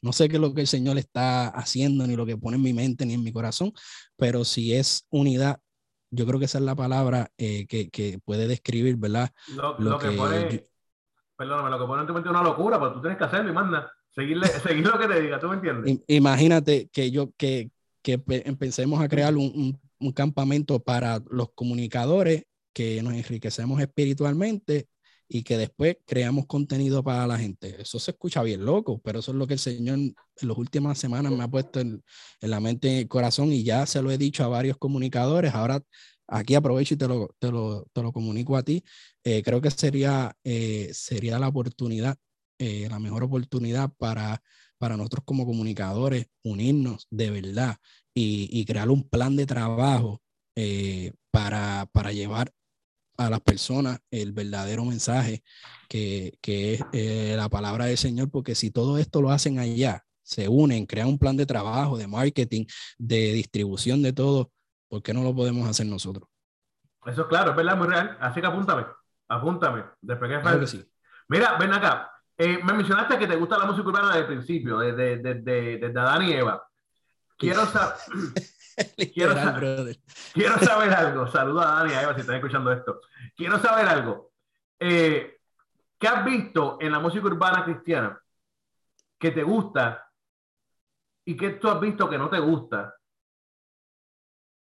no 0.02 0.12
sé 0.12 0.28
qué 0.28 0.36
es 0.36 0.40
lo 0.40 0.52
que 0.52 0.60
el 0.62 0.66
Señor 0.66 0.98
está 0.98 1.48
haciendo, 1.48 2.06
ni 2.06 2.16
lo 2.16 2.26
que 2.26 2.36
pone 2.36 2.56
en 2.56 2.62
mi 2.62 2.72
mente, 2.72 3.06
ni 3.06 3.14
en 3.14 3.22
mi 3.22 3.32
corazón, 3.32 3.72
pero 4.16 4.44
si 4.44 4.74
es 4.74 5.06
unidad, 5.10 5.60
yo 6.10 6.26
creo 6.26 6.38
que 6.38 6.44
esa 6.44 6.58
es 6.58 6.64
la 6.64 6.74
palabra 6.74 7.30
eh, 7.38 7.66
que, 7.66 7.88
que, 7.88 8.18
puede 8.24 8.46
describir, 8.46 8.96
¿verdad? 8.96 9.30
Lo, 9.78 9.98
que, 9.98 10.10
pone, 10.10 10.68
perdóname, 11.36 11.70
lo 11.70 11.78
que 11.78 11.86
pone 11.86 12.02
en 12.02 12.06
tu 12.08 12.14
mente 12.14 12.28
es 12.28 12.34
una 12.34 12.42
locura, 12.42 12.78
pero 12.78 12.94
tú 12.94 13.00
tienes 13.00 13.16
que 13.16 13.24
hacerlo 13.24 13.50
y 13.50 13.54
manda, 13.54 13.90
seguirle, 14.10 14.46
seguir 14.62 14.86
lo 14.86 14.98
que 14.98 15.08
te 15.08 15.22
diga, 15.22 15.38
¿tú 15.38 15.48
me 15.48 15.54
entiendes? 15.54 16.00
Imagínate 16.08 16.90
que 16.92 17.10
yo, 17.10 17.30
que, 17.36 17.70
que 18.02 18.20
empecemos 18.26 19.00
a 19.00 19.08
crear 19.08 19.34
un, 19.36 19.52
un, 19.54 19.80
un 20.00 20.12
campamento 20.12 20.80
para 20.80 21.22
los 21.30 21.52
comunicadores, 21.54 22.44
que 22.74 23.02
nos 23.02 23.14
enriquecemos 23.14 23.80
espiritualmente 23.80 24.88
y 25.34 25.44
que 25.44 25.56
después 25.56 25.96
creamos 26.04 26.44
contenido 26.44 27.02
para 27.02 27.26
la 27.26 27.38
gente. 27.38 27.80
Eso 27.80 27.98
se 27.98 28.10
escucha 28.10 28.42
bien 28.42 28.66
loco, 28.66 29.00
pero 29.02 29.20
eso 29.20 29.30
es 29.30 29.38
lo 29.38 29.46
que 29.46 29.54
el 29.54 29.58
Señor 29.58 29.98
en 29.98 30.14
las 30.42 30.58
últimas 30.58 30.98
semanas 30.98 31.32
me 31.32 31.42
ha 31.42 31.48
puesto 31.48 31.80
en, 31.80 32.04
la 32.42 32.60
mente 32.60 32.88
y 32.88 32.98
el 32.98 33.08
corazón 33.08 33.50
y 33.50 33.62
ya 33.62 33.86
se 33.86 34.02
lo 34.02 34.10
he 34.10 34.18
dicho 34.18 34.44
a 34.44 34.48
varios 34.48 34.76
comunicadores. 34.76 35.54
Ahora 35.54 35.82
aquí 36.28 36.54
aprovecho 36.54 36.92
y 36.94 36.96
te 36.98 37.08
lo, 37.08 37.34
te 37.38 37.50
lo, 37.50 37.86
te 37.94 38.02
lo 38.02 38.12
comunico 38.12 38.58
a 38.58 38.62
ti. 38.62 38.84
Eh, 39.24 39.42
creo 39.42 39.62
que 39.62 39.70
sería, 39.70 40.36
eh, 40.44 40.90
sería 40.92 41.38
la 41.38 41.48
oportunidad, 41.48 42.18
eh, 42.58 42.88
la 42.90 42.98
mejor 42.98 43.24
oportunidad 43.24 43.90
para, 43.96 44.42
para 44.76 44.98
nosotros 44.98 45.24
como 45.24 45.46
comunicadores 45.46 46.26
unirnos 46.44 47.06
de 47.10 47.30
verdad 47.30 47.76
y, 48.12 48.50
y 48.52 48.66
crear 48.66 48.90
un 48.90 49.08
plan 49.08 49.34
de 49.36 49.46
trabajo 49.46 50.20
para, 51.30 51.88
para 51.90 52.12
llevar 52.12 52.52
a 53.26 53.30
las 53.30 53.40
personas 53.40 53.98
el 54.10 54.32
verdadero 54.32 54.84
mensaje 54.84 55.42
que, 55.88 56.38
que 56.40 56.74
es 56.74 56.84
eh, 56.92 57.34
la 57.36 57.48
palabra 57.48 57.86
del 57.86 57.98
Señor, 57.98 58.30
porque 58.30 58.54
si 58.54 58.70
todo 58.70 58.98
esto 58.98 59.20
lo 59.22 59.30
hacen 59.30 59.58
allá, 59.58 60.04
se 60.22 60.48
unen, 60.48 60.86
crean 60.86 61.08
un 61.08 61.18
plan 61.18 61.36
de 61.36 61.46
trabajo, 61.46 61.98
de 61.98 62.06
marketing, 62.06 62.64
de 62.98 63.32
distribución 63.32 64.02
de 64.02 64.12
todo, 64.12 64.50
¿por 64.88 65.02
qué 65.02 65.12
no 65.12 65.22
lo 65.22 65.34
podemos 65.34 65.68
hacer 65.68 65.86
nosotros? 65.86 66.28
Eso 67.04 67.22
es 67.22 67.28
claro, 67.28 67.50
es 67.50 67.56
verdad, 67.56 67.76
muy 67.76 67.88
real. 67.88 68.16
Así 68.20 68.40
que 68.40 68.46
apúntame, 68.46 68.86
apúntame. 69.28 69.84
Después 70.00 70.30
que, 70.30 70.66
sí. 70.66 70.84
Mira, 71.28 71.56
ven 71.58 71.72
acá. 71.72 72.10
Eh, 72.38 72.58
me 72.62 72.72
mencionaste 72.72 73.18
que 73.18 73.26
te 73.26 73.36
gusta 73.36 73.58
la 73.58 73.66
música 73.66 73.88
urbana 73.88 74.08
desde 74.08 74.20
el 74.20 74.26
principio, 74.26 74.78
desde, 74.78 75.18
desde, 75.18 75.78
desde 75.78 76.00
Adán 76.00 76.22
y 76.22 76.32
Eva. 76.32 76.66
Quiero 77.36 77.66
saber. 77.66 77.96
quiero, 79.14 79.34
quiero, 80.34 80.58
saber 80.58 80.92
algo. 80.92 81.26
Saluda 81.26 81.62
a 81.62 81.80
Dani, 81.80 81.94
a 81.94 82.02
Eva, 82.02 82.14
si 82.14 82.20
están 82.20 82.36
escuchando 82.36 82.72
esto. 82.72 83.00
Quiero 83.36 83.58
saber 83.58 83.86
algo. 83.86 84.32
Eh, 84.78 85.38
¿Qué 85.98 86.08
has 86.08 86.24
visto 86.24 86.78
en 86.80 86.92
la 86.92 86.98
música 86.98 87.26
urbana 87.26 87.64
cristiana 87.64 88.20
que 89.18 89.30
te 89.30 89.42
gusta 89.42 90.10
y 91.24 91.36
qué 91.36 91.50
tú 91.50 91.68
has 91.68 91.80
visto 91.80 92.08
que 92.08 92.18
no 92.18 92.28
te 92.28 92.38
gusta. 92.40 92.94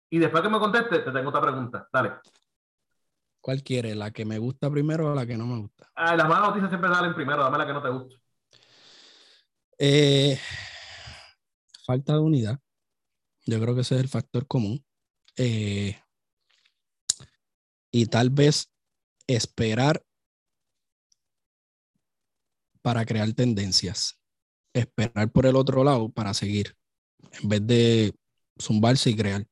Y 0.09 0.20
después 0.20 0.43
que 0.43 0.49
me 0.49 0.59
conteste, 0.59 0.99
te 0.99 1.12
tengo 1.12 1.30
otra 1.30 1.41
pregunta. 1.41 1.88
Dale. 1.91 2.14
¿Cuál 3.39 3.64
quiere? 3.64 3.95
¿La 3.95 4.12
que 4.12 4.26
me 4.26 4.38
gusta 4.38 4.70
primero 4.70 5.12
o 5.12 5.16
la 5.16 5.26
que 5.26 5.38
no 5.38 5.47
me 5.47 5.59
gusta? 5.59 5.89
Ah, 5.95 6.16
las 6.16 6.28
malas 6.28 6.49
noticias 6.49 6.70
siempre 6.70 6.93
salen 6.93 7.16
primero, 7.16 7.41
dame 7.41 7.57
la 7.57 7.66
que 7.66 7.74
no 7.74 7.82
te 7.82 7.89
gusta. 7.89 8.16
Eh, 9.80 10.39
falta 11.84 12.14
de 12.14 12.20
unidad. 12.20 12.59
Yo 13.46 13.60
creo 13.60 13.76
que 13.76 13.82
ese 13.82 13.96
es 13.96 14.02
el 14.02 14.10
factor 14.10 14.48
común. 14.48 14.84
Eh, 15.38 15.98
y 17.92 18.06
tal 18.06 18.30
vez 18.30 18.72
esperar 19.28 20.04
para 22.82 23.06
crear 23.06 23.32
tendencias. 23.34 24.20
Esperar 24.74 25.32
por 25.32 25.46
el 25.46 25.56
otro 25.56 25.84
lado 25.84 26.10
para 26.10 26.34
seguir, 26.34 26.76
en 27.42 27.50
vez 27.50 27.68
de 27.68 28.16
zumbarse 28.60 29.10
y 29.10 29.16
crear. 29.16 29.46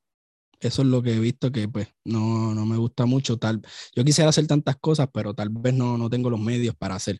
Eso 0.59 0.81
es 0.81 0.87
lo 0.89 1.01
que 1.01 1.13
he 1.13 1.19
visto 1.19 1.51
que 1.51 1.67
pues 1.69 1.87
no, 2.03 2.53
no 2.53 2.65
me 2.65 2.77
gusta 2.77 3.05
mucho. 3.05 3.37
Tal, 3.37 3.61
yo 3.95 4.03
quisiera 4.03 4.29
hacer 4.29 4.47
tantas 4.47 4.77
cosas, 4.77 5.09
pero 5.13 5.33
tal 5.33 5.49
vez 5.49 5.73
no, 5.73 5.97
no 5.97 6.09
tengo 6.09 6.29
los 6.29 6.39
medios 6.39 6.75
para 6.75 6.95
hacer. 6.95 7.19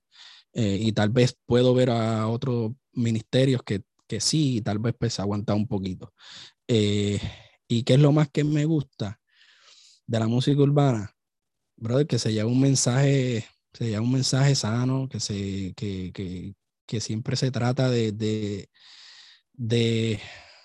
Eh, 0.54 0.80
y 0.82 0.92
tal 0.94 1.10
vez 1.10 1.38
puedo 1.46 1.74
ver 1.74 1.90
a 1.90 2.28
otros 2.28 2.72
ministerios 2.94 3.62
que, 3.64 3.84
que 4.08 4.20
sí, 4.20 4.58
y 4.58 4.62
tal 4.62 4.80
vez 4.80 4.96
pues 5.00 5.20
aguantar 5.20 5.56
un 5.56 5.68
poquito. 5.68 6.14
Eh, 6.70 7.20
¿Y 7.68 7.84
qué 7.84 7.96
es 7.96 8.00
lo 8.00 8.12
más 8.14 8.30
que 8.30 8.44
me 8.46 8.66
gusta 8.66 9.20
de 10.08 10.20
la 10.20 10.28
música 10.28 10.62
urbana? 10.62 11.16
Brother, 11.78 12.08
que 12.08 12.20
se 12.20 12.34
lleva 12.34 12.50
un 12.50 12.62
mensaje, 12.62 13.46
se 13.74 13.88
lleva 13.90 14.02
un 14.02 14.12
mensaje 14.14 14.56
sano, 14.56 15.10
que, 15.10 15.20
se, 15.20 15.74
que, 15.76 16.12
que, 16.14 16.56
que 16.88 17.02
siempre 17.02 17.36
se 17.38 17.52
trata 17.52 17.90
de, 17.90 18.12
de, 18.14 18.70
de, 19.54 20.20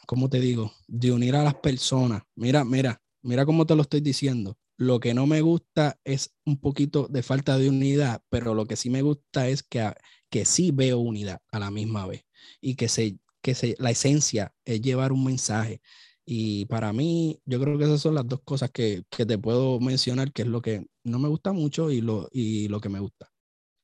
¿cómo 0.07 0.31
te 0.31 0.41
digo? 0.41 0.73
De 0.89 1.13
unir 1.13 1.37
a 1.37 1.45
las 1.45 1.55
personas. 1.57 2.23
Mira, 2.37 2.65
mira, 2.65 3.03
mira 3.23 3.47
cómo 3.47 3.67
te 3.67 3.77
lo 3.77 3.83
estoy 3.83 4.01
diciendo. 4.01 4.59
Lo 4.79 5.01
que 5.01 5.15
no 5.15 5.27
me 5.27 5.41
gusta 5.43 5.99
es 6.05 6.35
un 6.47 6.61
poquito 6.61 7.09
de 7.09 7.23
falta 7.23 7.59
de 7.59 7.69
unidad, 7.71 8.23
pero 8.31 8.55
lo 8.55 8.67
que 8.67 8.77
sí 8.77 8.91
me 8.91 9.03
gusta 9.03 9.49
es 9.49 9.63
que, 9.63 9.93
que 10.31 10.45
sí 10.47 10.73
veo 10.73 10.99
unidad 11.01 11.41
a 11.53 11.61
la 11.61 11.71
misma 11.71 12.07
vez 12.07 12.25
y 12.61 12.77
que, 12.77 12.89
se, 12.89 13.19
que 13.45 13.55
se, 13.55 13.77
la 13.79 13.91
esencia 13.91 14.55
es 14.65 14.81
llevar 14.81 15.13
un 15.13 15.23
mensaje. 15.23 15.83
Y 16.25 16.65
para 16.65 16.95
mí, 16.95 17.39
yo 17.45 17.61
creo 17.61 17.77
que 17.77 17.85
esas 17.85 18.01
son 18.01 18.15
las 18.15 18.27
dos 18.27 18.41
cosas 18.43 18.71
que, 18.71 19.05
que 19.11 19.27
te 19.27 19.37
puedo 19.37 19.79
mencionar, 19.81 20.33
que 20.33 20.43
es 20.43 20.49
lo 20.49 20.63
que 20.63 20.87
no 21.05 21.19
me 21.19 21.29
gusta 21.29 21.53
mucho 21.53 21.91
y 21.91 22.01
lo, 22.01 22.27
y 22.33 22.69
lo 22.69 22.81
que 22.81 22.89
me 22.89 23.01
gusta. 23.01 23.29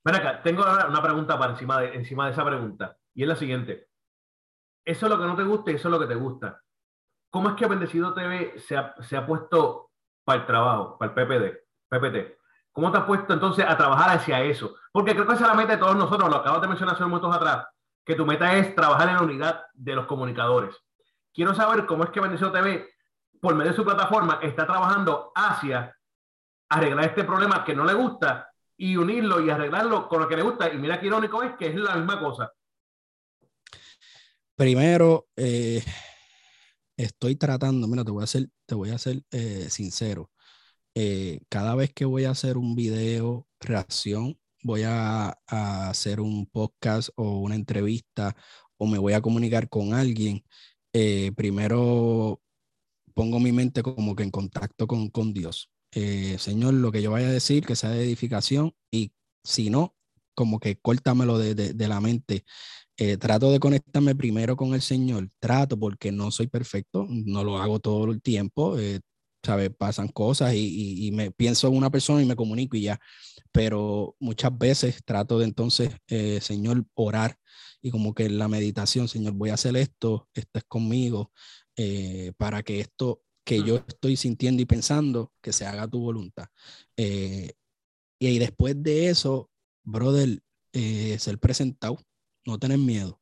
Ven 0.02 0.14
acá, 0.14 0.42
tengo 0.42 0.62
una 0.62 1.02
pregunta 1.02 1.38
para 1.38 1.52
encima 1.52 1.78
de, 1.78 1.94
encima 1.94 2.24
de 2.24 2.32
esa 2.32 2.42
pregunta, 2.42 2.96
y 3.14 3.22
es 3.22 3.28
la 3.28 3.36
siguiente. 3.36 3.90
Eso 4.82 5.06
es 5.06 5.10
lo 5.10 5.18
que 5.18 5.26
no 5.26 5.36
te 5.36 5.44
gusta 5.44 5.70
y 5.70 5.74
eso 5.74 5.88
es 5.88 5.92
lo 5.92 6.00
que 6.00 6.06
te 6.06 6.14
gusta. 6.14 6.62
¿Cómo 7.30 7.50
es 7.50 7.54
que 7.56 7.66
Bendecido 7.66 8.14
TV 8.14 8.58
se 8.58 8.78
ha, 8.78 8.94
se 9.02 9.18
ha 9.18 9.26
puesto 9.26 9.90
para 10.24 10.40
el 10.40 10.46
trabajo, 10.46 10.96
para 10.98 11.12
el 11.12 11.14
PPD, 11.14 11.58
PPT? 11.90 12.38
¿Cómo 12.72 12.90
te 12.90 12.96
has 12.96 13.04
puesto 13.04 13.34
entonces 13.34 13.66
a 13.68 13.76
trabajar 13.76 14.16
hacia 14.16 14.40
eso? 14.42 14.74
Porque 14.90 15.12
creo 15.12 15.26
que 15.26 15.34
esa 15.34 15.44
es 15.44 15.50
la 15.50 15.54
meta 15.54 15.72
de 15.72 15.78
todos 15.78 15.96
nosotros, 15.96 16.30
lo 16.30 16.36
acabas 16.36 16.62
de 16.62 16.68
mencionar 16.68 16.94
hace 16.94 17.04
momentos 17.04 17.36
atrás, 17.36 17.66
que 18.04 18.14
tu 18.14 18.26
meta 18.26 18.56
es 18.56 18.74
trabajar 18.74 19.08
en 19.08 19.16
la 19.16 19.22
unidad 19.22 19.62
de 19.74 19.94
los 19.94 20.06
comunicadores. 20.06 20.74
Quiero 21.32 21.54
saber 21.54 21.86
cómo 21.86 22.04
es 22.04 22.10
que 22.10 22.20
Bendecido 22.20 22.52
TV, 22.52 22.88
por 23.40 23.54
medio 23.54 23.70
de 23.70 23.76
su 23.76 23.84
plataforma, 23.84 24.40
está 24.42 24.66
trabajando 24.66 25.32
hacia 25.34 25.96
arreglar 26.68 27.06
este 27.06 27.24
problema 27.24 27.64
que 27.64 27.74
no 27.74 27.84
le 27.84 27.94
gusta 27.94 28.50
y 28.76 28.96
unirlo 28.96 29.44
y 29.44 29.50
arreglarlo 29.50 30.08
con 30.08 30.22
lo 30.22 30.28
que 30.28 30.36
le 30.36 30.42
gusta. 30.42 30.72
Y 30.72 30.78
mira 30.78 30.98
qué 30.98 31.06
irónico 31.06 31.42
es 31.42 31.54
que 31.56 31.68
es 31.68 31.74
la 31.74 31.96
misma 31.96 32.18
cosa. 32.18 32.52
Primero, 34.56 35.28
eh, 35.36 35.82
estoy 36.96 37.36
tratando, 37.36 37.86
mira, 37.88 38.04
te 38.04 38.10
voy 38.10 38.22
a 38.24 38.26
ser, 38.26 38.48
te 38.66 38.74
voy 38.74 38.90
a 38.90 38.98
ser 38.98 39.22
eh, 39.30 39.68
sincero. 39.70 40.30
Eh, 40.94 41.40
cada 41.48 41.74
vez 41.74 41.92
que 41.94 42.04
voy 42.04 42.24
a 42.24 42.30
hacer 42.30 42.56
un 42.56 42.74
video 42.74 43.46
reacción, 43.60 44.38
voy 44.62 44.82
a, 44.84 45.38
a, 45.46 45.90
hacer 45.90 46.20
un 46.20 46.46
podcast 46.46 47.10
o 47.16 47.38
una 47.40 47.54
entrevista 47.54 48.36
o 48.78 48.86
me 48.86 48.98
voy 48.98 49.12
a 49.12 49.20
comunicar 49.20 49.68
con 49.68 49.94
alguien, 49.94 50.42
eh, 50.92 51.32
primero 51.36 52.40
pongo 53.14 53.40
mi 53.40 53.52
mente 53.52 53.82
como 53.82 54.16
que 54.16 54.22
en 54.22 54.30
contacto 54.30 54.86
con, 54.86 55.10
con 55.10 55.32
Dios. 55.32 55.70
Eh, 55.92 56.36
Señor, 56.38 56.74
lo 56.74 56.92
que 56.92 57.02
yo 57.02 57.10
vaya 57.10 57.28
a 57.28 57.32
decir, 57.32 57.66
que 57.66 57.76
sea 57.76 57.90
de 57.90 58.04
edificación 58.04 58.74
y 58.90 59.12
si 59.44 59.70
no, 59.70 59.94
como 60.34 60.58
que 60.60 60.76
córtamelo 60.76 61.38
de, 61.38 61.54
de, 61.54 61.74
de 61.74 61.88
la 61.88 62.00
mente. 62.00 62.44
Eh, 62.96 63.16
trato 63.16 63.50
de 63.50 63.60
conectarme 63.60 64.14
primero 64.14 64.56
con 64.56 64.74
el 64.74 64.82
Señor, 64.82 65.28
trato 65.38 65.78
porque 65.78 66.12
no 66.12 66.30
soy 66.30 66.48
perfecto, 66.48 67.06
no 67.08 67.44
lo 67.44 67.58
hago 67.58 67.80
todo 67.80 68.10
el 68.12 68.20
tiempo, 68.20 68.78
eh, 68.78 69.00
¿sabes? 69.42 69.70
Pasan 69.76 70.08
cosas 70.08 70.54
y, 70.54 70.58
y, 70.58 71.06
y, 71.06 71.12
me 71.12 71.30
pienso 71.30 71.68
en 71.68 71.76
una 71.76 71.90
persona 71.90 72.22
y 72.22 72.26
me 72.26 72.36
comunico 72.36 72.76
y 72.76 72.82
ya, 72.82 73.00
pero 73.52 74.16
muchas 74.20 74.56
veces 74.56 75.02
trato 75.04 75.38
de 75.38 75.46
entonces, 75.46 75.90
eh, 76.08 76.40
Señor, 76.40 76.84
orar 76.94 77.36
y 77.82 77.90
como 77.90 78.14
que 78.14 78.24
en 78.24 78.38
la 78.38 78.48
meditación, 78.48 79.08
Señor, 79.08 79.32
voy 79.32 79.50
a 79.50 79.54
hacer 79.54 79.76
esto, 79.76 80.28
estás 80.34 80.64
conmigo, 80.68 81.32
eh, 81.76 82.32
para 82.36 82.62
que 82.62 82.80
esto 82.80 83.22
que 83.44 83.62
yo 83.62 83.76
estoy 83.88 84.16
sintiendo 84.16 84.62
y 84.62 84.66
pensando, 84.66 85.32
que 85.42 85.52
se 85.52 85.66
haga 85.66 85.88
tu 85.88 86.00
voluntad. 86.00 86.46
Eh, 86.96 87.52
y, 88.18 88.28
y, 88.28 88.38
después 88.38 88.80
de 88.82 89.08
eso, 89.08 89.50
brother, 89.82 90.40
eh, 90.72 91.18
ser 91.18 91.38
presentado, 91.38 91.98
no 92.46 92.58
tener 92.58 92.78
miedo, 92.78 93.20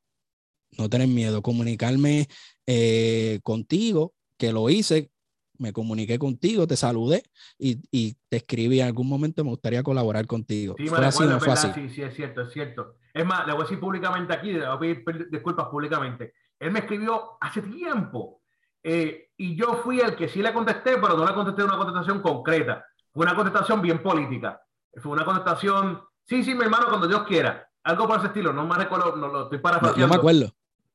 no 0.76 0.90
tener 0.90 1.08
miedo, 1.08 1.40
comunicarme 1.42 2.28
eh, 2.66 3.40
contigo, 3.42 4.14
que 4.36 4.52
lo 4.52 4.68
hice, 4.70 5.10
me 5.58 5.72
comuniqué 5.72 6.18
contigo, 6.18 6.66
te 6.66 6.76
saludé 6.76 7.22
y, 7.58 7.80
y, 7.90 8.16
te 8.28 8.38
escribí 8.38 8.80
en 8.80 8.86
algún 8.86 9.08
momento, 9.08 9.44
me 9.44 9.50
gustaría 9.50 9.82
colaborar 9.82 10.26
contigo. 10.26 10.74
Sí, 10.78 10.86
¿Fue 10.86 11.04
así 11.04 11.24
no 11.24 11.40
fue 11.40 11.52
así? 11.52 11.68
Sí, 11.74 11.88
sí, 11.90 12.02
es 12.02 12.14
cierto, 12.14 12.42
es 12.42 12.52
cierto. 12.52 12.96
Es 13.12 13.26
más, 13.26 13.46
le 13.46 13.52
voy 13.52 13.62
a 13.62 13.64
decir 13.64 13.80
públicamente 13.80 14.32
aquí, 14.32 14.52
le 14.52 14.66
voy 14.76 14.92
a 14.92 15.04
pedir 15.04 15.28
disculpas 15.30 15.66
públicamente. 15.66 16.34
Él 16.58 16.70
me 16.70 16.80
escribió 16.80 17.36
hace 17.40 17.62
tiempo 17.62 18.42
eh, 18.82 19.30
y 19.36 19.56
yo 19.56 19.80
fui 19.82 20.00
el 20.00 20.14
que 20.16 20.28
sí 20.28 20.42
le 20.42 20.52
contesté, 20.52 20.96
pero 20.98 21.16
no 21.16 21.26
le 21.26 21.34
contesté 21.34 21.64
una 21.64 21.76
contestación 21.76 22.20
concreta. 22.22 22.84
Fue 23.12 23.24
una 23.24 23.34
contestación 23.34 23.82
bien 23.82 24.02
política. 24.02 24.60
Fue 24.96 25.12
una 25.12 25.24
contestación, 25.24 26.00
sí, 26.24 26.42
sí, 26.44 26.54
mi 26.54 26.64
hermano, 26.64 26.86
cuando 26.88 27.08
Dios 27.08 27.24
quiera. 27.24 27.68
Algo 27.82 28.06
por 28.06 28.18
ese 28.18 28.28
estilo, 28.28 28.52
no 28.52 28.66
me 28.66 28.76
recuerdo, 28.76 29.16
no 29.16 29.28
lo 29.28 29.44
estoy 29.44 29.58
parafraseando. 29.58 30.00
No, 30.00 30.06
yo 30.06 30.08
me 30.08 30.16
acuerdo. 30.16 30.54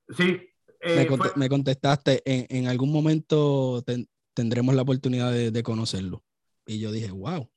Sí. 0.09 0.49
Eh, 0.79 0.97
me, 0.97 1.07
cont 1.07 1.21
fue... 1.21 1.31
me, 1.35 1.49
contestaste, 1.49 2.21
en, 2.25 2.45
en 2.49 2.67
algún 2.67 2.91
momento 2.91 3.81
ten, 3.85 4.07
tendremos 4.33 4.75
la 4.75 4.81
oportunidad 4.81 5.31
de, 5.31 5.51
de, 5.51 5.63
conocerlo. 5.63 6.23
Y 6.65 6.79
yo 6.79 6.91
dije, 6.91 7.11
wow. 7.11 7.49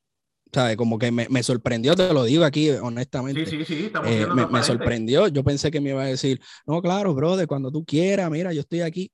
¿Sabes? 0.52 0.76
Como 0.76 0.98
que 0.98 1.10
me, 1.10 1.26
me, 1.28 1.42
sorprendió, 1.42 1.96
te 1.96 2.12
lo 2.12 2.24
digo 2.24 2.44
aquí 2.44 2.70
honestamente. 2.70 3.46
Sí, 3.46 3.64
sí, 3.64 3.64
sí, 3.64 3.90
eh, 4.04 4.26
me, 4.32 4.46
me, 4.46 4.62
sorprendió. 4.62 5.26
Yo 5.28 5.42
pensé 5.42 5.70
que 5.70 5.80
me 5.80 5.90
iba 5.90 6.02
a 6.02 6.06
decir, 6.06 6.40
no, 6.66 6.80
claro, 6.80 7.14
brother, 7.14 7.46
cuando 7.48 7.70
tú 7.72 7.84
quieras, 7.84 8.30
mira, 8.30 8.52
yo 8.52 8.60
estoy 8.60 8.80
aquí. 8.80 9.10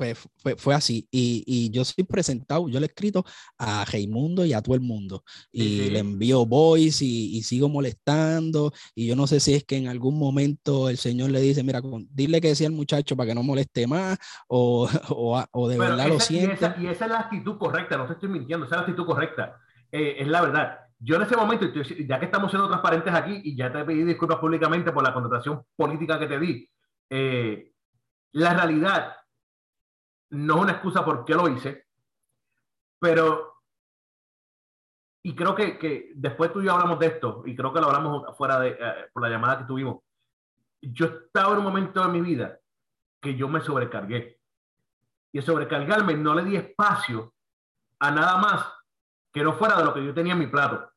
Pues 0.00 0.16
fue, 0.38 0.56
fue 0.56 0.74
así. 0.74 1.06
Y, 1.10 1.44
y, 1.46 1.68
yo 1.68 1.84
soy 1.84 2.04
presentado, 2.04 2.70
yo 2.70 2.80
le 2.80 2.86
he 2.86 2.88
escrito 2.88 3.22
a 3.58 3.84
Raimundo 3.84 4.46
y 4.46 4.54
a 4.54 4.62
todo 4.62 4.74
el 4.74 4.80
mundo. 4.80 5.24
Y 5.52 5.60
sí, 5.60 5.84
sí. 5.84 5.90
le 5.90 5.98
envío 5.98 6.46
voice 6.46 7.04
y, 7.04 7.36
y, 7.36 7.42
sigo 7.42 7.68
molestando. 7.68 8.72
Y 8.94 9.06
yo 9.06 9.14
no 9.14 9.26
sé 9.26 9.40
si 9.40 9.52
es 9.52 9.64
que 9.64 9.76
en 9.76 9.88
algún 9.88 10.18
momento 10.18 10.88
el 10.88 10.96
Señor 10.96 11.28
le 11.28 11.42
dice, 11.42 11.62
mira, 11.62 11.82
dile 12.08 12.40
que 12.40 12.48
decía 12.48 12.66
el 12.66 12.72
muchacho 12.72 13.14
para 13.14 13.28
que 13.28 13.34
no 13.34 13.42
moleste 13.42 13.86
más 13.86 14.18
o, 14.48 14.88
o, 15.10 15.44
o 15.52 15.68
de 15.68 15.76
Pero 15.76 15.90
verdad 15.90 16.06
esa, 16.06 16.14
lo 16.14 16.20
siente. 16.20 16.52
Y 16.52 16.54
esa, 16.54 16.76
y 16.80 16.86
esa, 16.86 17.04
es 17.04 17.10
la 17.10 17.18
actitud 17.18 17.58
correcta, 17.58 17.98
no 17.98 18.06
te 18.06 18.14
estoy 18.14 18.30
mintiendo, 18.30 18.64
esa 18.64 18.76
es 18.76 18.78
la 18.78 18.86
actitud 18.86 19.04
correcta. 19.04 19.60
Eh, 19.92 20.16
es 20.18 20.28
la 20.28 20.40
verdad. 20.40 20.78
Yo 20.98 21.16
en 21.16 21.22
ese 21.22 21.36
momento, 21.36 21.66
ya 22.08 22.18
que 22.18 22.24
estamos 22.24 22.50
siendo 22.50 22.68
transparentes 22.68 23.12
aquí 23.12 23.38
y 23.44 23.54
ya 23.54 23.70
te 23.70 23.84
pedí 23.84 24.04
disculpas 24.04 24.38
públicamente 24.38 24.92
por 24.92 25.02
la 25.02 25.12
contratación 25.12 25.60
política 25.76 26.18
que 26.18 26.26
te 26.26 26.40
di, 26.40 26.70
eh, 27.10 27.72
la 28.32 28.54
realidad 28.54 29.12
no 30.30 30.56
es 30.56 30.62
una 30.62 30.72
excusa 30.72 31.04
por 31.04 31.24
qué 31.24 31.34
lo 31.34 31.48
hice, 31.48 31.86
pero, 32.98 33.62
y 35.22 35.34
creo 35.34 35.54
que, 35.54 35.78
que, 35.78 36.12
después 36.14 36.52
tú 36.52 36.60
y 36.60 36.66
yo 36.66 36.72
hablamos 36.72 36.98
de 36.98 37.06
esto, 37.06 37.42
y 37.46 37.56
creo 37.56 37.72
que 37.72 37.80
lo 37.80 37.86
hablamos 37.86 38.36
fuera 38.36 38.60
de, 38.60 38.70
eh, 38.70 39.10
por 39.12 39.22
la 39.22 39.30
llamada 39.30 39.58
que 39.58 39.64
tuvimos, 39.64 40.02
yo 40.82 41.06
estaba 41.06 41.52
en 41.52 41.58
un 41.58 41.64
momento 41.64 42.02
de 42.02 42.08
mi 42.08 42.20
vida 42.20 42.58
que 43.20 43.36
yo 43.36 43.48
me 43.48 43.60
sobrecargué. 43.60 44.40
Y 45.32 45.38
el 45.38 45.44
sobrecargarme 45.44 46.14
no 46.14 46.34
le 46.34 46.44
di 46.44 46.56
espacio 46.56 47.34
a 47.98 48.10
nada 48.10 48.38
más 48.38 48.66
que 49.32 49.42
no 49.42 49.52
fuera 49.52 49.76
de 49.76 49.84
lo 49.84 49.94
que 49.94 50.04
yo 50.04 50.14
tenía 50.14 50.32
en 50.32 50.38
mi 50.38 50.46
plato. 50.46 50.90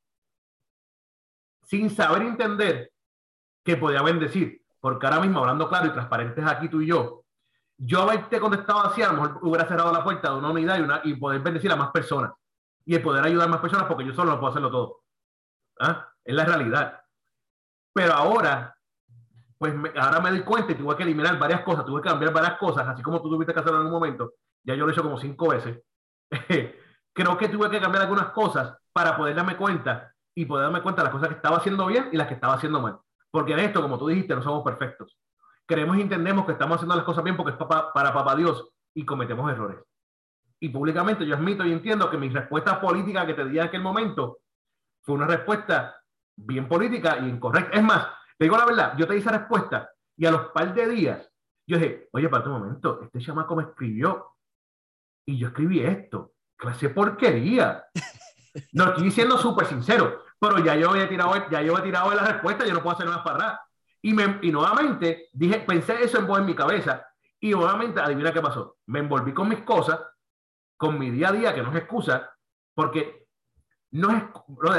Sin 1.64 1.90
saber 1.90 2.24
entender 2.24 2.92
que 3.64 3.78
podía 3.78 4.02
bendecir. 4.02 4.64
Porque 4.80 5.06
ahora 5.06 5.22
mismo, 5.22 5.40
hablando 5.40 5.70
claro 5.70 5.88
y 5.88 5.92
transparentes 5.92 6.46
aquí 6.46 6.68
tú 6.68 6.82
y 6.82 6.88
yo, 6.88 7.23
yo 7.86 8.02
haberte 8.02 8.40
contestado 8.40 8.86
así, 8.86 9.02
a 9.02 9.12
lo 9.12 9.14
mejor 9.14 9.40
hubiera 9.42 9.68
cerrado 9.68 9.92
la 9.92 10.04
puerta 10.04 10.30
de 10.30 10.38
una 10.38 10.50
unidad 10.50 10.78
y, 10.78 10.82
una, 10.82 11.02
y 11.04 11.16
poder 11.16 11.42
bendecir 11.42 11.72
a 11.72 11.76
más 11.76 11.92
personas. 11.92 12.32
Y 12.86 12.96
el 12.96 13.02
poder 13.02 13.24
ayudar 13.24 13.48
a 13.48 13.52
más 13.52 13.62
personas 13.62 13.88
porque 13.88 14.06
yo 14.06 14.14
solo 14.14 14.32
no 14.32 14.40
puedo 14.40 14.52
hacerlo 14.52 14.72
todo. 14.72 15.02
¿Ah? 15.80 16.08
Es 16.24 16.34
la 16.34 16.46
realidad. 16.46 17.02
Pero 17.94 18.14
ahora, 18.14 18.76
pues 19.58 19.74
ahora 19.96 20.20
me 20.22 20.32
doy 20.32 20.42
cuenta 20.42 20.72
y 20.72 20.76
tuve 20.76 20.96
que 20.96 21.04
eliminar 21.04 21.38
varias 21.38 21.62
cosas, 21.62 21.86
tuve 21.86 22.02
que 22.02 22.10
cambiar 22.10 22.34
varias 22.34 22.58
cosas, 22.58 22.88
así 22.88 23.02
como 23.02 23.22
tú 23.22 23.30
tuviste 23.30 23.54
que 23.54 23.60
hacerlo 23.60 23.82
en 23.82 23.88
un 23.88 23.92
momento, 23.92 24.34
ya 24.64 24.76
yo 24.76 24.86
lo 24.86 24.90
he 24.90 24.94
hecho 24.94 25.04
como 25.04 25.18
cinco 25.18 25.50
veces. 25.50 25.82
Creo 27.14 27.38
que 27.38 27.50
tuve 27.50 27.70
que 27.70 27.80
cambiar 27.80 28.04
algunas 28.04 28.32
cosas 28.32 28.78
para 28.92 29.16
poder 29.16 29.36
darme 29.36 29.56
cuenta 29.58 30.14
y 30.36 30.46
poder 30.46 30.66
darme 30.66 30.82
cuenta 30.82 31.02
de 31.02 31.06
las 31.06 31.14
cosas 31.14 31.30
que 31.30 31.36
estaba 31.36 31.58
haciendo 31.58 31.86
bien 31.86 32.10
y 32.12 32.18
las 32.18 32.28
que 32.28 32.34
estaba 32.34 32.56
haciendo 32.56 32.82
mal. 32.82 32.98
Porque 33.30 33.54
en 33.54 33.60
esto, 33.60 33.82
como 33.82 33.98
tú 33.98 34.08
dijiste, 34.08 34.36
no 34.36 34.42
somos 34.42 34.64
perfectos. 34.64 35.18
Creemos 35.66 35.98
y 35.98 36.02
entendemos 36.02 36.46
que 36.46 36.54
estamos 36.54 36.76
haciendo 36.76 36.96
las 36.96 37.06
cosas 37.06 37.24
bien 37.24 37.38
porque 37.38 37.52
es 37.52 37.58
para, 37.58 37.94
para 37.94 38.14
papá 38.14 38.36
Dios 38.36 38.70
y 38.94 39.06
cometemos 39.06 39.52
errores. 39.52 39.80
Y 40.60 40.70
públicamente 40.70 41.26
yo 41.26 41.36
admito 41.36 41.66
y 41.66 41.74
entiendo 41.74 42.10
que 42.10 42.18
mi 42.18 42.30
respuesta 42.30 42.80
política 42.80 43.26
que 43.26 43.34
te 43.34 43.46
di 43.46 43.60
en 43.60 43.66
aquel 43.66 43.82
momento 43.82 44.40
fue 45.02 45.16
una 45.16 45.28
respuesta 45.28 45.96
bien 46.36 46.68
política 46.68 47.20
y 47.20 47.30
incorrecta. 47.30 47.78
Es 47.78 47.84
más, 47.84 48.08
te 48.38 48.46
digo 48.46 48.58
la 48.58 48.66
verdad, 48.66 48.94
yo 48.98 49.08
te 49.08 49.14
di 49.14 49.20
esa 49.20 49.32
respuesta 49.32 49.90
y 50.18 50.26
a 50.26 50.32
los 50.32 50.48
par 50.48 50.74
de 50.74 50.88
días 50.88 51.34
yo 51.66 51.78
dije, 51.78 52.10
oye, 52.12 52.30
para 52.30 52.46
un 52.46 52.60
momento, 52.60 53.02
este 53.04 53.20
chamaco 53.20 53.56
me 53.56 53.64
escribió 53.64 54.36
y 55.26 55.38
yo 55.38 55.48
escribí 55.48 55.82
esto. 55.82 56.34
Clase 56.56 56.90
porquería. 56.90 57.86
No 58.74 58.90
estoy 58.90 59.06
diciendo 59.06 59.38
súper 59.38 59.66
sincero, 59.66 60.26
pero 60.40 60.60
ya 60.60 60.76
yo 60.76 60.92
había 60.92 61.10
tirado, 61.10 61.34
ya 61.50 61.62
yo 61.64 61.76
he 61.76 61.82
tirado 61.82 62.14
la 62.14 62.24
respuesta, 62.24 62.64
yo 62.66 62.74
no 62.74 62.84
puedo 62.84 62.96
hacer 62.96 63.08
nada 63.08 63.24
para 63.24 63.36
atrás. 63.36 63.60
Y, 64.04 64.14
me, 64.14 64.40
y 64.42 64.52
nuevamente 64.52 65.30
dije, 65.34 65.60
pensé 65.62 66.04
eso 66.04 66.20
en 66.20 66.28
voz 66.28 66.40
en 66.40 66.46
mi 66.46 66.54
cabeza 66.54 67.08
y 67.40 67.52
nuevamente, 67.52 68.00
adivina 68.00 68.32
qué 68.32 68.42
pasó. 68.42 68.78
Me 68.86 69.00
envolví 69.00 69.34
con 69.34 69.50
mis 69.50 69.62
cosas, 69.64 70.00
con 70.78 71.00
mi 71.00 71.10
día 71.10 71.30
a 71.30 71.32
día, 71.32 71.54
que 71.54 71.62
no 71.62 71.72
es 71.72 71.76
excusa, 71.78 72.32
porque 72.74 73.28
no 73.92 74.12
es 74.12 74.24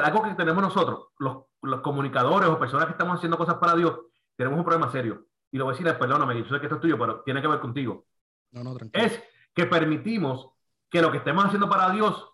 algo 0.03 0.23
que 0.23 0.35
tenemos 0.35 0.63
nosotros, 0.63 1.09
los, 1.19 1.45
los, 1.63 1.81
comunicadores 1.81 2.49
o 2.49 2.59
personas 2.59 2.87
que 2.87 2.93
estamos 2.93 3.17
haciendo 3.17 3.39
cosas 3.39 3.57
para 3.57 3.75
Dios, 3.75 3.99
tenemos 4.37 4.59
un 4.59 4.65
problema 4.65 4.91
serio. 4.91 5.27
Y 5.53 5.59
lo 5.59 5.65
voy 5.65 5.75
a 5.75 5.79
decir, 5.79 5.99
perdóname, 5.99 6.39
yo 6.39 6.45
sé 6.45 6.59
que 6.59 6.67
esto 6.67 6.77
es 6.77 6.81
tuyo, 6.81 6.99
pero 6.99 7.21
tiene 7.21 7.41
que 7.41 7.49
ver 7.49 7.61
contigo. 7.61 8.07
No, 8.53 8.65
no, 8.65 8.75
tranquilo. 8.75 9.05
Es 9.05 9.23
que 9.55 9.67
permitimos 9.67 10.51
que 10.91 11.01
lo 11.01 11.11
que 11.11 11.19
estemos 11.19 11.45
haciendo 11.45 11.69
para 11.69 11.91
Dios 11.91 12.31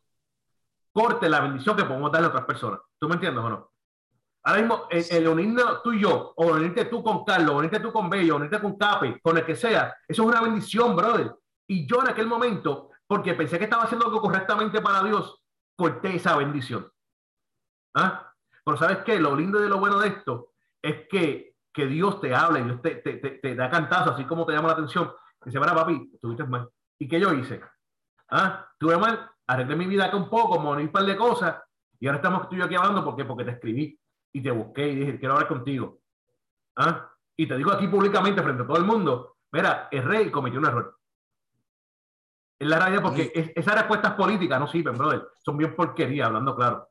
corte 0.93 1.29
la 1.29 1.41
bendición 1.41 1.77
que 1.77 1.85
podemos 1.85 2.11
darle 2.11 2.27
a 2.27 2.31
otras 2.31 2.47
personas. 2.47 2.81
¿Tú 2.99 3.09
me 3.09 3.15
entiendes 3.15 3.45
o 3.45 3.51
no? 3.51 3.70
Ahora 4.43 4.61
mismo, 4.61 4.87
el, 4.91 5.05
el 5.11 5.29
unirnos 5.29 5.83
tú 5.83 5.93
y 5.93 6.01
yo, 6.01 6.33
o 6.35 6.47
unirte 6.47 6.87
tú 6.87 7.03
con 7.03 7.25
Carlos, 7.25 7.57
unirte 7.57 7.81
tú 7.81 7.93
con 7.93 8.09
Bello, 8.09 8.37
unirte 8.37 8.61
con 8.61 8.77
Cape, 8.77 9.21
con 9.21 9.37
el 9.37 9.45
que 9.45 9.55
sea, 9.55 9.95
eso 10.09 10.23
es 10.23 10.29
una 10.29 10.41
bendición, 10.41 10.97
brother. 10.97 11.35
Y 11.67 11.87
yo 11.87 12.01
en 12.01 12.09
aquel 12.09 12.27
momento, 12.27 12.91
porque 13.07 13.35
pensé 13.35 13.59
que 13.59 13.65
estaba 13.65 13.85
haciendo 13.85 14.07
algo 14.07 14.21
correctamente 14.21 14.81
para 14.81 15.03
Dios, 15.03 15.43
corté 15.77 16.17
esa 16.17 16.37
bendición. 16.37 16.91
¿Ah? 17.95 18.33
Pero 18.65 18.77
¿sabes 18.77 18.99
qué? 18.99 19.19
Lo 19.19 19.37
lindo 19.37 19.65
y 19.65 19.69
lo 19.69 19.79
bueno 19.79 19.99
de 19.99 20.09
esto 20.09 20.53
es 20.81 21.07
que, 21.09 21.55
que 21.73 21.87
Dios 21.87 22.21
te 22.21 22.35
habla 22.35 22.61
y 22.61 22.65
Dios 22.65 22.81
te, 22.81 22.97
te, 22.97 23.15
te, 23.15 23.31
te 23.31 23.55
da 23.55 23.69
cantazo, 23.69 24.13
así 24.13 24.25
como 24.25 24.47
te 24.47 24.53
llama 24.53 24.69
la 24.69 24.75
atención. 24.75 25.13
Dice, 25.45 25.61
para 25.61 25.75
papi, 25.75 26.11
estuviste 26.15 26.45
mal. 26.45 26.69
¿Y 26.99 27.09
qué 27.09 27.21
yo 27.21 27.33
hice? 27.35 27.61
¿Ah? 28.31 28.67
Tuve 28.79 28.97
mal, 28.97 29.31
arreglé 29.47 29.77
mi 29.77 29.87
vida 29.87 30.07
acá 30.07 30.17
un 30.17 30.31
poco, 30.31 30.59
morí 30.59 30.85
un 30.85 30.93
par 30.93 31.05
de 31.05 31.17
cosas, 31.17 31.57
y 31.99 32.07
ahora 32.07 32.17
estamos 32.17 32.49
tú 32.49 32.55
y 32.55 32.59
yo 32.59 32.65
aquí 32.65 32.75
hablando 32.75 33.05
porque, 33.05 33.25
porque 33.25 33.45
te 33.45 33.51
escribí 33.51 34.00
y 34.33 34.43
te 34.43 34.51
busqué 34.51 34.89
y 34.89 34.95
dije, 34.97 35.19
quiero 35.19 35.35
hablar 35.35 35.49
contigo. 35.49 36.01
¿Ah? 36.77 37.11
Y 37.37 37.47
te 37.47 37.57
digo 37.57 37.73
aquí 37.73 37.89
públicamente 37.89 38.43
frente 38.43 38.63
a 38.63 38.67
todo 38.67 38.77
el 38.77 38.85
mundo, 38.85 39.37
mira, 39.53 39.89
erré 39.91 40.23
y 40.25 40.31
cometí 40.31 40.57
un 40.57 40.67
error. 40.67 40.97
Es 42.59 42.69
la 42.69 42.79
realidad 42.79 43.03
porque 43.03 43.33
es, 43.35 43.51
esas 43.55 43.75
respuestas 43.75 44.13
políticas 44.15 44.61
no 44.61 44.67
sirven, 44.69 44.97
brother. 44.99 45.23
Son 45.45 45.57
bien 45.57 45.75
porquería, 45.75 46.27
hablando 46.27 46.55
claro. 46.55 46.89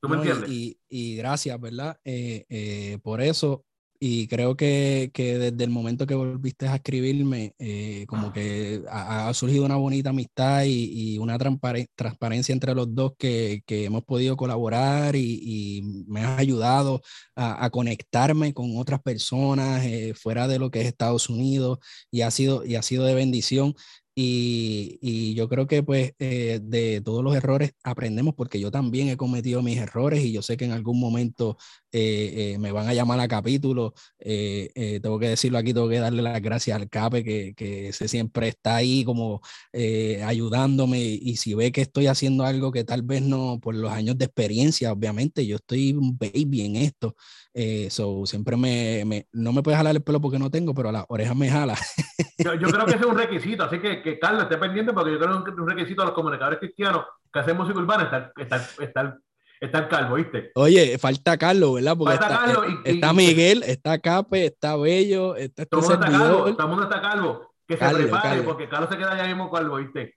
¿Tú 0.00 0.08
me 0.08 0.16
No, 0.16 0.22
entiendes? 0.22 0.50
Y, 0.50 0.80
y- 0.88 1.12
y 1.14 1.16
gracias, 1.16 1.60
¿verdad? 1.60 1.98
Eh, 2.04 2.44
eh, 2.48 2.98
por 3.02 3.20
eso. 3.20 3.64
Y 4.04 4.26
creo 4.26 4.56
que, 4.56 5.12
que 5.14 5.38
desde 5.38 5.62
el 5.62 5.70
momento 5.70 6.08
que 6.08 6.16
volviste 6.16 6.66
a 6.66 6.74
escribirme, 6.74 7.54
eh, 7.60 8.04
como 8.08 8.32
que 8.32 8.82
ha, 8.90 9.28
ha 9.28 9.34
surgido 9.34 9.64
una 9.64 9.76
bonita 9.76 10.10
amistad 10.10 10.64
y, 10.64 11.14
y 11.14 11.18
una 11.18 11.38
transpare- 11.38 11.86
transparencia 11.94 12.52
entre 12.52 12.74
los 12.74 12.92
dos 12.92 13.12
que, 13.16 13.62
que 13.64 13.84
hemos 13.84 14.02
podido 14.02 14.36
colaborar 14.36 15.14
y, 15.14 15.38
y 15.44 15.82
me 16.08 16.22
has 16.24 16.36
ayudado 16.40 17.00
a, 17.36 17.64
a 17.64 17.70
conectarme 17.70 18.52
con 18.52 18.76
otras 18.76 19.00
personas 19.00 19.84
eh, 19.84 20.14
fuera 20.16 20.48
de 20.48 20.58
lo 20.58 20.72
que 20.72 20.80
es 20.80 20.88
Estados 20.88 21.28
Unidos 21.28 21.78
y 22.10 22.22
ha 22.22 22.32
sido, 22.32 22.64
y 22.64 22.74
ha 22.74 22.82
sido 22.82 23.04
de 23.04 23.14
bendición. 23.14 23.72
Y, 24.14 24.98
y 25.00 25.34
yo 25.34 25.48
creo 25.48 25.66
que 25.66 25.82
pues 25.82 26.12
eh, 26.18 26.60
de 26.62 27.00
todos 27.00 27.24
los 27.24 27.34
errores 27.34 27.72
aprendemos 27.82 28.34
porque 28.34 28.60
yo 28.60 28.70
también 28.70 29.08
he 29.08 29.16
cometido 29.16 29.62
mis 29.62 29.78
errores 29.78 30.22
y 30.22 30.32
yo 30.32 30.42
sé 30.42 30.58
que 30.58 30.66
en 30.66 30.72
algún 30.72 31.00
momento 31.00 31.56
eh, 31.92 32.52
eh, 32.54 32.58
me 32.58 32.72
van 32.72 32.88
a 32.88 32.94
llamar 32.94 33.20
a 33.20 33.28
capítulo. 33.28 33.94
eh, 34.18 34.70
eh, 34.74 35.00
tengo 35.00 35.18
que 35.18 35.28
decirlo 35.28 35.58
aquí, 35.58 35.72
tengo 35.72 35.88
que 35.88 35.98
darle 35.98 36.20
las 36.22 36.40
gracias 36.42 36.76
al 36.76 36.88
CAPE 36.90 37.24
que, 37.24 37.54
que 37.54 37.88
ese 37.88 38.06
siempre 38.08 38.48
está 38.48 38.76
ahí 38.76 39.02
como 39.04 39.40
eh, 39.72 40.22
ayudándome 40.24 41.00
y 41.00 41.36
si 41.36 41.54
ve 41.54 41.72
que 41.72 41.80
estoy 41.82 42.06
haciendo 42.06 42.44
algo 42.44 42.70
que 42.72 42.84
tal 42.84 43.02
vez 43.02 43.22
no, 43.22 43.58
por 43.60 43.74
los 43.74 43.90
años 43.92 44.18
de 44.18 44.26
experiencia, 44.26 44.92
obviamente 44.92 45.46
yo 45.46 45.56
estoy 45.56 45.92
un 45.92 46.18
baby 46.18 46.62
en 46.62 46.76
esto. 46.76 47.14
Eh, 47.54 47.88
so 47.90 48.24
siempre 48.26 48.56
me, 48.56 49.04
me- 49.04 49.26
no 49.32 49.52
me 49.52 49.62
puede 49.62 49.76
jalar 49.76 49.94
el 49.94 50.02
pelo 50.02 50.20
porque 50.20 50.38
no 50.38 50.50
tengo, 50.50 50.74
pero 50.74 50.88
a 50.88 50.92
las 50.92 51.04
orejas 51.08 51.36
me 51.36 51.50
jala. 51.50 51.74
Yo, 52.38 52.54
yo 52.54 52.68
creo 52.70 52.84
que 52.86 52.92
ese 52.94 53.00
es 53.00 53.06
un 53.06 53.16
requisito, 53.18 53.62
así 53.64 53.78
que, 53.78 54.02
que 54.02 54.18
Carlos 54.18 54.42
esté 54.44 54.56
pendiente 54.58 54.92
porque 54.92 55.12
yo 55.12 55.18
creo 55.20 55.44
que 55.44 55.50
es 55.52 55.56
un 55.56 55.68
requisito 55.68 56.02
de 56.02 56.06
los 56.06 56.14
comunicadores 56.14 56.58
cristianos 56.58 57.04
que 57.32 57.38
hacen 57.38 57.56
música 57.56 57.78
urbana 57.78 58.04
estar, 58.04 58.32
estar, 58.36 58.60
estar, 58.80 59.18
estar 59.60 59.88
calvo, 59.88 60.16
¿viste? 60.16 60.50
Oye, 60.56 60.98
falta 60.98 61.36
Carlos, 61.38 61.74
¿verdad? 61.74 61.96
Porque 61.96 62.16
Falta 62.16 62.34
está, 62.34 62.46
Carlos 62.46 62.66
eh, 62.66 62.90
y- 62.90 62.94
está 62.94 63.12
Miguel, 63.12 63.62
está 63.64 63.98
Cape, 64.00 64.46
está 64.46 64.76
Bello, 64.76 65.36
está 65.36 65.62
este 65.62 65.66
Todo 65.66 65.80
el 65.82 65.86
mundo 65.98 66.04
está 66.06 66.18
calvo, 66.18 66.38
todo 66.54 66.62
el 66.62 66.68
mundo 66.68 66.82
está 66.84 67.00
calvo. 67.00 67.52
Que 67.68 67.76
se 67.76 67.84
prepare 67.94 68.42
porque 68.42 68.68
Carlos 68.68 68.90
se 68.90 68.98
queda 68.98 69.16
ya 69.16 69.24
mismo 69.28 69.50
calvo, 69.50 69.76
¿viste? 69.76 70.14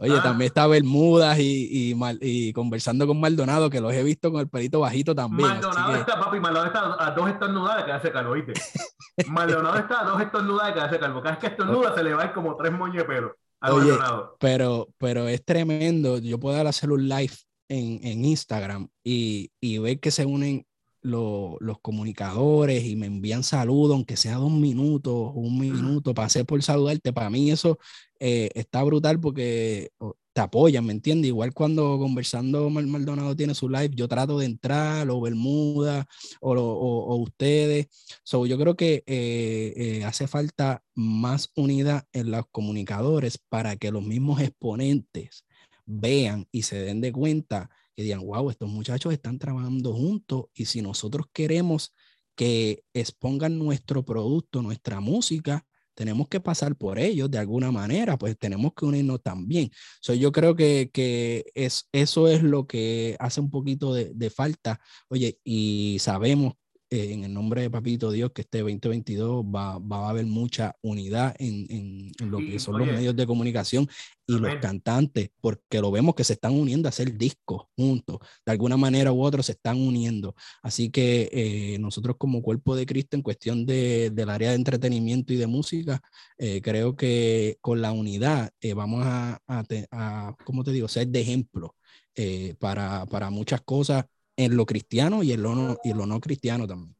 Oye, 0.00 0.14
Ah. 0.16 0.22
también 0.22 0.46
está 0.46 0.66
Bermudas 0.68 1.38
y, 1.40 1.92
y, 1.92 1.96
y 2.20 2.52
conversando 2.52 3.06
con 3.06 3.18
Maldonado, 3.20 3.68
que 3.68 3.80
los 3.80 3.92
he 3.92 4.02
visto 4.04 4.30
con 4.30 4.40
el 4.40 4.48
pelito 4.48 4.80
bajito 4.80 5.14
también. 5.14 5.48
Maldonado 5.48 5.92
que- 5.92 5.98
está, 6.00 6.20
papi, 6.20 6.38
Maldonado 6.40 6.66
está 6.66 7.04
a 7.06 7.10
dos 7.10 7.28
estornudadas 7.28 7.78
de 7.78 7.84
quedarse 7.86 8.12
calvo, 8.12 8.32
¿viste? 8.34 8.52
Maldonado 9.28 9.76
está 9.78 10.00
a 10.02 10.04
dos 10.04 10.20
estornudadas 10.22 10.68
de 10.68 10.74
quedarse 10.74 10.98
calvo. 11.00 11.20
Cada 11.22 11.34
vez 11.34 11.40
que 11.40 11.46
estornuda 11.48 11.94
se 11.94 12.02
le 12.04 12.14
va 12.14 12.22
a 12.22 12.26
ir 12.26 12.32
como 12.32 12.56
tres 12.56 12.72
moños 12.72 12.98
de 12.98 13.04
pelo 13.04 13.36
a 13.60 13.72
Oye, 13.72 13.88
Maldonado. 13.90 14.36
pero, 14.38 14.88
pero 14.98 15.26
es 15.28 15.44
tremendo. 15.44 16.18
Yo 16.18 16.38
puedo 16.38 16.66
hacer 16.68 16.92
un 16.92 17.08
live 17.08 17.34
en, 17.68 17.98
en 18.06 18.24
Instagram 18.24 18.88
y, 19.02 19.50
y 19.60 19.78
ver 19.78 19.98
que 19.98 20.12
se 20.12 20.24
unen 20.24 20.64
lo- 21.08 21.56
los 21.60 21.80
comunicadores 21.80 22.84
y 22.84 22.96
me 22.96 23.06
envían 23.06 23.42
saludos, 23.42 23.94
aunque 23.94 24.16
sea 24.16 24.36
dos 24.36 24.52
minutos, 24.52 25.32
un 25.34 25.58
minuto, 25.58 26.14
pasé 26.14 26.44
por 26.44 26.62
saludarte. 26.62 27.12
Para 27.12 27.30
mí 27.30 27.50
eso 27.50 27.78
eh, 28.20 28.50
está 28.54 28.82
brutal 28.82 29.18
porque 29.20 29.90
te 30.32 30.40
apoyan, 30.42 30.86
¿me 30.86 30.92
entiendes? 30.92 31.28
Igual 31.28 31.52
cuando 31.52 31.98
conversando 31.98 32.70
Mal- 32.70 32.86
Maldonado 32.86 33.34
tiene 33.34 33.54
su 33.54 33.68
live, 33.68 33.90
yo 33.94 34.06
trato 34.06 34.38
de 34.38 34.46
entrar, 34.46 35.08
o 35.10 35.20
Bermuda, 35.20 36.06
o, 36.40 36.52
o- 36.52 37.04
o 37.12 37.16
ustedes. 37.16 37.88
So, 38.22 38.46
yo 38.46 38.56
creo 38.58 38.76
que 38.76 39.02
eh, 39.06 39.72
eh, 39.76 40.04
hace 40.04 40.28
falta 40.28 40.84
más 40.94 41.50
unidad 41.56 42.04
en 42.12 42.30
los 42.30 42.44
comunicadores 42.52 43.38
para 43.48 43.76
que 43.76 43.90
los 43.90 44.02
mismos 44.04 44.40
exponentes 44.40 45.44
vean 45.86 46.46
y 46.52 46.62
se 46.62 46.76
den 46.82 47.00
de 47.00 47.12
cuenta 47.12 47.70
que 47.98 48.04
digan, 48.04 48.20
wow, 48.20 48.48
estos 48.48 48.68
muchachos 48.70 49.12
están 49.12 49.40
trabajando 49.40 49.92
juntos 49.92 50.44
y 50.54 50.66
si 50.66 50.82
nosotros 50.82 51.26
queremos 51.32 51.96
que 52.36 52.84
expongan 52.94 53.58
nuestro 53.58 54.04
producto, 54.04 54.62
nuestra 54.62 55.00
música, 55.00 55.66
tenemos 55.94 56.28
que 56.28 56.38
pasar 56.38 56.76
por 56.76 57.00
ellos 57.00 57.28
de 57.28 57.38
alguna 57.38 57.72
manera, 57.72 58.16
pues 58.16 58.38
tenemos 58.38 58.70
que 58.76 58.84
unirnos 58.84 59.20
también. 59.20 59.72
So, 60.00 60.14
yo 60.14 60.30
creo 60.30 60.54
que, 60.54 60.90
que 60.92 61.46
es, 61.56 61.88
eso 61.90 62.28
es 62.28 62.44
lo 62.44 62.68
que 62.68 63.16
hace 63.18 63.40
un 63.40 63.50
poquito 63.50 63.92
de, 63.92 64.12
de 64.14 64.30
falta. 64.30 64.78
Oye, 65.08 65.40
y 65.42 65.96
sabemos 65.98 66.52
eh, 66.90 67.12
en 67.12 67.24
el 67.24 67.32
nombre 67.34 67.62
de 67.62 67.70
Papito 67.70 68.10
Dios 68.10 68.32
que 68.32 68.42
este 68.42 68.60
2022 68.60 69.44
va, 69.44 69.78
va 69.78 70.06
a 70.06 70.10
haber 70.10 70.26
mucha 70.26 70.74
unidad 70.82 71.34
en, 71.38 71.66
en- 71.70 72.12
en 72.18 72.30
lo 72.30 72.42
Y, 72.42 72.44
que 72.44 72.58
son 72.58 72.76
oye, 72.76 72.78
los 72.78 72.88
medios 72.88 73.14
de 73.16 73.26
comunicación 73.26 73.88
y 74.26 74.38
los 74.38 74.56
amén. 74.56 74.58
cantantes, 74.58 75.30
porque 75.40 75.80
lo 75.80 75.90
vemos 75.90 76.14
que 76.14 76.24
se 76.24 76.34
están 76.34 76.52
uniendo 76.52 76.88
a 76.88 76.90
hacer 76.90 77.16
discos 77.16 77.62
juntos, 77.76 78.18
de 78.44 78.52
alguna 78.52 78.76
manera 78.76 79.12
u 79.12 79.22
otra 79.22 79.42
se 79.42 79.52
están 79.52 79.78
uniendo. 79.78 80.34
Así 80.62 80.90
que 80.90 81.28
eh, 81.32 81.78
nosotros 81.78 82.16
como 82.18 82.42
cuerpo 82.42 82.76
de 82.76 82.86
Cristo 82.86 83.16
en 83.16 83.22
cuestión 83.22 83.64
de, 83.66 84.10
del 84.10 84.28
área 84.30 84.50
de 84.50 84.56
entretenimiento 84.56 85.32
y 85.32 85.36
de 85.36 85.46
música, 85.46 86.00
eh, 86.38 86.60
creo 86.62 86.96
que 86.96 87.56
con 87.60 87.80
la 87.82 87.92
unidad 87.92 88.50
eh, 88.60 88.74
vamos 88.74 89.02
a, 89.06 89.40
a, 89.46 89.64
a, 89.92 90.36
¿cómo 90.44 90.64
te 90.64 90.72
digo?, 90.72 90.88
ser 90.88 91.08
de 91.08 91.20
ejemplo 91.20 91.74
eh, 92.14 92.54
para, 92.58 93.06
para 93.06 93.30
muchas 93.30 93.62
cosas 93.62 94.04
en 94.38 94.56
lo 94.56 94.64
cristiano 94.64 95.22
y 95.22 95.32
en 95.32 95.42
lo 95.42 95.54
no, 95.54 95.76
y 95.84 95.90
en 95.90 95.98
lo 95.98 96.06
no 96.06 96.20
cristiano 96.20 96.66
también. 96.66 96.94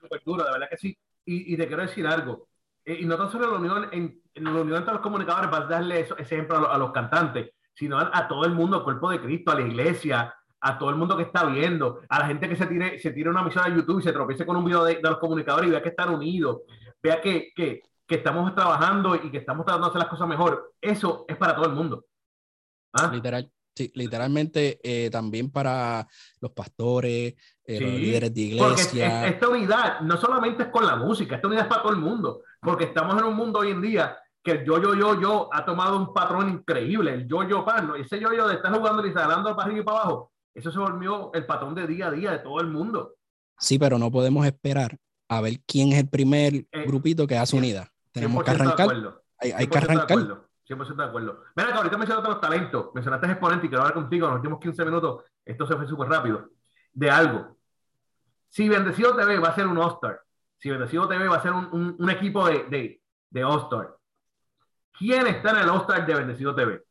súper 0.00 0.22
duro, 0.24 0.44
de 0.44 0.52
verdad 0.52 0.68
que 0.70 0.76
sí. 0.76 0.96
Y, 1.24 1.54
y 1.54 1.56
te 1.56 1.66
quiero 1.66 1.82
decir 1.82 2.06
algo. 2.06 2.48
Eh, 2.84 2.98
y 3.00 3.04
no 3.06 3.16
tan 3.16 3.30
solo 3.30 3.46
en 3.46 3.50
la 3.52 3.58
unión, 3.58 3.88
en, 3.92 4.22
en 4.34 4.44
la 4.44 4.50
unión 4.52 4.76
entre 4.78 4.92
los 4.94 5.02
comunicadores, 5.02 5.50
para 5.50 5.66
darle 5.66 6.00
eso- 6.00 6.16
ese 6.16 6.34
ejemplo 6.36 6.56
a, 6.58 6.60
lo- 6.60 6.70
a 6.72 6.78
los 6.78 6.92
cantantes, 6.92 7.50
sino 7.74 7.98
a, 7.98 8.10
a 8.12 8.28
todo 8.28 8.44
el 8.44 8.52
mundo, 8.52 8.76
al 8.78 8.84
cuerpo 8.84 9.10
de 9.10 9.20
Cristo, 9.20 9.50
a 9.50 9.54
la 9.56 9.66
iglesia, 9.66 10.34
a 10.60 10.78
todo 10.78 10.90
el 10.90 10.96
mundo 10.96 11.16
que 11.16 11.22
está 11.24 11.44
viendo, 11.46 12.00
a 12.08 12.18
la 12.20 12.26
gente 12.26 12.48
que 12.48 12.56
se 12.56 12.66
tire, 12.66 12.98
se 12.98 13.12
tire 13.12 13.30
una 13.30 13.42
misión 13.42 13.64
a 13.64 13.74
YouTube 13.74 14.00
y 14.00 14.02
se 14.02 14.12
tropiece 14.12 14.44
con 14.46 14.56
un 14.56 14.64
video 14.64 14.84
de, 14.84 15.00
los 15.02 15.18
comunicadores 15.18 15.68
y 15.68 15.70
vea 15.72 15.82
que 15.82 15.90
están 15.90 16.12
unidos, 16.14 16.62
vea 17.02 17.20
que, 17.20 17.50
que, 17.54 17.80
que, 18.06 18.14
estamos 18.16 18.54
trabajando 18.54 19.14
y 19.16 19.30
que 19.30 19.38
estamos 19.38 19.64
tratando 19.64 19.86
de 19.86 19.90
hacer 19.90 20.00
las 20.02 20.10
cosas 20.10 20.28
mejor. 20.28 20.74
Eso 20.80 21.24
es 21.28 21.36
para 21.36 21.54
todo 21.54 21.66
el 21.66 21.72
mundo. 21.72 22.04
¿Ah? 22.92 23.10
Literal. 23.12 23.50
Sí, 23.78 23.92
literalmente 23.94 24.80
eh, 24.82 25.08
también 25.08 25.52
para 25.52 26.04
los 26.40 26.50
pastores, 26.50 27.34
eh, 27.64 27.80
los 27.80 27.92
líderes 27.92 28.34
de 28.34 28.40
iglesia. 28.40 29.20
Porque 29.20 29.28
esta 29.28 29.48
unidad 29.48 30.00
no 30.00 30.16
solamente 30.16 30.64
es 30.64 30.68
con 30.70 30.84
la 30.84 30.96
música, 30.96 31.36
esta 31.36 31.46
unidad 31.46 31.62
es 31.62 31.68
para 31.68 31.82
todo 31.82 31.92
el 31.92 32.00
mundo, 32.00 32.42
porque 32.60 32.86
estamos 32.86 33.16
en 33.16 33.28
un 33.28 33.36
mundo 33.36 33.60
hoy 33.60 33.70
en 33.70 33.80
día 33.80 34.18
que 34.42 34.50
el 34.50 34.64
yo, 34.64 34.82
yo, 34.82 34.96
yo, 34.96 35.20
yo 35.20 35.48
ha 35.52 35.64
tomado 35.64 35.96
un 35.96 36.12
patrón 36.12 36.48
increíble, 36.48 37.14
el 37.14 37.28
yo, 37.28 37.48
yo, 37.48 37.64
pan, 37.64 37.92
ese 38.00 38.18
yo, 38.18 38.32
yo 38.32 38.48
de 38.48 38.56
estar 38.56 38.76
jugando 38.76 39.06
y 39.06 39.12
salando 39.12 39.54
para 39.54 39.66
arriba 39.66 39.82
y 39.82 39.84
para 39.84 39.98
abajo, 39.98 40.32
eso 40.52 40.72
se 40.72 40.78
volvió 40.80 41.30
el 41.34 41.46
patrón 41.46 41.76
de 41.76 41.86
día 41.86 42.08
a 42.08 42.10
día 42.10 42.32
de 42.32 42.38
todo 42.40 42.60
el 42.60 42.66
mundo. 42.66 43.14
Sí, 43.60 43.78
pero 43.78 43.96
no 43.96 44.10
podemos 44.10 44.44
esperar 44.44 44.98
a 45.28 45.40
ver 45.40 45.60
quién 45.68 45.92
es 45.92 46.00
el 46.00 46.08
primer 46.08 46.52
eh, 46.72 46.84
grupito 46.84 47.28
que 47.28 47.38
hace 47.38 47.54
unidad. 47.54 47.86
Tenemos 48.10 48.42
que 48.42 48.50
arrancar. 48.50 48.88
Hay, 49.38 49.52
hay 49.52 49.66
que 49.68 49.78
arrancar. 49.78 50.47
100% 50.68 50.96
de 50.96 51.04
acuerdo. 51.04 51.42
Mira, 51.56 51.72
que 51.72 51.78
ahorita 51.78 51.96
mencionaste 51.96 52.28
los 52.28 52.40
talentos, 52.40 52.90
mencionaste 52.94 53.26
exponente 53.26 53.66
y 53.66 53.68
quiero 53.68 53.82
hablar 53.82 53.94
contigo 53.94 54.26
en 54.26 54.32
los 54.32 54.38
últimos 54.38 54.60
15 54.60 54.84
minutos. 54.84 55.24
Esto 55.44 55.66
se 55.66 55.76
fue 55.76 55.86
súper 55.86 56.08
rápido. 56.08 56.50
De 56.92 57.10
algo. 57.10 57.56
Si 58.48 58.68
Bendecido 58.68 59.14
TV 59.16 59.38
va 59.38 59.48
a 59.48 59.54
ser 59.54 59.66
un 59.66 59.78
All-Star, 59.78 60.20
si 60.58 60.70
Bendecido 60.70 61.08
TV 61.08 61.28
va 61.28 61.36
a 61.36 61.42
ser 61.42 61.52
un, 61.52 61.96
un, 61.98 62.10
equipo 62.10 62.46
de, 62.46 62.64
de, 62.64 63.02
de 63.30 63.44
All-Star, 63.44 63.96
¿quién 64.98 65.26
está 65.26 65.50
en 65.50 65.56
el 65.58 65.68
All-Star 65.68 66.06
de 66.06 66.14
Bendecido 66.14 66.54
TV? 66.54 66.82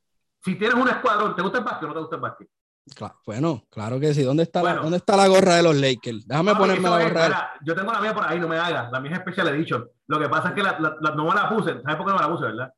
Si 0.43 0.55
tienes 0.55 0.75
un 0.75 0.87
escuadrón, 0.87 1.35
¿te 1.35 1.41
gusta 1.41 1.59
el 1.59 1.63
básquet 1.63 1.83
o 1.83 1.87
no 1.87 1.93
te 1.93 1.99
gusta 1.99 2.15
el 2.15 2.21
básquet? 2.21 2.49
Claro, 2.95 3.19
bueno, 3.25 3.65
claro 3.69 3.99
que 3.99 4.13
sí. 4.13 4.23
¿Dónde 4.23 4.43
está, 4.43 4.63
la, 4.63 4.75
¿dónde 4.75 4.97
está 4.97 5.17
la 5.17 5.27
gorra 5.27 5.55
de 5.55 5.63
los 5.63 5.75
Lakers? 5.75 6.25
Déjame 6.25 6.55
ponerme 6.55 6.89
la 6.89 7.03
gorra. 7.03 7.53
yo 7.61 7.75
tengo 7.75 7.91
la 7.91 7.99
mía 7.99 8.13
por 8.13 8.25
ahí, 8.25 8.39
no 8.39 8.47
me 8.47 8.57
hagas. 8.57 8.91
La 8.91 8.99
mía 9.01 9.11
es 9.11 9.19
Special 9.19 9.49
Edition. 9.49 9.89
Lo 10.07 10.19
que 10.19 10.29
pasa 10.29 10.49
es 10.49 10.53
que 10.53 10.63
la, 10.63 10.79
no 10.79 11.25
me 11.25 11.35
la 11.35 11.49
puse. 11.49 11.81
¿Sabes 11.81 11.97
por 11.97 12.05
qué 12.05 12.11
no 12.11 12.15
me 12.15 12.21
la 12.21 12.29
puse, 12.29 12.45
verdad? 12.45 12.73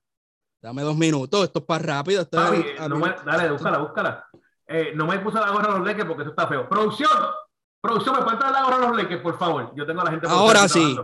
Dame 0.62 0.82
dos 0.82 0.96
minutos, 0.96 1.44
esto 1.46 1.60
es 1.60 1.66
para 1.66 1.84
rápido. 1.84 2.28
dale, 2.32 3.52
búscala, 3.52 3.78
búscala. 3.78 4.28
Eh, 4.68 4.92
no 4.94 5.08
me 5.08 5.18
puse 5.20 5.40
la 5.40 5.50
gorra 5.50 5.74
de 5.74 5.80
los 5.80 5.88
Lakers 5.88 6.06
porque 6.06 6.22
eso 6.24 6.32
está 6.32 6.48
feo. 6.48 6.68
Producción, 6.68 7.10
producción, 7.82 8.16
¿me 8.18 8.24
pueden 8.24 8.40
la 8.40 8.64
gorra 8.64 8.78
de 8.78 8.88
los 8.88 8.98
Lakers, 8.98 9.22
por 9.22 9.40
favor? 9.40 9.74
Yo 9.76 9.86
tengo 9.86 10.02
a 10.02 10.04
la 10.04 10.12
gente. 10.12 10.28
Ahora 10.28 10.68
sí. 10.68 10.98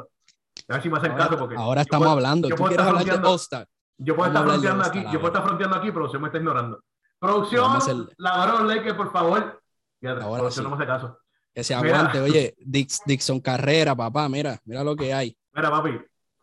A 0.68 0.74
ver 0.74 0.84
si 0.84 0.90
me 0.90 0.98
hacen 0.98 1.12
ahora, 1.12 1.24
caso 1.26 1.40
porque. 1.40 1.56
Ahora 1.56 1.82
estamos 1.82 2.08
hablando. 2.08 2.50
¿Tú 2.50 2.64
quieres 2.64 2.86
hablar 2.86 3.04
de 3.04 3.66
Yo 3.98 4.16
puedo 4.16 4.28
estar 4.28 4.44
fronteando 4.46 4.84
aquí, 4.84 5.04
yo 5.04 5.20
puedo 5.20 5.28
estar 5.28 5.44
fronteando 5.44 5.76
aquí, 5.78 5.92
producción 5.92 6.22
me 6.22 6.28
está 6.28 6.38
ignorando. 6.38 6.84
Producción, 7.18 8.10
la 8.18 8.38
gorra 8.38 8.52
de 8.52 8.60
los 8.60 8.76
Lakers, 8.76 8.96
por 8.96 9.12
favor. 9.12 9.62
Fíjate, 10.02 10.22
ahora 10.22 10.40
producción 10.40 10.64
no 10.66 10.70
me 10.72 10.76
hace 10.76 10.86
caso. 10.86 11.20
Que 11.54 11.64
se 11.64 11.74
aguante, 11.74 12.20
oye, 12.20 12.56
Dixon 12.60 13.40
Carrera, 13.40 13.96
papá, 13.96 14.28
mira, 14.28 14.60
mira 14.66 14.84
lo 14.84 14.96
que 14.96 15.14
hay. 15.14 15.36
Mira, 15.54 15.72
papi, 15.72 15.98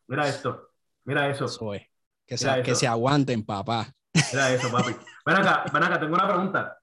mira 0.08 0.26
esto, 0.26 0.70
mira 1.04 1.28
eso. 1.28 1.44
Eso 1.44 1.74
es. 1.74 1.91
Que, 2.32 2.38
se, 2.38 2.62
que 2.62 2.74
se 2.74 2.88
aguanten, 2.88 3.44
papá. 3.44 3.92
Mira 4.32 4.54
eso, 4.54 4.72
papi. 4.72 4.96
Ven 5.26 5.36
acá, 5.36 5.64
ven 5.70 5.82
acá, 5.82 6.00
tengo 6.00 6.14
una 6.14 6.26
pregunta. 6.26 6.78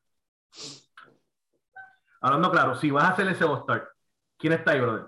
Hablando 2.21 2.51
claro, 2.51 2.75
si 2.75 2.91
vas 2.91 3.05
a 3.05 3.09
hacer 3.09 3.27
ese 3.29 3.45
All-Star, 3.45 3.89
¿quién 4.37 4.53
está 4.53 4.73
ahí, 4.73 4.79
brother? 4.79 5.05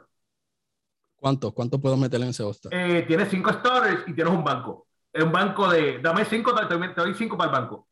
¿Cuántos? 1.16 1.54
¿Cuántos 1.54 1.80
puedo 1.80 1.96
meterle 1.96 2.26
en 2.26 2.32
ese 2.32 2.42
All-Star? 2.42 2.74
Eh, 2.74 3.04
tienes 3.04 3.30
cinco 3.30 3.52
stars 3.52 4.04
y 4.08 4.14
tienes 4.14 4.34
un 4.34 4.44
banco. 4.44 4.88
Es 5.14 5.24
un 5.24 5.32
banco 5.32 5.70
de. 5.70 6.00
Dame 6.00 6.26
cinco, 6.26 6.56
te, 6.56 6.76
doy 6.76 7.14
cinco 7.14 7.38
para 7.38 7.52
el 7.52 7.62
banco. 7.62 7.88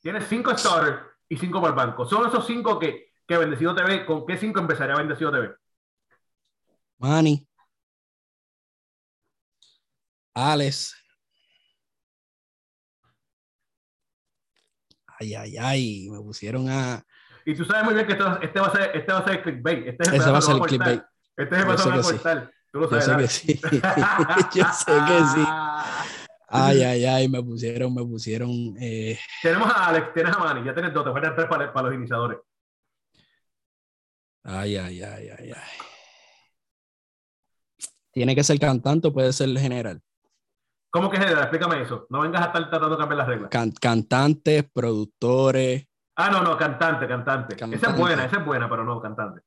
Tienes 0.00 0.26
cinco 0.26 0.52
stars 0.52 1.02
y 1.28 1.36
cinco 1.36 1.60
para 1.60 1.74
el 1.74 1.76
banco. 1.76 2.06
Son 2.06 2.26
esos 2.26 2.46
cinco 2.46 2.78
que, 2.78 3.12
que 3.26 3.36
Bendecido 3.36 3.74
TV. 3.74 4.06
¿Con 4.06 4.24
qué 4.24 4.38
cinco 4.38 4.60
empezaría 4.60 4.96
Bendecido 4.96 5.30
TV? 5.30 5.54
Manny. 6.96 7.46
Alex. 10.38 10.94
Ay, 15.18 15.34
ay, 15.34 15.56
ay, 15.58 16.08
me 16.10 16.18
pusieron 16.20 16.68
a. 16.68 17.04
Y 17.44 17.54
tú 17.54 17.64
sabes 17.64 17.84
muy 17.84 17.94
bien 17.94 18.06
que 18.06 18.12
este, 18.12 18.22
va 18.60 18.66
a 18.66 18.72
ser, 18.72 18.96
este 18.96 19.12
va 19.12 19.18
a 19.18 19.24
ser 19.24 19.36
el 19.36 19.42
clickbait. 19.42 19.88
Este 19.88 20.02
es 20.04 20.08
el 20.10 20.14
Ese 20.16 20.30
va 20.30 20.38
a 20.38 20.42
ser 20.42 20.56
el 20.56 20.62
clickbait. 20.62 21.02
Este 21.36 21.54
es 21.54 21.60
el 21.60 21.66
paso 21.66 21.90
a 21.90 22.02
portal. 22.02 22.52
Tú 22.70 22.80
lo 22.80 23.00
sabes. 23.00 23.42
Yo 23.46 23.54
sé 23.54 23.54
que 23.54 23.60
sí. 23.60 23.60
Yo 24.54 24.64
sé 24.64 24.92
que 25.06 25.18
sí. 25.34 25.44
Ay, 26.50 26.82
ay, 26.82 27.04
ay, 27.04 27.28
me 27.28 27.42
pusieron, 27.42 27.94
me 27.94 28.02
pusieron. 28.04 28.76
Eh... 28.80 29.18
Tenemos 29.42 29.68
a 29.68 29.88
Alex, 29.88 30.14
tienes 30.14 30.34
a 30.34 30.38
Manny, 30.38 30.64
ya 30.64 30.72
tienes 30.72 30.94
dos, 30.94 31.04
te 31.04 31.12
faltan 31.12 31.34
tres 31.34 31.46
para, 31.48 31.72
para 31.72 31.88
los 31.88 31.96
iniciadores. 31.96 32.38
Ay, 34.44 34.76
ay, 34.76 35.02
ay, 35.02 35.28
ay, 35.38 35.52
ay. 35.52 35.86
¿Tiene 38.12 38.34
que 38.34 38.44
ser 38.44 38.58
cantante 38.58 39.08
o 39.08 39.12
puede 39.12 39.32
ser 39.32 39.50
general? 39.58 40.02
¿Cómo 40.90 41.10
que 41.10 41.18
general? 41.18 41.42
Explícame 41.42 41.82
eso. 41.82 42.06
No 42.10 42.20
vengas 42.20 42.42
a 42.42 42.46
estar 42.46 42.70
tratando 42.70 42.96
de 42.96 42.98
cambiar 42.98 43.18
las 43.18 43.28
reglas. 43.28 43.50
cantantes, 43.80 44.64
productores. 44.72 45.86
Ah, 46.16 46.30
no, 46.30 46.42
no, 46.42 46.56
cantante, 46.56 47.06
cantante, 47.06 47.54
Esa 47.54 47.90
es 47.90 47.96
buena, 47.96 48.24
esa 48.24 48.38
es 48.38 48.44
buena, 48.44 48.68
pero 48.68 48.82
no, 48.82 49.00
cantante. 49.00 49.42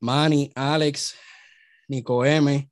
Manny, 0.00 0.50
Alex, 0.54 1.18
Nico 1.88 2.24
M. 2.24 2.70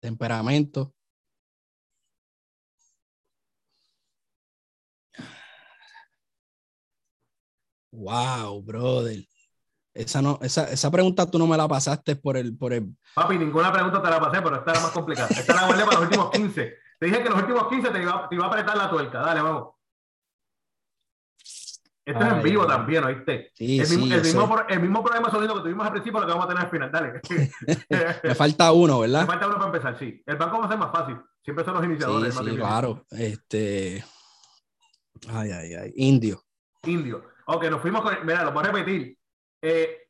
Temperamento. 0.00 0.94
Wow, 7.90 8.62
brother. 8.62 9.24
Esa, 9.94 10.20
no, 10.20 10.40
esa, 10.42 10.68
esa 10.70 10.90
pregunta 10.90 11.30
tú 11.30 11.38
no 11.38 11.46
me 11.46 11.56
la 11.56 11.68
pasaste 11.68 12.16
por 12.16 12.36
el, 12.36 12.56
por 12.56 12.72
el... 12.72 12.96
Papi, 13.14 13.38
ninguna 13.38 13.72
pregunta 13.72 14.02
te 14.02 14.10
la 14.10 14.18
pasé, 14.18 14.42
pero 14.42 14.56
esta 14.56 14.72
era 14.72 14.80
más 14.80 14.90
complicada. 14.90 15.28
Esta 15.28 15.54
la 15.54 15.66
guardé 15.66 15.84
para 15.84 15.98
los 15.98 16.06
últimos 16.06 16.30
15. 16.32 16.74
Te 16.98 17.06
dije 17.06 17.22
que 17.22 17.28
los 17.30 17.38
últimos 17.38 17.68
15 17.68 17.90
te 17.90 18.02
iba, 18.02 18.28
te 18.28 18.34
iba 18.34 18.44
a 18.44 18.48
apretar 18.48 18.76
la 18.76 18.90
tuerca. 18.90 19.20
Dale, 19.20 19.40
vamos. 19.40 19.74
Esto 22.04 22.22
es 22.22 22.32
en 22.32 22.42
vivo 22.42 22.66
también, 22.66 23.04
¿oíste? 23.04 23.52
Sí, 23.54 23.80
el, 23.80 23.88
mismo, 23.88 24.04
el, 24.04 24.20
mismo, 24.20 24.58
el, 24.68 24.80
mismo, 24.80 25.02
problema 25.02 25.30
sonido 25.30 25.54
que 25.54 25.60
tuvimos 25.60 25.86
al 25.86 25.92
principio 25.92 26.20
lo 26.20 26.26
que 26.26 26.32
vamos 26.32 26.44
a 26.44 26.48
tener 26.48 26.64
al 26.64 26.70
final. 26.70 26.90
Dale. 26.90 27.20
Me 28.24 28.34
falta 28.34 28.72
uno, 28.72 28.98
¿verdad? 28.98 29.20
Me 29.20 29.26
falta 29.26 29.46
uno 29.46 29.56
para 29.56 29.66
empezar, 29.66 29.98
sí. 29.98 30.22
El 30.26 30.36
banco 30.36 30.58
va 30.58 30.66
a 30.66 30.68
ser 30.68 30.78
más 30.78 30.90
fácil. 30.90 31.16
Siempre 31.42 31.64
son 31.64 31.74
los 31.74 31.84
iniciadores. 31.84 32.34
Sí, 32.34 32.44
sí 32.44 32.56
claro. 32.56 33.06
Este... 33.10 34.04
Ay, 35.28 35.52
ay, 35.52 35.74
ay. 35.74 35.92
Indio. 35.96 36.42
Indio. 36.82 37.24
Ok, 37.46 37.64
nos 37.70 37.80
fuimos 37.80 38.02
con... 38.02 38.14
Mira, 38.26 38.44
lo 38.44 38.52
voy 38.52 38.64
a 38.64 38.66
repetir 38.66 39.16
eh, 39.64 40.08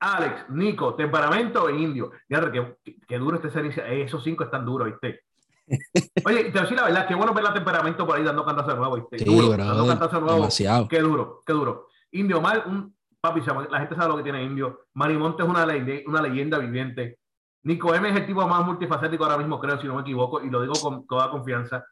Alex, 0.00 0.50
Nico, 0.50 0.94
temperamento 0.94 1.68
e 1.68 1.76
indio. 1.76 2.12
Ya, 2.28 2.50
qué, 2.52 2.76
qué 3.06 3.18
duro 3.18 3.36
este 3.36 3.50
serie. 3.50 3.72
Eh, 3.76 4.02
esos 4.02 4.22
cinco 4.22 4.44
están 4.44 4.64
duros, 4.64 4.88
¿viste? 4.88 5.22
Oye, 6.24 6.44
te 6.44 6.50
voy 6.50 6.58
a 6.58 6.62
decir 6.62 6.76
la 6.76 6.84
verdad, 6.84 7.08
qué 7.08 7.14
bueno 7.14 7.34
ver 7.34 7.44
la 7.44 7.52
temperamento 7.52 8.06
por 8.06 8.16
ahí 8.16 8.22
dando 8.22 8.44
cantazo 8.44 8.70
de 8.70 8.76
nuevo, 8.76 8.94
¿viste? 8.96 9.18
Sí, 9.18 9.24
duro, 9.24 9.56
dando 9.56 9.86
cantazo 9.86 10.20
nuevo. 10.20 10.36
Demasiado. 10.36 10.88
Qué 10.88 11.00
duro, 11.00 11.42
qué 11.44 11.52
duro. 11.52 11.88
Indio 12.12 12.40
Mal, 12.40 12.62
un 12.66 12.94
papi, 13.20 13.40
la 13.70 13.80
gente 13.80 13.96
sabe 13.96 14.08
lo 14.08 14.16
que 14.16 14.22
tiene 14.22 14.44
Indio. 14.44 14.86
Monte 14.94 15.42
es 15.42 15.48
una, 15.48 15.66
una 16.06 16.22
leyenda 16.22 16.58
viviente. 16.58 17.18
Nico 17.64 17.92
M 17.94 18.08
es 18.08 18.16
el 18.16 18.26
tipo 18.26 18.46
más 18.46 18.64
multifacético 18.64 19.24
ahora 19.24 19.38
mismo, 19.38 19.58
creo, 19.58 19.80
si 19.80 19.88
no 19.88 19.96
me 19.96 20.02
equivoco, 20.02 20.40
y 20.40 20.48
lo 20.48 20.62
digo 20.62 20.74
con 20.80 21.06
toda 21.06 21.30
confianza. 21.30 21.84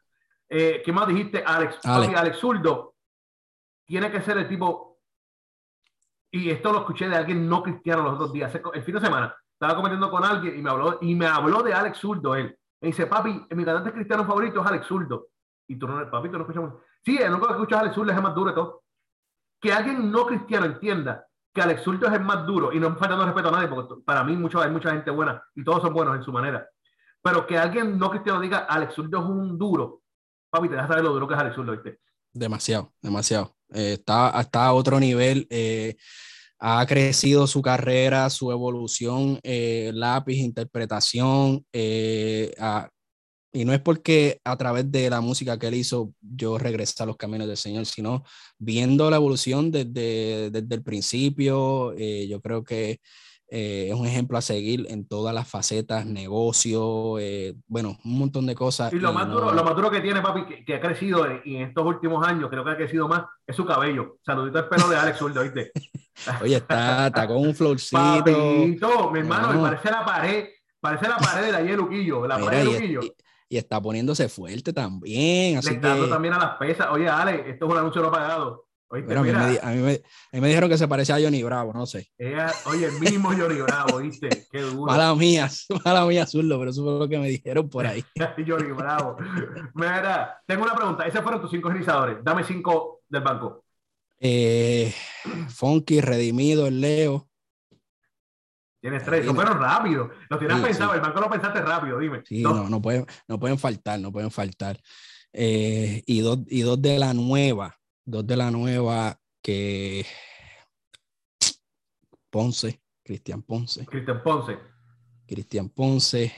Eh, 0.49 0.81
¿Qué 0.83 0.93
más 0.93 1.07
dijiste? 1.07 1.43
Alex. 1.45 1.79
Alex. 1.83 2.07
Papi, 2.07 2.15
Alex 2.15 2.37
Zurdo 2.37 2.95
tiene 3.85 4.09
que 4.09 4.21
ser 4.21 4.37
el 4.37 4.47
tipo 4.47 4.86
y 6.31 6.49
esto 6.49 6.71
lo 6.71 6.79
escuché 6.79 7.07
de 7.07 7.15
alguien 7.15 7.47
no 7.47 7.63
cristiano 7.63 8.03
los 8.03 8.15
otros 8.15 8.33
días, 8.33 8.53
el 8.73 8.83
fin 8.83 8.95
de 8.95 9.01
semana, 9.01 9.35
estaba 9.53 9.75
comentando 9.75 10.11
con 10.11 10.23
alguien 10.23 10.57
y 10.57 10.61
me 10.61 10.69
habló, 10.69 10.97
y 11.01 11.15
me 11.15 11.25
habló 11.25 11.63
de 11.63 11.73
Alex 11.73 11.97
Zurdo 11.97 12.35
él. 12.35 12.57
Me 12.79 12.89
dice, 12.89 13.07
papi, 13.07 13.47
mi 13.51 13.65
cantante 13.65 13.91
cristiano 13.91 14.25
favorito 14.25 14.61
es 14.61 14.67
Alex 14.67 14.85
Zurdo. 14.85 15.29
Y 15.67 15.77
tú 15.77 15.87
no, 15.87 16.09
papi, 16.09 16.29
tú 16.29 16.37
no 16.37 16.47
escuchas. 16.47 16.73
Sí, 17.03 17.17
único 17.17 17.47
que 17.47 17.53
escuchas 17.53 17.79
Alex 17.81 17.95
Zurdo 17.95 18.11
es 18.11 18.17
el 18.17 18.23
más 18.23 18.35
duro 18.35 18.49
de 18.51 18.55
todo. 18.55 18.83
Que 19.59 19.73
alguien 19.73 20.11
no 20.11 20.27
cristiano 20.27 20.67
entienda 20.67 21.25
que 21.51 21.61
Alex 21.61 21.81
Zurdo 21.81 22.05
es 22.05 22.13
el 22.13 22.21
más 22.21 22.45
duro, 22.45 22.71
y 22.71 22.79
no 22.79 22.95
faltando 22.97 23.25
respeto 23.25 23.49
a 23.49 23.51
nadie, 23.51 23.67
porque 23.67 23.95
para 24.05 24.23
mí 24.23 24.35
mucho, 24.35 24.61
hay 24.61 24.69
mucha 24.69 24.91
gente 24.91 25.09
buena 25.09 25.43
y 25.55 25.63
todos 25.63 25.81
son 25.81 25.91
buenos 25.91 26.15
en 26.15 26.21
su 26.21 26.31
manera. 26.31 26.69
Pero 27.23 27.47
que 27.47 27.57
alguien 27.57 27.97
no 27.97 28.11
cristiano 28.11 28.39
diga 28.39 28.59
Alex 28.59 28.93
Zurdo 28.93 29.17
es 29.17 29.25
un 29.25 29.57
duro, 29.57 30.03
papi, 30.51 30.69
te 30.69 30.75
das 30.75 30.85
a 30.85 30.87
saber 30.89 31.03
lo 31.03 31.13
duro 31.13 31.27
que 31.27 31.33
es 31.33 31.39
Alex 31.39 31.55
Zurdo, 31.55 31.71
¿viste? 31.71 31.99
Demasiado, 32.31 32.93
demasiado. 33.01 33.56
Eh, 33.73 33.93
está, 33.93 34.39
está 34.39 34.73
otro 34.73 34.99
nivel. 34.99 35.47
Eh, 35.49 35.95
ha 36.59 36.85
crecido 36.87 37.47
su 37.47 37.61
carrera, 37.61 38.29
su 38.29 38.51
evolución, 38.51 39.39
eh, 39.43 39.91
lápiz, 39.93 40.37
interpretación. 40.37 41.65
y 43.53 43.65
no 43.65 43.73
es 43.73 43.79
porque 43.81 44.39
a 44.43 44.55
través 44.57 44.91
de 44.91 45.09
la 45.09 45.21
música 45.21 45.57
que 45.57 45.67
él 45.67 45.75
hizo 45.75 46.13
yo 46.21 46.57
regresé 46.57 47.01
a 47.03 47.05
los 47.07 47.17
caminos 47.17 47.47
del 47.47 47.57
Señor, 47.57 47.85
sino 47.85 48.23
viendo 48.59 49.09
la 49.09 49.17
evolución 49.17 49.71
desde, 49.71 50.51
desde 50.51 50.75
el 50.75 50.83
principio. 50.83 51.93
yo 51.95 52.41
creo 52.41 52.63
que 52.63 52.99
eh, 53.49 53.87
es 53.89 53.95
un 53.95 54.05
ejemplo 54.05 54.37
a 54.37 54.41
seguir 54.41 54.85
en 54.89 55.07
todas 55.07 55.33
las 55.33 55.47
facetas, 55.47 56.05
negocio, 56.05 57.17
eh, 57.17 57.55
bueno, 57.67 57.97
un 58.03 58.19
montón 58.19 58.45
de 58.45 58.55
cosas. 58.55 58.91
Y 58.91 58.99
lo, 58.99 59.13
más, 59.13 59.29
duro, 59.29 59.53
lo 59.53 59.63
más 59.63 59.73
duro 59.73 59.89
que 59.89 60.01
tiene, 60.01 60.21
papi, 60.21 60.65
que, 60.65 60.75
ha 60.75 60.81
crecido 60.81 61.25
y 61.45 61.55
en 61.55 61.61
estos 61.63 61.85
últimos 61.85 62.27
años, 62.27 62.49
creo 62.49 62.65
que 62.65 62.71
ha 62.71 62.75
crecido 62.75 63.07
más, 63.07 63.23
es 63.45 63.55
su 63.55 63.65
cabello. 63.65 64.17
Saludito 64.25 64.59
al 64.59 64.67
pelo 64.67 64.89
de 64.89 64.97
Alex 64.97 65.17
Zurdo, 65.17 65.43
¿viste? 65.43 65.71
Oye, 66.41 66.57
está, 66.57 67.07
está 67.07 67.25
con 67.25 67.37
un 67.37 67.55
florcito. 67.55 67.97
Papito, 67.97 69.11
mi 69.11 69.19
hermano, 69.19 69.61
parece 69.61 69.91
la 69.91 70.03
pared, 70.03 70.49
parece 70.81 71.07
la 71.07 71.17
pared 71.17 71.45
de 71.45 71.51
la 71.53 71.61
Luquillo, 71.61 72.27
la 72.27 72.37
pared 72.37 72.57
de 72.57 72.65
Luquillo. 72.65 72.99
Y, 73.49 73.55
está 73.55 73.81
poniéndose 73.81 74.27
fuerte 74.27 74.73
también. 74.73 75.57
Así 75.57 75.69
Le 75.69 75.75
está 75.75 75.89
dando 75.89 76.09
también 76.09 76.33
a 76.33 76.39
las 76.39 76.57
pesas. 76.57 76.87
Oye, 76.91 77.07
Alex, 77.07 77.47
esto 77.47 77.65
es 77.65 77.71
un 77.71 77.77
anuncio 77.77 78.01
no 78.01 78.11
pagado 78.11 78.66
a, 78.89 79.71
mí 79.71 79.81
me, 79.81 80.01
me, 80.31 80.47
dijeron 80.47 80.69
que 80.69 80.77
se 80.77 80.87
parecía 80.87 81.15
a 81.15 81.21
Johnny 81.21 81.43
Bravo, 81.43 81.73
no 81.73 81.85
sé. 81.85 82.09
oye, 82.65 82.85
el 82.85 82.99
mismo 82.99 83.29
Johnny 83.29 83.59
Bravo, 83.61 83.97
¿viste? 83.97 84.47
Qué 84.49 84.61
duro. 84.61 84.85
Mala 84.85 85.13
mía, 85.13 85.49
mala 85.83 86.05
mía, 86.05 86.25
Zurdo, 86.25 86.57
pero 86.57 86.71
eso 86.71 86.83
fue 86.83 86.99
lo 86.99 87.09
que 87.09 87.19
me 87.19 87.27
dijeron 87.27 87.69
por 87.69 87.85
ahí. 87.85 88.03
Johnny 88.47 88.71
Bravo. 88.71 89.17
Mira, 89.73 90.41
tengo 90.45 90.63
una 90.63 90.75
pregunta. 90.75 91.05
Esos 91.05 91.21
fueron 91.21 91.41
tus 91.41 91.51
cinco 91.51 91.67
organizadores. 91.67 92.23
Dame 92.23 92.43
cinco 92.43 93.01
del 93.09 93.23
banco. 93.23 93.65
Eh, 94.19 94.93
Funky, 95.49 95.99
Redimido, 95.99 96.67
el 96.67 96.79
Leo. 96.79 97.27
Tienes 98.79 99.03
tres, 99.03 99.25
fueron 99.25 99.59
rápido. 99.59 100.11
Lo 100.29 100.37
tienes 100.39 100.59
pensado, 100.61 100.93
el 100.93 101.01
banco 101.01 101.19
lo 101.19 101.29
pensaste 101.29 101.61
rápido, 101.61 101.99
dime. 101.99 102.21
Sí, 102.23 102.41
no, 102.41 102.69
no, 102.69 102.81
pueden, 102.81 103.05
no 103.27 103.37
pueden 103.37 103.59
faltar, 103.59 103.99
no 103.99 104.13
pueden 104.13 104.31
faltar. 104.31 104.79
Eh, 105.33 106.03
y, 106.05 106.21
dos, 106.21 106.39
y 106.47 106.61
dos 106.61 106.81
de 106.81 106.97
la 106.97 107.13
nueva 107.13 107.76
dos 108.07 108.25
de 108.25 108.37
la 108.37 108.49
nueva 108.49 109.19
que 109.41 110.05
Ponce, 112.29 112.81
Cristian 113.03 113.43
Ponce. 113.43 113.85
Cristian 113.85 114.23
Ponce. 114.23 114.57
Cristian 115.27 115.69
Ponce. 115.69 116.33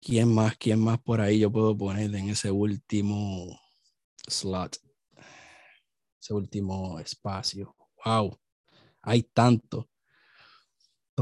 ¿Quién 0.00 0.32
más? 0.32 0.56
¿Quién 0.56 0.78
más 0.78 1.00
por 1.00 1.20
ahí 1.20 1.40
yo 1.40 1.50
puedo 1.50 1.76
poner 1.76 2.14
en 2.14 2.30
ese 2.30 2.52
último 2.52 3.60
slot? 4.28 4.76
Ese 6.20 6.34
último 6.34 7.00
espacio. 7.00 7.74
Wow. 8.04 8.38
Hay 9.02 9.24
tanto 9.24 9.90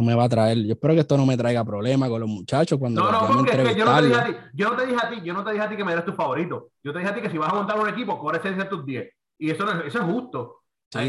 me 0.02 0.14
va 0.14 0.24
a 0.24 0.28
traer. 0.28 0.58
Yo 0.58 0.72
espero 0.72 0.94
que 0.94 1.00
esto 1.00 1.16
no 1.16 1.26
me 1.26 1.36
traiga 1.36 1.64
problemas 1.64 2.08
con 2.08 2.20
los 2.20 2.28
muchachos 2.28 2.78
cuando 2.78 3.02
no, 3.02 3.12
no, 3.12 3.44
porque 3.44 3.74
yo 3.76 3.84
no, 3.84 3.96
te 3.96 4.06
dije 4.06 4.18
a 4.18 4.24
ti, 4.24 4.36
yo 4.54 4.70
no 4.70 4.76
te 4.76 4.86
dije 4.86 4.98
a 5.02 5.10
ti, 5.10 5.20
yo 5.24 5.34
no 5.34 5.44
te 5.44 5.52
dije 5.52 5.64
a 5.64 5.68
ti 5.68 5.76
que 5.76 5.84
me 5.84 5.92
eras 5.92 6.04
tu 6.04 6.12
favorito. 6.12 6.70
Yo 6.82 6.92
te 6.92 6.98
dije 6.98 7.10
a 7.10 7.14
ti 7.14 7.20
que 7.20 7.30
si 7.30 7.38
vas 7.38 7.52
a 7.52 7.54
montar 7.54 7.78
un 7.78 7.88
equipo, 7.88 8.18
corre 8.18 8.38
ese 8.38 8.64
tus 8.64 8.84
10. 8.84 9.08
Y 9.38 9.50
eso, 9.50 9.64
no, 9.64 9.80
eso 9.82 9.98
es 9.98 10.04
justo. 10.04 10.62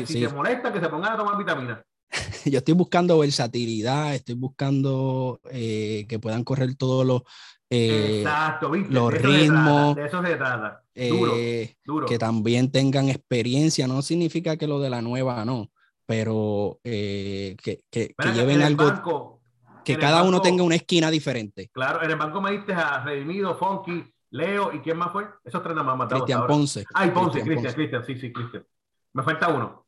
si 0.05 0.21
te 0.21 0.29
molesta, 0.29 0.71
que 0.71 0.79
se 0.79 0.89
pongan 0.89 1.13
a 1.13 1.17
tomar 1.17 1.37
vitaminas. 1.37 1.79
yo 2.45 2.57
estoy 2.57 2.73
buscando 2.73 3.19
versatilidad, 3.19 4.15
estoy 4.15 4.35
buscando 4.35 5.39
eh, 5.51 6.05
que 6.07 6.19
puedan 6.19 6.43
correr 6.43 6.75
todos 6.75 7.05
los, 7.05 7.23
eh, 7.69 8.19
Exacto, 8.19 8.71
¿viste? 8.71 8.93
los 8.93 9.13
ritmos. 9.13 9.95
de 9.95 10.05
eso 10.05 10.23
se 10.23 10.35
trata. 10.35 10.83
Duro, 10.95 11.33
eh, 11.35 11.75
duro. 11.83 12.07
Que 12.07 12.17
también 12.17 12.71
tengan 12.71 13.09
experiencia. 13.09 13.87
No 13.87 14.01
significa 14.01 14.57
que 14.57 14.67
lo 14.67 14.79
de 14.79 14.89
la 14.89 15.01
nueva 15.01 15.43
no 15.45 15.69
pero 16.07 16.79
eh, 16.85 17.57
que, 17.61 17.83
que, 17.91 18.15
que 18.17 18.31
lleven 18.31 18.61
algo, 18.61 19.41
que 19.83 19.97
cada 19.97 20.23
uno 20.23 20.41
tenga 20.41 20.63
una 20.63 20.75
esquina 20.75 21.11
diferente. 21.11 21.69
Claro, 21.73 22.01
en 22.01 22.09
el 22.09 22.17
banco 22.17 22.41
me 22.41 22.53
diste 22.53 22.73
a 22.73 23.03
Redimido, 23.03 23.55
Funky, 23.57 24.03
Leo 24.29 24.73
y 24.73 24.79
quién 24.79 24.97
más 24.97 25.11
fue? 25.11 25.25
Esos 25.43 25.61
tres 25.61 25.75
nada 25.75 25.85
más 25.85 25.97
matados. 25.97 26.23
Cristian 26.23 26.47
Ponce. 26.47 26.85
Ay, 26.93 27.11
Ponce, 27.11 27.41
Cristian, 27.41 27.73
Cristian, 27.73 28.05
sí, 28.05 28.15
sí, 28.15 28.31
Cristian. 28.31 28.65
Me 29.13 29.21
falta 29.21 29.49
uno. 29.49 29.85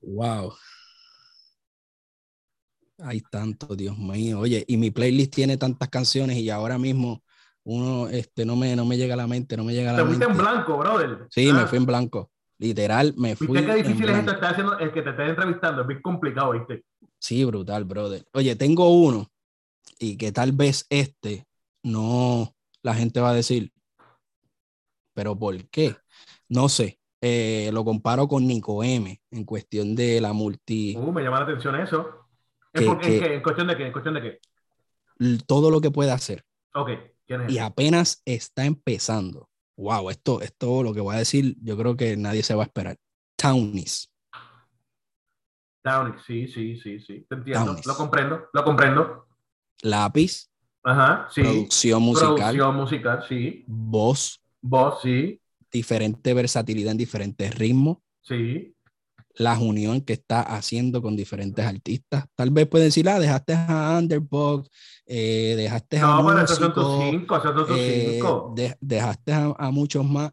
Wow. 0.00 0.54
Hay 3.00 3.20
tanto, 3.22 3.74
Dios 3.74 3.98
mío. 3.98 4.38
Oye, 4.38 4.64
y 4.68 4.76
mi 4.76 4.92
playlist 4.92 5.34
tiene 5.34 5.56
tantas 5.56 5.88
canciones 5.88 6.36
y 6.36 6.48
ahora 6.48 6.78
mismo 6.78 7.24
uno 7.64 8.08
este, 8.08 8.46
no, 8.46 8.54
me, 8.54 8.76
no 8.76 8.84
me 8.84 8.96
llega 8.96 9.14
a 9.14 9.16
la 9.16 9.26
mente, 9.26 9.56
no 9.56 9.64
me 9.64 9.74
llega 9.74 9.90
a 9.90 9.94
la 9.94 9.98
Te 9.98 10.04
fuiste 10.04 10.24
en 10.24 10.36
blanco, 10.36 10.78
brother. 10.78 11.26
Sí, 11.28 11.52
me 11.52 11.60
ah. 11.62 11.66
fui 11.66 11.78
en 11.78 11.86
blanco. 11.86 12.30
Literal, 12.58 13.14
me 13.16 13.36
fui. 13.36 13.46
¿Viste 13.46 13.66
qué 13.66 13.74
difícil 13.76 14.08
es 14.08 14.18
esto? 14.18 14.32
Está 14.32 14.50
haciendo, 14.50 14.78
el 14.78 14.92
que 14.92 15.02
te 15.02 15.10
estés 15.10 15.28
entrevistando, 15.30 15.82
es 15.82 15.88
bien 15.88 16.02
complicado, 16.02 16.52
¿viste? 16.52 16.84
Sí, 17.18 17.44
brutal, 17.44 17.84
brother. 17.84 18.26
Oye, 18.32 18.56
tengo 18.56 18.90
uno 18.90 19.30
y 19.98 20.16
que 20.16 20.32
tal 20.32 20.52
vez 20.52 20.86
este 20.90 21.46
no, 21.84 22.54
la 22.82 22.94
gente 22.94 23.20
va 23.20 23.30
a 23.30 23.34
decir, 23.34 23.72
pero 25.14 25.38
¿por 25.38 25.68
qué? 25.68 25.96
No 26.48 26.68
sé. 26.68 26.98
Eh, 27.20 27.70
lo 27.72 27.84
comparo 27.84 28.28
con 28.28 28.46
Nico 28.46 28.84
M 28.84 29.20
en 29.32 29.44
cuestión 29.44 29.96
de 29.96 30.20
la 30.20 30.32
multi. 30.32 30.96
Uh, 30.96 31.12
me 31.12 31.22
llama 31.22 31.38
la 31.40 31.46
atención 31.46 31.74
eso. 31.74 32.28
¿En, 32.72 32.86
cuestión 32.86 33.12
de 33.66 33.76
qué? 33.76 33.86
¿En 33.86 33.92
cuestión 33.92 34.14
de 34.14 34.22
qué? 34.22 34.40
Todo 35.46 35.70
lo 35.70 35.80
que 35.80 35.90
puede 35.90 36.12
hacer. 36.12 36.44
Ok. 36.74 36.90
¿Quién 37.26 37.42
es 37.42 37.52
y 37.52 37.58
apenas 37.58 38.22
está 38.24 38.64
empezando 38.64 39.47
wow, 39.78 40.10
esto, 40.10 40.42
esto 40.42 40.82
lo 40.82 40.92
que 40.92 41.00
voy 41.00 41.14
a 41.14 41.18
decir, 41.18 41.56
yo 41.62 41.76
creo 41.76 41.96
que 41.96 42.16
nadie 42.16 42.42
se 42.42 42.54
va 42.54 42.64
a 42.64 42.66
esperar. 42.66 42.96
Townies. 43.36 44.12
Townies, 45.82 46.22
sí, 46.26 46.48
sí, 46.48 46.76
sí, 46.76 47.00
sí. 47.00 47.26
Te 47.28 47.36
entiendo. 47.36 47.76
Lo 47.86 47.96
comprendo, 47.96 48.48
lo 48.52 48.64
comprendo. 48.64 49.26
Lápiz. 49.82 50.50
Ajá, 50.82 51.28
sí. 51.30 51.42
Producción 51.42 52.02
musical. 52.02 52.36
Producción 52.36 52.74
musical, 52.74 53.24
sí. 53.28 53.64
Voz. 53.66 54.40
Voz, 54.60 55.00
sí. 55.02 55.40
Diferente 55.70 56.34
versatilidad 56.34 56.92
en 56.92 56.98
diferentes 56.98 57.54
ritmos. 57.54 57.98
Sí 58.22 58.74
la 59.38 59.58
unión 59.58 60.00
que 60.00 60.14
está 60.14 60.42
haciendo 60.42 61.00
con 61.00 61.16
diferentes 61.16 61.64
artistas. 61.64 62.26
Tal 62.34 62.50
vez 62.50 62.66
pueden 62.66 62.88
decir, 62.88 63.08
ah, 63.08 63.20
dejaste 63.20 63.54
a 63.54 63.96
Underdog, 63.98 64.66
eh, 65.06 65.54
dejaste 65.56 65.98
a 65.98 66.00
no, 66.02 66.42
esos 66.42 66.58
son 66.58 66.74
tus 66.74 66.98
cinco, 66.98 67.40
tus 67.40 67.68
eh, 67.78 68.10
cinco. 68.14 68.54
dejaste 68.80 69.32
a, 69.32 69.70
muchos 69.70 70.04
más. 70.04 70.32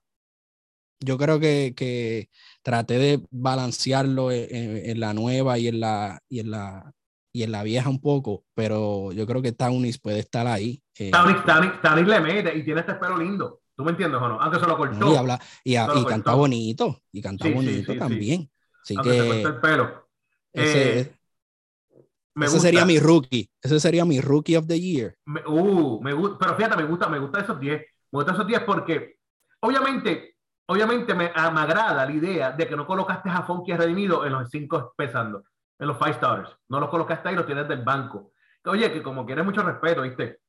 Yo 0.99 1.17
creo 1.17 1.39
que, 1.39 1.73
que 1.75 2.29
traté 2.63 2.97
de 2.97 3.23
balancearlo 3.29 4.31
en, 4.31 4.99
la 4.99 5.13
nueva 5.13 5.59
y 5.59 5.67
en 5.67 5.81
la, 5.81 6.19
y 6.27 6.39
en 6.39 6.51
la 6.51 6.91
y 7.31 7.43
en 7.43 7.51
la 7.51 7.63
vieja 7.63 7.89
un 7.89 7.99
poco, 7.99 8.45
pero 8.53 9.11
yo 9.11 9.27
creo 9.27 9.41
que 9.41 9.51
Townis 9.51 9.99
puede 9.99 10.19
estar 10.19 10.47
ahí. 10.47 10.81
Eh, 10.97 11.11
Townis, 11.11 12.07
le 12.07 12.19
mete 12.21 12.57
y 12.57 12.63
tiene 12.63 12.79
este 12.79 12.93
pelo 12.93 13.17
lindo. 13.17 13.59
¿Tú 13.75 13.83
me 13.83 13.91
entiendes 13.91 14.21
o 14.21 14.29
no? 14.29 14.39
Aunque 14.39 14.57
se 14.57 14.65
lo 14.65 14.77
cortó. 14.77 15.11
y, 15.11 15.17
habla, 15.17 15.41
y, 15.61 15.73
y 15.73 16.05
canta 16.05 16.33
bonito, 16.33 17.01
y 17.11 17.21
canta 17.21 17.49
bonito 17.49 17.93
también. 17.97 18.49
Así 18.85 18.95
que. 18.97 19.41
el 19.41 19.59
pelo. 19.59 20.07
Ese, 20.53 20.99
eh, 20.99 22.47
sería 22.47 22.85
mi 22.85 22.99
rookie. 22.99 23.49
Ese 23.61 23.79
sería 23.79 24.05
mi 24.05 24.21
rookie 24.21 24.55
of 24.55 24.67
the 24.67 24.79
year. 24.79 25.15
uh, 25.47 26.01
me 26.01 26.13
gusta, 26.13 26.37
pero 26.39 26.55
fíjate, 26.55 26.77
me 26.77 26.83
gusta, 26.83 27.09
me 27.09 27.19
gusta 27.19 27.41
esos 27.41 27.59
10. 27.59 27.81
Me 27.81 27.87
gusta 28.11 28.33
esos 28.33 28.47
10 28.47 28.61
porque, 28.61 29.17
obviamente, 29.61 30.37
obviamente 30.67 31.15
me, 31.15 31.31
ah, 31.33 31.49
me, 31.49 31.61
agrada 31.61 32.05
la 32.05 32.11
idea 32.11 32.51
de 32.51 32.67
que 32.67 32.75
no 32.75 32.85
colocaste 32.85 33.29
a 33.29 33.41
Funky 33.41 33.73
Redimido 33.73 34.25
en 34.25 34.33
los 34.33 34.49
5 34.49 34.93
pesando, 34.95 35.43
en 35.79 35.87
los 35.87 35.97
5 35.97 36.11
stars. 36.11 36.55
No 36.69 36.79
los 36.79 36.89
colocaste 36.89 37.29
ahí, 37.29 37.35
los 37.35 37.47
tienes 37.47 37.67
del 37.67 37.83
banco. 37.83 38.33
Oye, 38.65 38.91
que 38.91 39.01
como 39.01 39.25
quieres 39.25 39.43
mucho 39.43 39.63
respeto, 39.63 40.03
¿viste? 40.03 40.41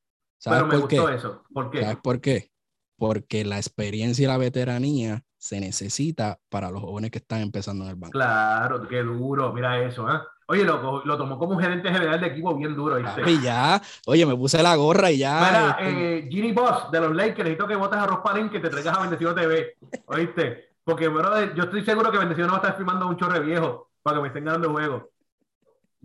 Pero 0.43 0.67
me 0.67 0.77
gustó 0.77 1.09
eso. 1.09 1.43
¿Por 1.51 1.71
qué? 1.71 1.81
¿Sabes 1.81 1.97
por 1.97 2.21
qué? 2.21 2.51
Porque 2.97 3.45
la 3.45 3.57
experiencia 3.57 4.23
y 4.23 4.27
la 4.27 4.37
veteranía 4.37 5.23
se 5.37 5.59
necesita 5.59 6.39
para 6.49 6.71
los 6.71 6.81
jóvenes 6.81 7.11
que 7.11 7.19
están 7.19 7.41
empezando 7.41 7.83
en 7.85 7.91
el 7.91 7.95
banco. 7.95 8.11
Claro, 8.11 8.87
qué 8.87 9.03
duro, 9.03 9.53
mira 9.53 9.81
eso, 9.83 10.09
¿eh? 10.09 10.19
Oye, 10.49 10.63
lo, 10.63 11.03
lo 11.03 11.17
tomó 11.17 11.37
como 11.37 11.55
un 11.55 11.59
gerente 11.59 11.91
general 11.91 12.21
de 12.21 12.27
equipo 12.27 12.55
bien 12.55 12.73
duro. 12.73 12.97
Y 12.99 13.41
ya, 13.41 13.81
oye, 14.05 14.25
me 14.25 14.35
puse 14.35 14.63
la 14.63 14.75
gorra 14.77 15.11
y 15.11 15.17
ya. 15.17 15.35
Mira, 15.35 15.77
este 15.79 16.17
eh, 16.19 16.27
Ginny 16.31 16.53
Boss 16.53 16.89
de 16.89 17.01
los 17.01 17.13
Lakers, 17.13 17.39
necesito 17.39 17.67
que 17.67 17.75
votes 17.75 17.99
a 17.99 18.07
Ross 18.07 18.21
que 18.49 18.59
te 18.59 18.69
traigas 18.69 18.97
a 18.97 19.01
Bendecido 19.01 19.35
TV, 19.35 19.75
¿oíste? 20.05 20.69
Porque, 20.85 21.09
bueno, 21.09 21.53
yo 21.53 21.63
estoy 21.65 21.83
seguro 21.83 22.11
que 22.11 22.17
Bendecido 22.17 22.47
no 22.47 22.53
va 22.53 22.59
a 22.59 22.61
estar 22.61 22.77
filmando 22.77 23.07
un 23.07 23.17
chorre 23.17 23.41
viejo 23.41 23.89
para 24.01 24.17
que 24.17 24.21
me 24.21 24.27
estén 24.29 24.45
dando 24.45 24.71
juego. 24.71 25.09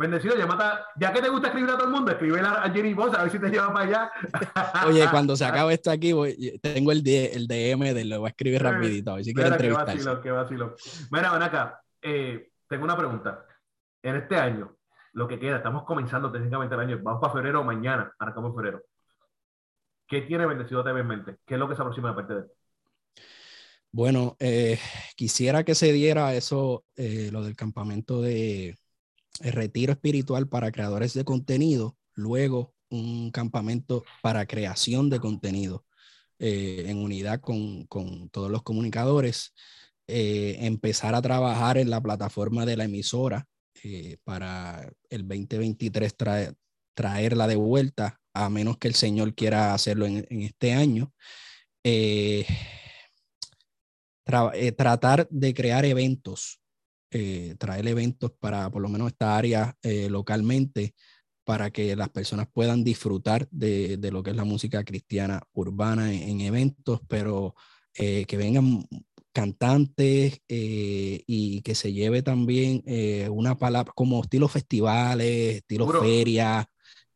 Bendecido, 0.03 0.37
ya 0.37 0.49
mata, 0.49 0.85
ya 0.97 1.13
que 1.13 1.23
te 1.23 1.29
gusta 1.29 1.47
escribir 1.47 1.71
a 1.71 1.75
todo 1.75 1.87
el 1.87 1.93
mundo, 1.93 2.11
escribe 2.11 2.41
a, 2.41 2.69
Jenny 2.73 2.93
Boss 2.93 3.15
a 3.15 3.23
ver 3.23 3.31
si 3.31 3.39
te 3.39 3.49
lleva 3.49 3.73
para 3.73 3.87
allá. 3.87 4.13
Oye, 4.89 5.07
cuando 5.09 5.37
se 5.37 5.45
acabe 5.45 5.75
esto 5.75 5.93
aquí, 5.93 6.13
tengo 6.61 6.91
el, 6.91 7.07
el 7.07 7.47
DM 7.47 7.95
de 7.95 8.05
lo 8.07 8.19
voy 8.19 8.27
a 8.27 8.31
escribir 8.31 8.61
rapidito, 8.61 9.13
a 9.13 9.15
ver 9.15 9.25
si 9.25 9.33
quiere 9.33 9.51
entrevistar. 9.51 10.21
Qué 10.21 10.33
vacilo, 10.33 10.75
Mira, 11.13 11.33
ven 11.33 11.43
acá, 11.43 11.81
eh, 12.03 12.51
tengo 12.67 12.83
una 12.83 12.97
pregunta. 12.97 13.47
En 14.03 14.17
este 14.17 14.35
año, 14.35 14.77
lo 15.13 15.29
que 15.29 15.39
queda, 15.39 15.59
estamos 15.59 15.85
comenzando 15.85 16.33
técnicamente 16.33 16.75
el 16.75 16.81
año, 16.81 16.99
vamos 17.01 17.21
para 17.21 17.35
febrero 17.35 17.63
mañana, 17.63 18.13
arrancamos 18.19 18.51
en 18.51 18.57
febrero. 18.57 18.83
¿Qué 20.09 20.23
tiene 20.23 20.47
Bendecido 20.47 20.83
TV 20.83 20.99
en 20.99 21.07
mente? 21.07 21.37
¿Qué 21.47 21.55
es 21.55 21.61
lo 21.61 21.69
que 21.69 21.77
se 21.77 21.83
aproxima 21.83 22.09
de 22.09 22.15
parte 22.17 22.35
de 22.35 22.41
él? 22.41 22.47
Bueno, 23.93 24.37
eh, 24.41 24.81
quisiera 25.15 25.63
que 25.63 25.77
se 25.77 25.93
diera 25.93 26.35
eso, 26.35 26.85
eh, 26.97 27.29
lo 27.31 27.45
del 27.45 27.55
campamento 27.55 28.21
de 28.21 28.77
el 29.41 29.53
retiro 29.53 29.93
espiritual 29.93 30.49
para 30.49 30.73
creadores 30.73 31.15
de 31.15 31.25
contenido, 31.25 31.97
luego 32.15 32.75
un 32.91 33.31
campamento 33.31 34.05
para 34.21 34.47
creación 34.47 35.09
de 35.11 35.19
contenido 35.19 35.85
eh, 36.39 36.85
en 36.89 36.99
unidad 36.99 37.41
con, 37.41 37.87
con, 37.87 38.29
todos 38.31 38.51
los 38.51 38.63
comunicadores. 38.63 39.55
eh, 40.09 40.57
empezar 40.67 41.15
a 41.15 41.23
trabajar 41.23 41.79
en 41.79 41.89
la 41.91 42.01
plataforma 42.01 42.67
de 42.67 42.77
la 42.77 42.85
emisora 42.85 43.47
para 44.25 44.93
el 45.11 45.27
2023 45.27 46.15
traerla 46.95 47.47
de 47.49 47.57
vuelta, 47.57 48.21
a 48.33 48.49
menos 48.49 48.79
que 48.79 48.89
el 48.89 48.95
Señor 48.95 49.35
quiera 49.35 49.75
hacerlo 49.75 50.07
en, 50.07 50.27
este 50.31 50.73
año. 50.73 51.13
tratar 54.77 55.27
de 55.31 55.55
crear 55.55 55.85
eventos, 55.85 56.62
traer 57.59 57.87
eventos 57.87 58.33
para 58.41 58.71
por 58.71 58.81
lo 58.83 58.89
menos 58.89 59.09
esta 59.09 59.37
área 59.37 59.77
localmente 60.09 60.95
para 61.45 61.71
que 61.71 61.97
las 61.97 62.09
personas 62.09 62.49
puedan 62.53 62.85
disfrutar 62.85 63.49
de, 63.51 63.97
de 63.97 64.11
lo 64.11 64.23
que 64.23 64.31
es 64.31 64.37
la 64.37 64.45
música 64.45 64.85
cristiana 64.85 65.43
urbana 65.53 66.13
en, 66.13 66.41
eventos, 66.41 67.01
pero 67.09 67.55
eh, 67.95 68.25
que 68.27 68.37
vengan 68.37 68.87
cantantes 69.33 70.41
eh, 70.49 71.23
y 71.27 71.63
que 71.63 71.75
se 71.75 71.93
lleve 71.93 72.23
también 72.23 72.83
eh, 72.87 73.29
una 73.31 73.57
palabra 73.57 73.93
como 73.95 74.23
estilo 74.23 74.49
festivales, 74.49 75.57
estilo 75.57 75.87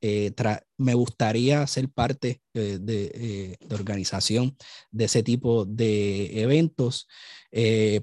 feria. 0.00 0.62
me 0.78 0.94
gustaría 0.94 1.66
ser 1.66 1.88
parte 1.88 2.40
de, 2.54 2.78
de, 2.78 3.58
organización 3.70 4.56
de 4.90 5.04
ese 5.04 5.22
tipo 5.22 5.64
de 5.64 6.42
eventos. 6.42 7.06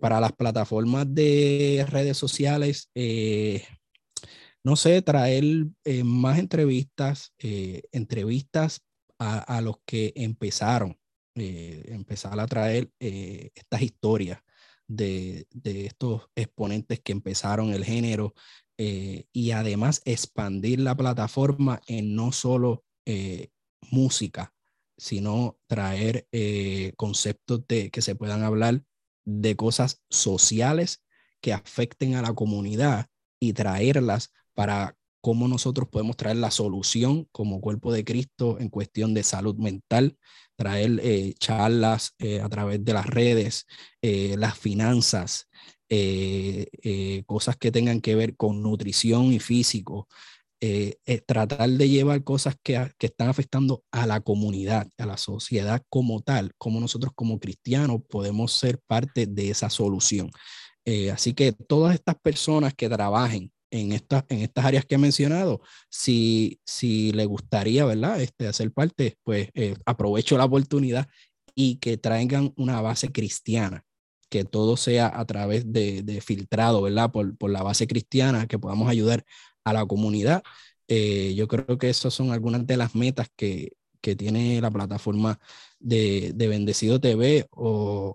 para 0.01 0.19
las 0.19 0.33
plataformas 0.33 1.05
de 1.13 1.85
redes 1.89 2.17
sociales, 2.17 2.89
no 4.63 4.75
sé, 4.75 5.01
traer 5.01 5.43
eh, 5.83 6.03
más 6.03 6.39
entrevistas, 6.39 7.33
eh, 7.37 7.83
entrevistas 7.91 8.81
a, 9.19 9.61
los 9.61 9.77
que 9.85 10.11
empezaron, 10.17 10.99
eh, 11.35 11.85
empezar 11.87 12.37
a 12.37 12.45
traer 12.45 12.89
estas 12.99 13.81
historias 13.81 14.41
de, 14.85 15.47
estos 15.63 16.27
exponentes 16.35 16.99
que 16.99 17.13
empezaron 17.13 17.73
el 17.73 17.85
género 17.85 18.33
y 19.31 19.51
además 19.51 20.01
expandir 20.05 20.79
la 20.79 20.95
plataforma 20.95 21.81
en 21.87 22.15
no 22.15 22.31
solo 22.31 22.83
música, 23.91 24.53
sino 24.97 25.57
traer 25.67 26.27
conceptos 26.97 27.65
de, 27.67 27.91
que 27.91 28.01
se 28.01 28.15
puedan 28.15 28.43
hablar 28.43 28.83
de 29.25 29.55
cosas 29.55 30.01
sociales 30.09 31.03
que 31.41 31.53
afecten 31.53 32.15
a 32.15 32.21
la 32.21 32.33
comunidad 32.33 33.07
y 33.39 33.53
traerlas 33.53 34.31
para 34.53 34.97
cómo 35.23 35.47
nosotros 35.47 35.87
podemos 35.87 36.17
traer 36.17 36.35
la 36.35 36.51
solución 36.51 37.29
como 37.31 37.61
cuerpo 37.61 37.93
de 37.93 38.03
Cristo 38.03 38.57
en 38.59 38.67
cuestión 38.67 39.13
de 39.13 39.23
salud 39.23 39.55
mental, 39.55 40.17
traer 40.57 40.99
eh, 41.01 41.33
charlas 41.39 42.13
eh, 42.19 42.41
a 42.41 42.49
través 42.49 42.83
de 42.83 42.93
las 42.93 43.05
redes, 43.05 43.65
eh, 44.01 44.35
las 44.37 44.57
finanzas, 44.57 45.47
cosas 47.25 47.57
que 47.57 47.71
tengan 47.71 48.01
que 48.01 48.15
ver 48.15 48.35
con 48.35 48.61
nutrición 48.61 49.33
y 49.33 49.39
físico, 49.39 50.07
tratar 51.25 51.69
de 51.69 51.89
llevar 51.89 52.23
cosas 52.23 52.55
que, 52.63 52.89
están 52.99 53.29
afectando 53.29 53.83
a 53.91 54.07
la 54.07 54.21
comunidad, 54.21 54.87
a 54.97 55.05
la 55.05 55.17
sociedad 55.17 55.81
como 55.89 56.21
tal, 56.21 56.51
como 56.57 56.79
nosotros 56.79 57.11
como 57.15 57.39
cristianos 57.39 58.01
podemos 58.09 58.53
ser 58.53 58.79
parte 58.87 59.25
de 59.25 59.49
esa 59.49 59.69
solución. 59.69 60.31
así 61.11 61.33
que 61.33 61.51
todas 61.51 61.93
estas 61.95 62.15
personas 62.21 62.73
que 62.73 62.89
trabajen 62.89 63.51
en, 63.73 63.91
estas 63.91 64.23
en 64.29 64.39
estas 64.39 64.65
áreas 64.65 64.85
que 64.85 64.95
he 64.95 64.99
mencionado, 64.99 65.61
si, 65.89 66.59
si 66.63 67.11
le 67.11 67.25
gustaría, 67.25 67.85
¿verdad? 67.85 68.21
Este, 68.21 68.47
hacer 68.47 68.71
parte, 68.71 69.17
pues 69.23 69.49
eh, 69.55 69.75
aprovecho 69.85 70.37
la 70.37 70.45
oportunidad 70.45 71.07
y 71.55 71.77
que 71.77 71.97
traigan 71.97 72.53
una 72.55 72.81
base 72.81 73.11
cristiana, 73.11 73.83
que 74.33 74.45
todo 74.45 74.77
sea 74.77 75.11
a 75.13 75.25
través 75.25 75.71
de, 75.71 76.19
filtrado, 76.25 76.81
¿verdad? 76.81 77.11
Por, 77.11 77.51
la 77.51 77.61
base 77.61 77.85
cristiana, 77.85 78.47
que 78.47 78.57
podamos 78.57 78.89
ayudar 78.89 79.23
a 79.63 79.73
la 79.73 79.85
comunidad. 79.85 80.41
Eh, 80.87 81.35
yo 81.35 81.47
creo 81.47 81.77
que 81.77 81.89
esas 81.91 82.15
son 82.15 82.31
algunas 82.31 82.65
de 82.65 82.77
las 82.77 82.95
metas 82.95 83.27
que, 83.35 83.73
tiene 84.17 84.59
la 84.59 84.69
plataforma 84.69 85.39
de, 85.79 86.33
de 86.35 86.47
Bendecido 86.49 86.99
TV 86.99 87.47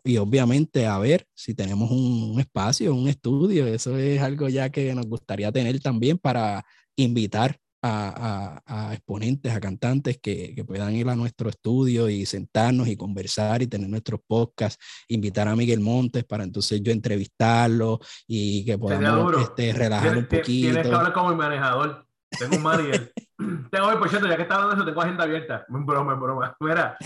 y 0.05 0.17
obviamente 0.19 0.85
a 0.85 0.99
ver 0.99 1.27
si 1.35 1.55
tenemos 1.55 1.91
un, 1.91 2.39
espacio, 2.41 2.95
un 2.95 3.09
estudio. 3.09 3.67
Eso 3.67 3.97
es 3.97 4.21
algo 4.21 4.49
ya 4.49 4.71
que 4.71 4.95
nos 4.95 5.07
gustaría 5.07 5.51
tener 5.53 5.81
también 5.81 6.19
para 6.19 6.65
invitar 6.97 7.59
a, 7.83 8.61
a, 8.67 8.95
exponentes, 8.95 9.55
a 9.55 9.61
cantantes 9.61 10.19
que, 10.19 10.55
que, 10.55 10.65
puedan 10.65 10.93
ir 10.95 11.09
a 11.09 11.15
nuestro 11.15 11.49
estudio 11.49 12.09
y 12.09 12.27
sentarnos 12.27 12.89
y 12.89 12.97
conversar 12.97 13.63
y 13.63 13.67
tener 13.67 13.89
nuestros 13.89 14.21
podcasts, 14.27 14.85
invitar 15.09 15.47
a 15.49 15.55
Miguel 15.55 15.81
Montes 15.81 16.25
para 16.25 16.45
entonces 16.45 16.83
yo 16.83 16.93
entrevistarlo 16.93 18.01
y 18.27 18.65
que 18.65 18.79
podamos 18.79 19.43
este, 19.43 19.73
relajar 19.73 20.17
un 20.17 20.27
poquito. 20.27 20.45
Tienes 20.45 20.87
que 20.87 20.95
hablar 20.95 21.13
como 21.13 21.31
el 21.31 21.37
manejador. 21.37 22.07
Tengo 22.39 22.57
un 22.57 22.63
manager. 22.63 23.13
tengo, 23.71 23.99
por 23.99 24.09
cierto, 24.09 24.27
ya 24.27 24.37
que 24.37 24.43
está 24.43 24.57
hablando 24.57 24.75
de 24.75 24.81
eso, 24.81 24.87
tengo 24.89 25.03
agenda 25.03 25.25
abierta. 25.25 25.65
Broma, 25.69 26.15
broma. 26.15 26.57
Mira, 26.61 26.97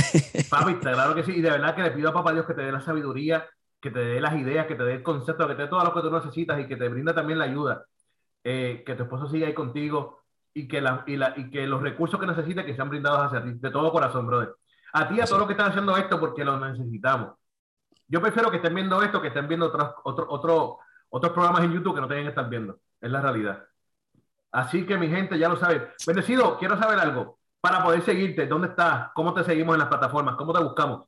papi, 0.49 0.75
claro 0.77 1.15
que 1.15 1.25
sí. 1.25 1.33
Y 1.33 1.43
de 1.43 1.51
verdad 1.51 1.75
que 1.75 1.83
le 1.83 1.91
pido 1.91 2.11
a 2.11 2.15
papá 2.15 2.33
Dios 2.33 2.47
que 2.47 2.55
te 2.55 2.63
dé 2.63 2.73
la 2.73 2.81
sabiduría, 2.81 3.47
que 3.81 3.91
te 3.91 3.99
dé 3.99 4.21
las 4.21 4.35
ideas, 4.35 4.67
que 4.67 4.75
te 4.75 4.85
dé 4.85 4.95
el 4.95 5.03
concepto, 5.03 5.47
que 5.47 5.55
te 5.55 5.63
dé 5.63 5.69
todo 5.69 5.85
lo 5.85 5.93
que 5.93 6.01
tú 6.01 6.11
necesitas 6.11 6.59
y 6.61 6.67
que 6.67 6.77
te 6.77 6.89
brinda 6.89 7.15
también 7.15 7.39
la 7.39 7.45
ayuda. 7.45 7.85
Eh, 8.45 8.83
que 8.85 8.95
tu 8.95 9.05
esposo 9.05 9.29
siga 9.29 9.47
ahí 9.47 9.55
contigo 9.55 10.22
y 10.55 10.69
que, 10.69 10.83
y, 11.07 11.17
la, 11.17 11.35
y 11.37 11.51
que 11.51 11.67
los 11.67 11.83
recursos 11.83 12.19
que 12.21 12.27
necesites 12.27 12.65
que 12.65 12.75
sean 12.75 12.91
brindados 12.91 13.21
hacia 13.21 13.43
ti, 13.43 13.53
de 13.55 13.71
todo 13.71 13.93
corazón, 13.93 14.27
brother. 14.27 14.55
A 14.93 15.09
ti, 15.09 15.21
a 15.21 15.25
todos 15.25 15.39
los 15.39 15.47
que 15.47 15.55
están 15.55 15.71
haciendo 15.71 15.97
esto, 15.97 16.21
porque 16.21 16.45
lo 16.45 16.59
necesitamos. 16.59 17.35
Yo 18.09 18.21
prefiero 18.21 18.51
que 18.51 18.57
estén 18.57 18.75
viendo 18.75 19.03
esto, 19.03 19.23
que 19.23 19.29
estén 19.29 19.49
viendo 19.49 19.67
otros, 19.67 19.95
otro, 20.05 20.27
otro, 20.29 20.79
otros 21.09 21.33
programas 21.33 21.65
en 21.65 21.73
YouTube 21.73 21.95
que 21.95 22.01
no 22.03 22.09
tengan 22.09 22.25
que 22.25 22.31
estar 22.31 22.49
viendo. 22.49 22.79
Es 23.01 23.11
la 23.11 23.21
realidad. 23.21 23.65
Así 24.51 24.85
que 24.85 24.99
mi 24.99 25.09
gente 25.09 25.39
ya 25.39 25.49
lo 25.49 25.57
sabe. 25.57 25.93
Bendecido, 26.07 26.59
quiero 26.59 26.79
saber 26.79 26.99
algo. 26.99 27.39
Para 27.61 27.83
poder 27.83 28.03
seguirte, 28.03 28.47
¿dónde 28.47 28.69
estás? 28.69 29.11
¿Cómo 29.15 29.33
te 29.33 29.45
seguimos 29.45 29.75
en 29.75 29.81
las 29.81 29.89
plataformas? 29.89 30.37
¿Cómo 30.37 30.53
te 30.53 30.63
buscamos? 30.63 31.07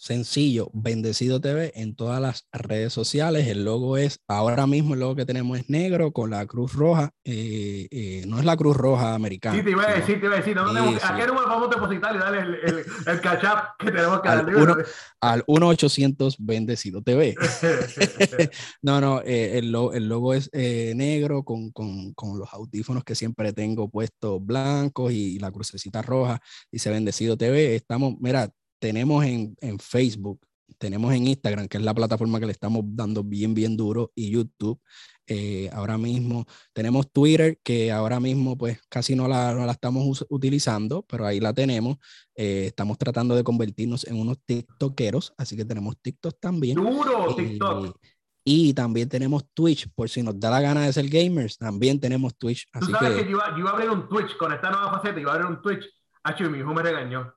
Sencillo, 0.00 0.70
Bendecido 0.72 1.42
TV 1.42 1.72
en 1.74 1.94
todas 1.94 2.22
las 2.22 2.46
redes 2.52 2.90
sociales. 2.90 3.46
El 3.48 3.66
logo 3.66 3.98
es, 3.98 4.20
ahora 4.28 4.66
mismo 4.66 4.94
el 4.94 5.00
logo 5.00 5.14
que 5.14 5.26
tenemos 5.26 5.58
es 5.58 5.68
negro 5.68 6.10
con 6.10 6.30
la 6.30 6.46
cruz 6.46 6.72
roja. 6.72 7.10
Eh, 7.22 7.86
eh, 7.90 8.24
no 8.26 8.38
es 8.38 8.46
la 8.46 8.56
cruz 8.56 8.78
roja 8.78 9.14
americana. 9.14 9.58
Sí, 9.58 9.62
te 9.62 9.72
iba 9.72 9.86
a 9.86 9.92
decir, 9.92 10.18
te 10.18 10.24
iba 10.24 10.36
a 10.36 10.38
decir. 10.38 10.56
¿A 10.58 11.16
qué 11.16 11.26
número 11.26 11.46
vamos 11.46 11.68
a 11.68 11.74
depositar 11.74 12.16
y 12.16 12.18
darle 12.18 12.38
el, 12.40 12.54
el, 12.54 12.84
el 13.08 13.20
catch 13.20 13.44
up 13.44 13.76
que 13.78 13.92
tenemos 13.92 14.22
que 14.22 14.28
al 14.30 14.46
darle? 14.46 14.84
al 15.20 15.44
1-800 15.44 16.36
Bendecido 16.38 17.02
TV. 17.02 17.34
no, 18.82 19.02
no, 19.02 19.20
eh, 19.20 19.58
el, 19.58 19.66
el, 19.66 20.08
logo 20.08 20.32
es 20.32 20.48
negro 20.54 21.42
con, 21.44 21.72
con, 21.72 22.14
con, 22.14 22.38
los 22.38 22.50
audífonos 22.54 23.04
que 23.04 23.14
siempre 23.14 23.52
tengo 23.52 23.90
puestos 23.90 24.42
blancos 24.42 25.12
y 25.12 25.38
la 25.38 25.50
crucecita 25.50 26.00
roja. 26.00 26.40
Dice 26.72 26.88
Bendecido 26.88 27.36
TV. 27.36 27.74
Estamos, 27.74 28.14
mira, 28.18 28.50
tenemos 28.80 29.24
en, 29.24 29.54
en, 29.60 29.78
Facebook, 29.78 30.40
tenemos 30.78 31.12
en 31.12 31.26
Instagram, 31.26 31.68
que 31.68 31.76
es 31.76 31.84
la 31.84 31.94
plataforma 31.94 32.40
que 32.40 32.46
le 32.46 32.52
estamos 32.52 32.82
dando 32.86 33.22
bien, 33.22 33.54
bien 33.54 33.76
duro, 33.76 34.10
y 34.14 34.30
YouTube. 34.30 34.80
Eh, 35.26 35.70
ahora 35.72 35.96
mismo 35.96 36.44
tenemos 36.72 37.12
Twitter, 37.12 37.58
que 37.62 37.92
ahora 37.92 38.18
mismo 38.18 38.58
pues 38.58 38.80
casi 38.88 39.14
no 39.14 39.28
la, 39.28 39.54
no 39.54 39.64
la 39.64 39.72
estamos 39.72 40.26
utilizando, 40.28 41.04
pero 41.08 41.24
ahí 41.24 41.38
la 41.38 41.52
tenemos. 41.52 41.98
Eh, 42.34 42.64
estamos 42.66 42.98
tratando 42.98 43.36
de 43.36 43.44
convertirnos 43.44 44.04
en 44.06 44.16
unos 44.16 44.38
TikTokeros, 44.44 45.34
así 45.36 45.56
que 45.56 45.64
tenemos 45.64 45.96
TikTok 46.00 46.40
también. 46.40 46.74
Duro, 46.76 47.36
TikTok. 47.36 47.96
Y 48.42 48.72
también 48.72 49.08
tenemos 49.08 49.44
Twitch, 49.52 49.86
por 49.94 50.08
si 50.08 50.22
nos 50.22 50.40
da 50.40 50.50
la 50.50 50.62
gana 50.62 50.86
de 50.86 50.92
ser 50.92 51.06
gamers, 51.08 51.58
también 51.58 52.00
tenemos 52.00 52.36
Twitch. 52.36 52.66
Así 52.72 52.86
Tú 52.86 52.92
sabes 52.92 53.22
que, 53.22 53.24
yo, 53.24 53.32
iba, 53.32 53.50
yo, 53.50 53.58
iba, 53.58 53.70
a 53.70 53.72
abrir 53.74 53.90
un 53.90 54.08
Twitch 54.08 54.36
con 54.38 54.52
esta 54.52 54.70
nueva 54.70 54.90
faceta, 54.90 55.20
iba 55.20 55.30
a 55.30 55.34
abrir 55.34 55.50
un 55.50 55.62
Twitch. 55.62 55.84
H, 56.24 56.48
mi 56.48 56.58
hijo 56.58 56.74
me 56.74 56.82
regañó. 56.82 57.32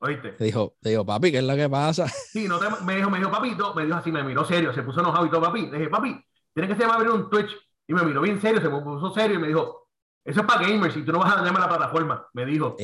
¿Oíste? 0.00 0.32
Te 0.32 0.44
dijo, 0.44 0.76
te 0.80 0.90
dijo, 0.90 1.04
papi, 1.04 1.32
¿qué 1.32 1.38
es 1.38 1.44
lo 1.44 1.56
que 1.56 1.68
pasa? 1.68 2.06
Sí, 2.32 2.46
no 2.46 2.58
te, 2.58 2.66
me 2.84 2.96
dijo, 2.96 3.10
me 3.10 3.18
dijo, 3.18 3.30
papito, 3.30 3.74
me 3.74 3.84
dijo 3.84 3.96
así, 3.96 4.12
me 4.12 4.22
miró 4.22 4.44
serio, 4.44 4.72
se 4.72 4.82
puso 4.82 5.00
enojado 5.00 5.26
y 5.26 5.30
todo, 5.30 5.42
papi. 5.42 5.66
Le 5.66 5.78
dije, 5.78 5.90
papi, 5.90 6.24
tienes 6.54 6.76
que 6.76 6.82
se 6.82 6.90
abrir 6.90 7.10
un 7.10 7.28
Twitch. 7.28 7.50
Y 7.86 7.94
me 7.94 8.02
miró 8.02 8.20
bien 8.20 8.40
serio, 8.40 8.60
se 8.60 8.68
puso 8.68 9.12
serio 9.14 9.38
y 9.38 9.40
me 9.40 9.48
dijo, 9.48 9.88
eso 10.28 10.40
es 10.40 10.46
para 10.46 10.60
gamers 10.60 10.94
y 10.94 11.02
tú 11.02 11.10
no 11.10 11.20
vas 11.20 11.32
a 11.32 11.36
dañarme 11.36 11.58
la 11.58 11.68
plataforma, 11.68 12.28
me 12.34 12.44
dijo. 12.44 12.76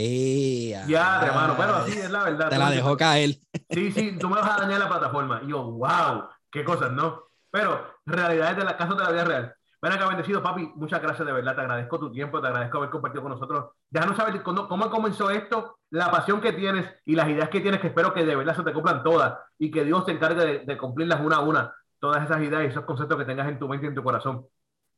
ya, 0.88 1.20
hermano, 1.26 1.54
pero 1.58 1.74
así 1.76 1.92
es 1.92 2.10
la 2.10 2.24
verdad. 2.24 2.48
Te 2.48 2.56
la 2.56 2.70
dejó 2.70 2.96
caer. 2.96 3.36
Sí, 3.68 3.92
sí, 3.92 4.16
tú 4.18 4.30
me 4.30 4.36
vas 4.36 4.50
a 4.50 4.62
dañar 4.62 4.80
la 4.80 4.88
plataforma. 4.88 5.42
Y 5.44 5.50
yo, 5.50 5.62
wow, 5.62 6.24
qué 6.50 6.64
cosas, 6.64 6.90
¿no? 6.92 7.24
Pero 7.50 7.86
realidades 8.06 8.56
de 8.56 8.64
la 8.64 8.76
casa 8.78 8.94
de 8.94 9.04
la 9.04 9.10
vida 9.10 9.24
real. 9.24 9.54
Ven 9.84 9.92
acá, 9.92 10.08
bendecido, 10.08 10.42
papi. 10.42 10.72
Muchas 10.76 11.02
gracias 11.02 11.26
de 11.26 11.32
verdad. 11.34 11.54
Te 11.54 11.60
agradezco 11.60 11.98
tu 11.98 12.10
tiempo, 12.10 12.40
te 12.40 12.46
agradezco 12.46 12.78
haber 12.78 12.88
compartido 12.88 13.20
con 13.20 13.32
nosotros. 13.32 13.66
Déjanos 13.90 14.16
saber 14.16 14.42
cómo, 14.42 14.66
cómo 14.66 14.88
comenzó 14.88 15.28
esto, 15.28 15.76
la 15.90 16.10
pasión 16.10 16.40
que 16.40 16.54
tienes 16.54 16.90
y 17.04 17.14
las 17.14 17.28
ideas 17.28 17.50
que 17.50 17.60
tienes, 17.60 17.82
que 17.82 17.88
espero 17.88 18.14
que 18.14 18.24
de 18.24 18.34
verdad 18.34 18.56
se 18.56 18.62
te 18.62 18.72
cumplan 18.72 19.02
todas 19.02 19.38
y 19.58 19.70
que 19.70 19.84
Dios 19.84 20.06
se 20.06 20.12
encargue 20.12 20.64
de, 20.64 20.78
cumplirlas 20.78 21.20
una 21.20 21.36
a 21.36 21.40
una. 21.40 21.74
Todas 21.98 22.24
esas 22.24 22.40
ideas 22.40 22.64
y 22.64 22.66
esos 22.68 22.86
conceptos 22.86 23.18
que 23.18 23.26
tengas 23.26 23.46
en 23.46 23.58
tu 23.58 23.68
mente 23.68 23.84
y 23.84 23.90
en 23.90 23.94
tu 23.94 24.02
corazón. 24.02 24.46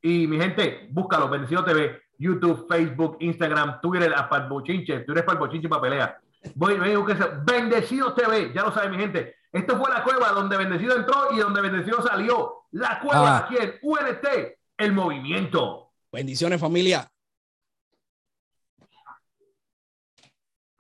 Y 0.03 0.29
mi 0.29 0.39
gente, 0.39 0.87
búscalo, 0.93 1.29
Bendecido 1.29 1.65
TV, 1.65 2.03
YouTube, 2.17 2.69
Facebook, 2.69 3.17
Instagram, 3.19 3.81
Twitter, 3.81 4.15
para 4.31 4.47
Bochinche, 4.47 5.01
Twitter 5.01 5.25
para 5.25 5.37
el 5.37 5.45
Bochinche 5.45 5.69
para 5.69 5.83
pelea. 5.83 6.21
Voy, 6.55 6.79
voy, 6.79 7.15
Bendecido 7.43 8.15
TV, 8.15 8.53
ya 8.55 8.63
lo 8.63 8.71
saben 8.71 8.93
mi 8.93 8.99
gente. 8.99 9.35
Esto 9.51 9.77
fue 9.79 9.91
la 9.91 10.05
cueva 10.05 10.29
donde 10.29 10.57
Bendecido 10.57 10.95
entró 10.95 11.33
y 11.33 11.39
donde 11.39 11.61
Bendecido 11.61 12.01
salió. 12.03 12.53
La 12.71 13.01
cueva 13.01 13.39
Ah. 13.39 13.39
aquí 13.39 13.57
en 13.57 13.75
UNT, 13.83 14.57
el 14.79 14.93
movimiento. 14.93 15.93
Bendiciones, 16.13 16.61
familia. 16.61 17.09